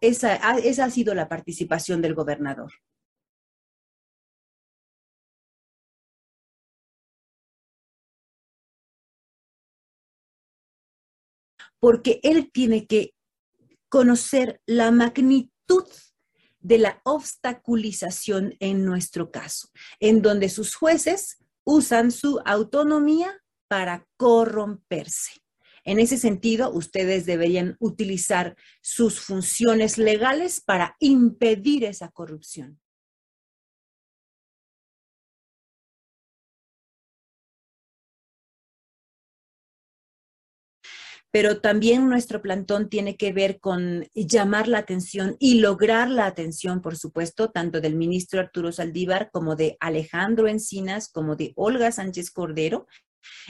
[0.00, 2.72] Esa, esa ha sido la participación del gobernador.
[11.78, 13.14] Porque él tiene que
[13.88, 15.84] conocer la magnitud
[16.60, 19.68] de la obstaculización en nuestro caso,
[20.00, 25.32] en donde sus jueces usan su autonomía para corromperse.
[25.84, 32.80] En ese sentido, ustedes deberían utilizar sus funciones legales para impedir esa corrupción.
[41.34, 46.80] Pero también nuestro plantón tiene que ver con llamar la atención y lograr la atención,
[46.80, 52.30] por supuesto, tanto del ministro Arturo Saldívar como de Alejandro Encinas, como de Olga Sánchez
[52.30, 52.86] Cordero,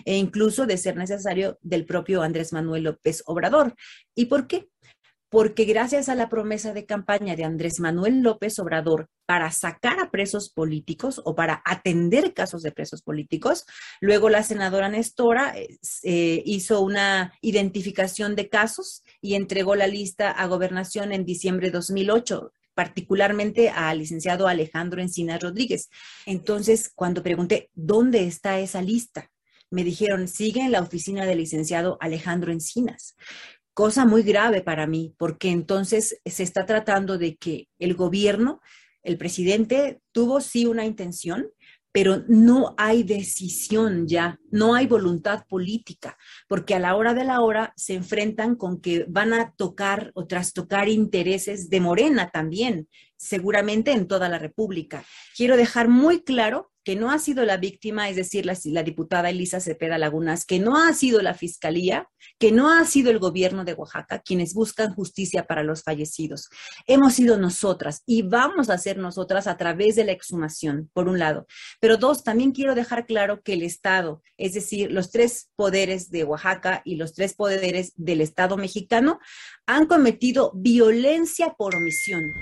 [0.07, 3.75] e incluso de ser necesario del propio Andrés Manuel López Obrador.
[4.15, 4.67] ¿Y por qué?
[5.35, 10.13] Porque gracias a la promesa de campaña de Andrés Manuel López Obrador para sacar a
[10.13, 13.67] presos políticos o para atender casos de presos políticos,
[14.01, 20.47] luego la senadora Nestora eh, hizo una identificación de casos y entregó la lista a
[20.47, 25.91] gobernación en diciembre de 2008 particularmente al licenciado Alejandro Encinas Rodríguez.
[26.27, 29.33] Entonces, cuando pregunté, ¿dónde está esa lista?
[29.71, 33.17] Me dijeron, sigue en la oficina del licenciado Alejandro Encinas
[33.75, 38.61] cosa muy grave para mí, porque entonces se está tratando de que el gobierno,
[39.03, 41.49] el presidente tuvo sí una intención,
[41.95, 46.17] pero no hay decisión ya, no hay voluntad política,
[46.49, 50.27] porque a la hora de la hora se enfrentan con que van a tocar o
[50.27, 55.05] trastocar intereses de Morena también, seguramente en toda la República.
[55.37, 59.59] Quiero dejar muy claro que no ha sido la víctima, es decir, la, diputada Elisa
[59.59, 63.73] Cepeda Lagunas, que no ha sido la fiscalía, que no ha sido el gobierno de
[63.73, 66.49] Oaxaca quienes buscan justicia para los fallecidos.
[66.87, 71.19] Hemos sido nosotras y vamos a ser nosotras a través de la exhumación, por un
[71.19, 71.47] lado.
[71.81, 76.25] Pero dos, también quiero dejar claro que el Estado, es decir, los tres poderes de
[76.25, 79.21] Oaxaca y los tres poderes del Estado mexicano,
[79.67, 82.35] han cometido violencia por omisión.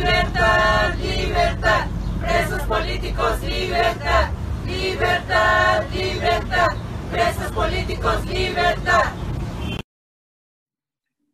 [0.00, 1.86] Libertad, libertad,
[2.22, 4.30] presos políticos, libertad,
[4.66, 6.68] libertad, libertad,
[7.10, 9.12] presos políticos, libertad.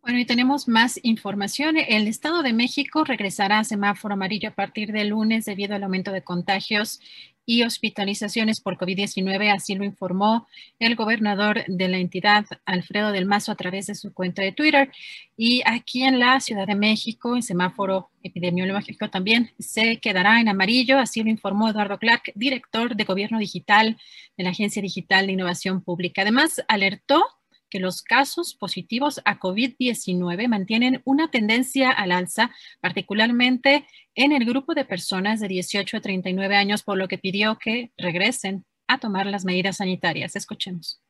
[0.02, 1.76] Bueno, y tenemos más información.
[1.76, 6.10] El Estado de México regresará a semáforo amarillo a partir del lunes debido al aumento
[6.10, 7.00] de contagios
[7.46, 10.48] y hospitalizaciones por COVID-19, así lo informó
[10.80, 14.90] el gobernador de la entidad, Alfredo del Mazo, a través de su cuenta de Twitter.
[15.36, 20.98] Y aquí en la Ciudad de México, en semáforo epidemiológico también se quedará en amarillo,
[20.98, 23.96] así lo informó Eduardo Clark, director de Gobierno Digital
[24.36, 26.22] de la Agencia Digital de Innovación Pública.
[26.22, 27.24] Además, alertó
[27.78, 34.84] los casos positivos a COVID-19 mantienen una tendencia al alza, particularmente en el grupo de
[34.84, 39.44] personas de 18 a 39 años, por lo que pidió que regresen a tomar las
[39.44, 40.36] medidas sanitarias.
[40.36, 41.00] Escuchemos.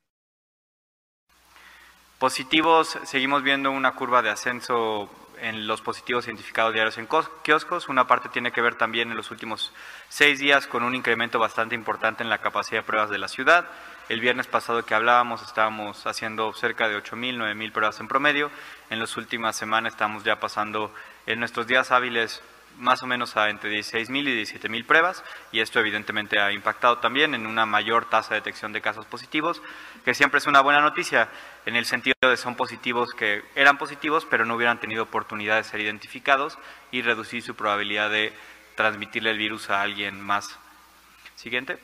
[2.19, 7.09] Positivos, seguimos viendo una curva de ascenso en los positivos identificados diarios en
[7.43, 7.89] kioscos.
[7.89, 9.73] Una parte tiene que ver también en los últimos
[10.09, 13.69] seis días con un incremento bastante importante en la capacidad de pruebas de la ciudad.
[14.09, 18.53] El viernes pasado que hablábamos estábamos haciendo cerca de 8.000, 9.000 pruebas en promedio.
[18.89, 20.95] En las últimas semanas estamos ya pasando
[21.27, 22.41] en nuestros días hábiles
[22.79, 27.35] más o menos a entre 16.000 y 17.000 pruebas y esto evidentemente ha impactado también
[27.35, 29.61] en una mayor tasa de detección de casos positivos,
[30.05, 31.29] que siempre es una buena noticia
[31.65, 35.65] en el sentido de son positivos que eran positivos pero no hubieran tenido oportunidad de
[35.65, 36.59] ser identificados
[36.93, 38.33] y reducir su probabilidad de
[38.77, 40.57] transmitirle el virus a alguien más.
[41.35, 41.81] Siguiente.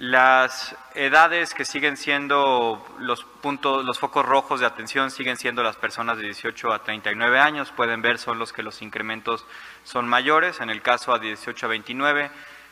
[0.00, 5.76] Las edades que siguen siendo los puntos, los focos rojos de atención siguen siendo las
[5.76, 7.70] personas de 18 a 39 años.
[7.70, 9.44] Pueden ver son los que los incrementos
[9.84, 10.60] son mayores.
[10.62, 12.30] En el caso a 18 a 29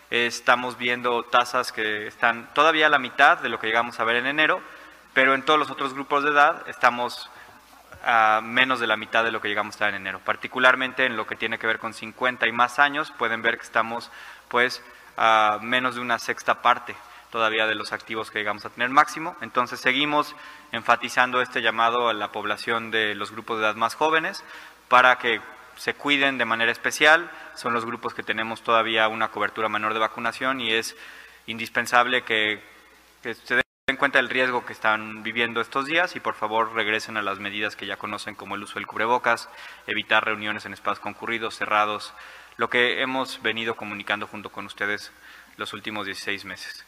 [0.08, 4.16] estamos viendo tasas que están todavía a la mitad de lo que llegamos a ver
[4.16, 4.62] en enero,
[5.12, 7.28] pero en todos los otros grupos de edad estamos
[8.06, 10.22] a menos de la mitad de lo que llegamos a ver en enero.
[10.24, 13.64] Particularmente en lo que tiene que ver con 50 y más años, pueden ver que
[13.64, 14.10] estamos
[14.48, 14.82] pues
[15.18, 16.96] a menos de una sexta parte
[17.30, 19.36] todavía de los activos que llegamos a tener máximo.
[19.40, 20.34] Entonces seguimos
[20.72, 24.44] enfatizando este llamado a la población de los grupos de edad más jóvenes
[24.88, 25.40] para que
[25.76, 27.30] se cuiden de manera especial.
[27.54, 30.96] Son los grupos que tenemos todavía una cobertura menor de vacunación y es
[31.46, 32.62] indispensable que,
[33.22, 37.16] que se den cuenta del riesgo que están viviendo estos días y por favor regresen
[37.16, 39.48] a las medidas que ya conocen como el uso del cubrebocas,
[39.86, 42.12] evitar reuniones en espacios concurridos, cerrados,
[42.58, 45.12] lo que hemos venido comunicando junto con ustedes
[45.56, 46.87] los últimos 16 meses.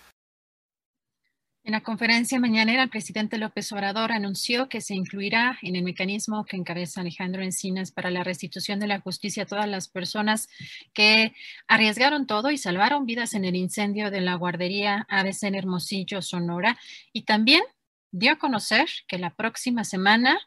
[1.63, 6.47] En la conferencia mañanera, el presidente López Obrador anunció que se incluirá en el mecanismo
[6.47, 10.49] que encabeza Alejandro Encinas para la restitución de la justicia a todas las personas
[10.95, 11.35] que
[11.69, 16.79] arriesgaron todo y salvaron vidas en el incendio de la guardería ABC en Hermosillo, Sonora.
[17.13, 17.63] Y también
[18.11, 20.41] dio a conocer que la próxima semana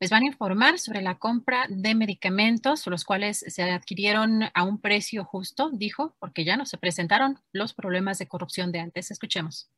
[0.00, 4.80] les van a informar sobre la compra de medicamentos, los cuales se adquirieron a un
[4.80, 9.12] precio justo, dijo, porque ya no se presentaron los problemas de corrupción de antes.
[9.12, 9.70] Escuchemos.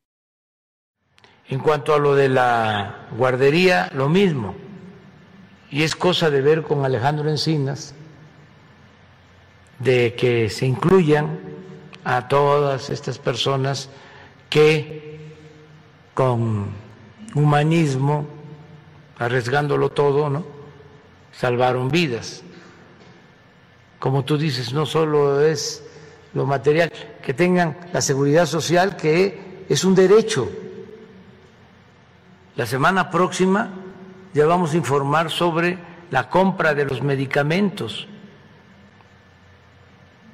[1.51, 4.55] En cuanto a lo de la guardería, lo mismo.
[5.69, 7.93] Y es cosa de ver con Alejandro Encinas,
[9.81, 11.41] de que se incluyan
[12.05, 13.89] a todas estas personas
[14.49, 15.33] que
[16.15, 16.69] con
[17.35, 18.27] humanismo,
[19.19, 20.45] arriesgándolo todo, ¿no?
[21.33, 22.45] salvaron vidas.
[23.99, 25.83] Como tú dices, no solo es
[26.33, 26.93] lo material,
[27.25, 30.49] que tengan la seguridad social, que es un derecho
[32.57, 33.71] la semana próxima
[34.33, 35.79] ya vamos a informar sobre
[36.11, 38.09] la compra de los medicamentos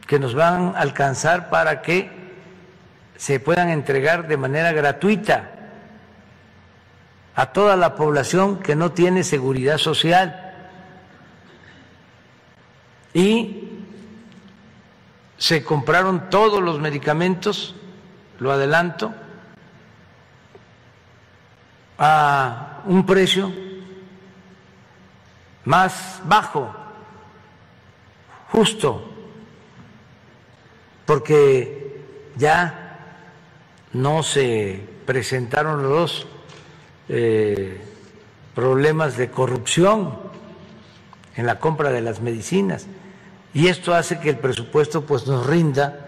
[0.07, 2.11] que nos van a alcanzar para que
[3.17, 5.51] se puedan entregar de manera gratuita
[7.35, 10.55] a toda la población que no tiene seguridad social.
[13.13, 13.83] Y
[15.37, 17.75] se compraron todos los medicamentos,
[18.39, 19.15] lo adelanto,
[21.99, 23.53] a un precio
[25.65, 26.75] más bajo,
[28.53, 29.11] justo,
[31.05, 32.05] porque
[32.37, 32.99] ya
[33.93, 36.27] no se presentaron los
[37.09, 37.81] eh,
[38.55, 40.19] problemas de corrupción
[41.37, 42.87] en la compra de las medicinas.
[43.55, 46.06] Y esto hace que el presupuesto pues nos rinda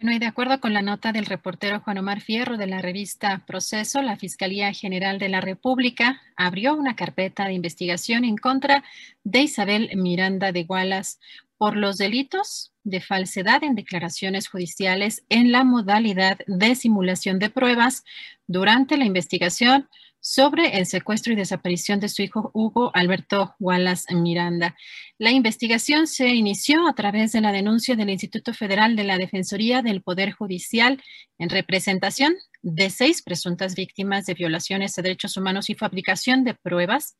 [0.00, 3.44] bueno, y de acuerdo con la nota del reportero Juan Omar Fierro de la revista
[3.46, 8.82] Proceso, la Fiscalía General de la República abrió una carpeta de investigación en contra
[9.24, 11.20] de Isabel Miranda de Gualas
[11.58, 18.02] por los delitos de falsedad en declaraciones judiciales en la modalidad de simulación de pruebas
[18.46, 19.86] durante la investigación
[20.20, 24.76] sobre el secuestro y desaparición de su hijo Hugo Alberto Wallace Miranda.
[25.20, 29.82] La investigación se inició a través de la denuncia del Instituto Federal de la Defensoría
[29.82, 31.02] del Poder Judicial
[31.38, 37.18] en representación de seis presuntas víctimas de violaciones de derechos humanos y fabricación de pruebas,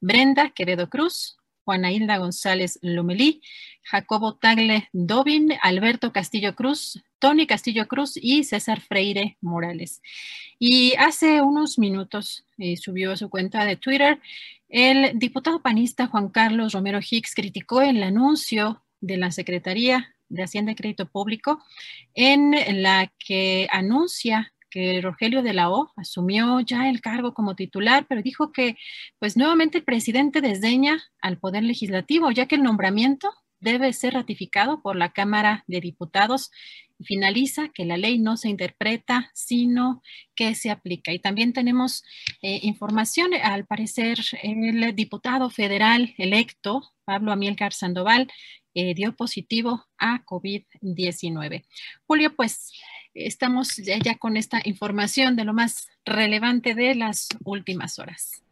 [0.00, 3.42] Brenda Quevedo Cruz, Juana Hilda González Lomelí,
[3.82, 10.00] Jacobo Tagle Dobin, Alberto Castillo Cruz, Tony Castillo Cruz y César Freire Morales.
[10.58, 14.20] Y hace unos minutos eh, subió a su cuenta de Twitter,
[14.72, 20.72] el diputado panista Juan Carlos Romero Hicks criticó el anuncio de la Secretaría de Hacienda
[20.72, 21.62] y Crédito Público
[22.14, 28.06] en la que anuncia que Rogelio de la O asumió ya el cargo como titular,
[28.08, 28.78] pero dijo que
[29.18, 34.80] pues nuevamente el presidente desdeña al Poder Legislativo, ya que el nombramiento debe ser ratificado
[34.80, 36.50] por la Cámara de Diputados
[37.04, 40.02] finaliza que la ley no se interpreta, sino
[40.34, 41.12] que se aplica.
[41.12, 42.04] Y también tenemos
[42.42, 48.28] eh, información, al parecer el diputado federal electo, Pablo Amielcar Sandoval,
[48.74, 51.64] eh, dio positivo a COVID-19.
[52.06, 52.72] Julio, pues
[53.14, 58.42] estamos ya con esta información de lo más relevante de las últimas horas.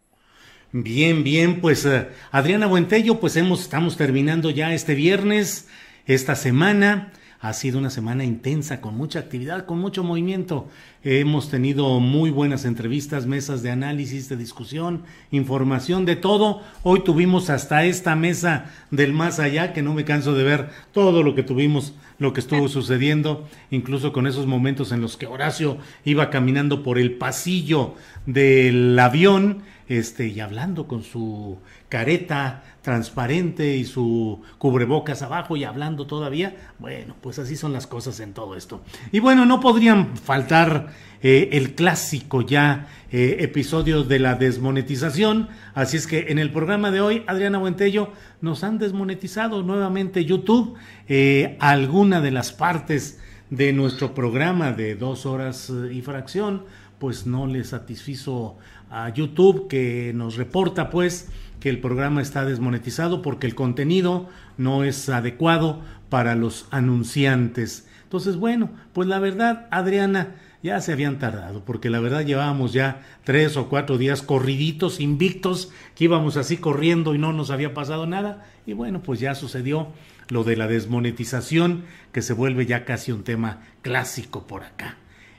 [0.72, 5.68] Bien, bien, pues uh, Adriana Buentello, pues hemos, estamos terminando ya este viernes,
[6.06, 7.12] esta semana.
[7.43, 10.69] Ha sido una semana intensa, con mucha actividad, con mucho movimiento.
[11.02, 16.60] Hemos tenido muy buenas entrevistas, mesas de análisis, de discusión, información, de todo.
[16.83, 21.23] Hoy tuvimos hasta esta mesa del más allá, que no me canso de ver todo
[21.23, 25.78] lo que tuvimos, lo que estuvo sucediendo, incluso con esos momentos en los que Horacio
[26.05, 27.94] iba caminando por el pasillo
[28.27, 36.07] del avión este, y hablando con su careta transparente y su cubrebocas abajo y hablando
[36.07, 36.55] todavía.
[36.78, 38.83] Bueno, pues así son las cosas en todo esto.
[39.10, 40.91] Y bueno, no podrían faltar
[41.23, 45.49] eh, el clásico ya eh, episodio de la desmonetización.
[45.75, 50.78] Así es que en el programa de hoy, Adriana Buentello, nos han desmonetizado nuevamente YouTube
[51.09, 53.19] eh, alguna de las partes
[53.51, 56.62] de nuestro programa de dos horas y fracción,
[57.01, 58.57] pues no le satisfizo
[58.91, 64.28] a YouTube que nos reporta pues que el programa está desmonetizado porque el contenido
[64.59, 67.86] no es adecuado para los anunciantes.
[68.02, 73.02] Entonces, bueno, pues la verdad, Adriana, ya se habían tardado, porque la verdad llevábamos ya
[73.25, 78.07] tres o cuatro días corriditos, invictos, que íbamos así corriendo y no nos había pasado
[78.07, 78.44] nada.
[78.67, 79.89] Y bueno, pues ya sucedió
[80.28, 84.97] lo de la desmonetización, que se vuelve ya casi un tema clásico por acá.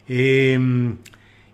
[0.08, 0.98] Em,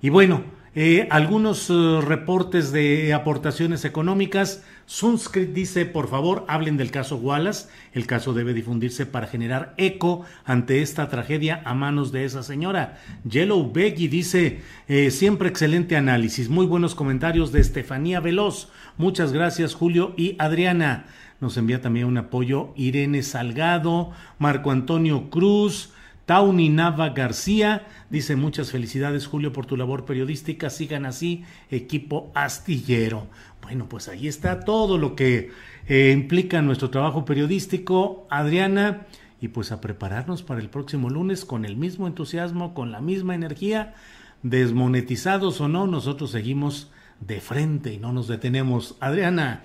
[0.01, 0.43] y bueno,
[0.79, 4.63] eh, algunos eh, reportes de aportaciones económicas.
[4.85, 7.67] Sunscript dice, por favor, hablen del caso Wallace.
[7.93, 12.99] El caso debe difundirse para generar eco ante esta tragedia a manos de esa señora.
[13.27, 16.47] Yellow Beggy dice, eh, siempre excelente análisis.
[16.47, 18.69] Muy buenos comentarios de Estefanía Veloz.
[18.97, 21.07] Muchas gracias, Julio y Adriana.
[21.41, 25.91] Nos envía también un apoyo Irene Salgado, Marco Antonio Cruz,
[26.27, 33.27] Tauni Nava García dice muchas felicidades Julio por tu labor periodística, sigan así, equipo astillero.
[33.61, 35.51] Bueno, pues ahí está todo lo que
[35.87, 39.07] eh, implica nuestro trabajo periodístico, Adriana,
[39.39, 43.33] y pues a prepararnos para el próximo lunes con el mismo entusiasmo, con la misma
[43.33, 43.95] energía,
[44.43, 46.91] desmonetizados o no, nosotros seguimos
[47.21, 48.97] de frente y no nos detenemos.
[48.99, 49.63] Adriana.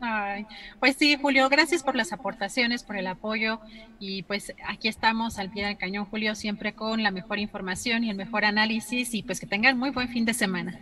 [0.00, 0.46] Ay,
[0.78, 3.60] pues sí, Julio, gracias por las aportaciones, por el apoyo
[3.98, 8.10] y pues aquí estamos al pie del cañón, Julio, siempre con la mejor información y
[8.10, 10.80] el mejor análisis y pues que tengan muy buen fin de semana.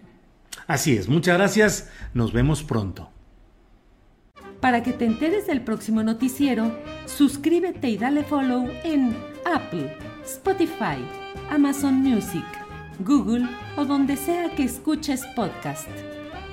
[0.67, 3.11] Así es, muchas gracias, nos vemos pronto.
[4.61, 10.99] Para que te enteres del próximo noticiero, suscríbete y dale follow en Apple, Spotify,
[11.51, 12.45] Amazon Music,
[13.01, 15.89] Google o donde sea que escuches podcast.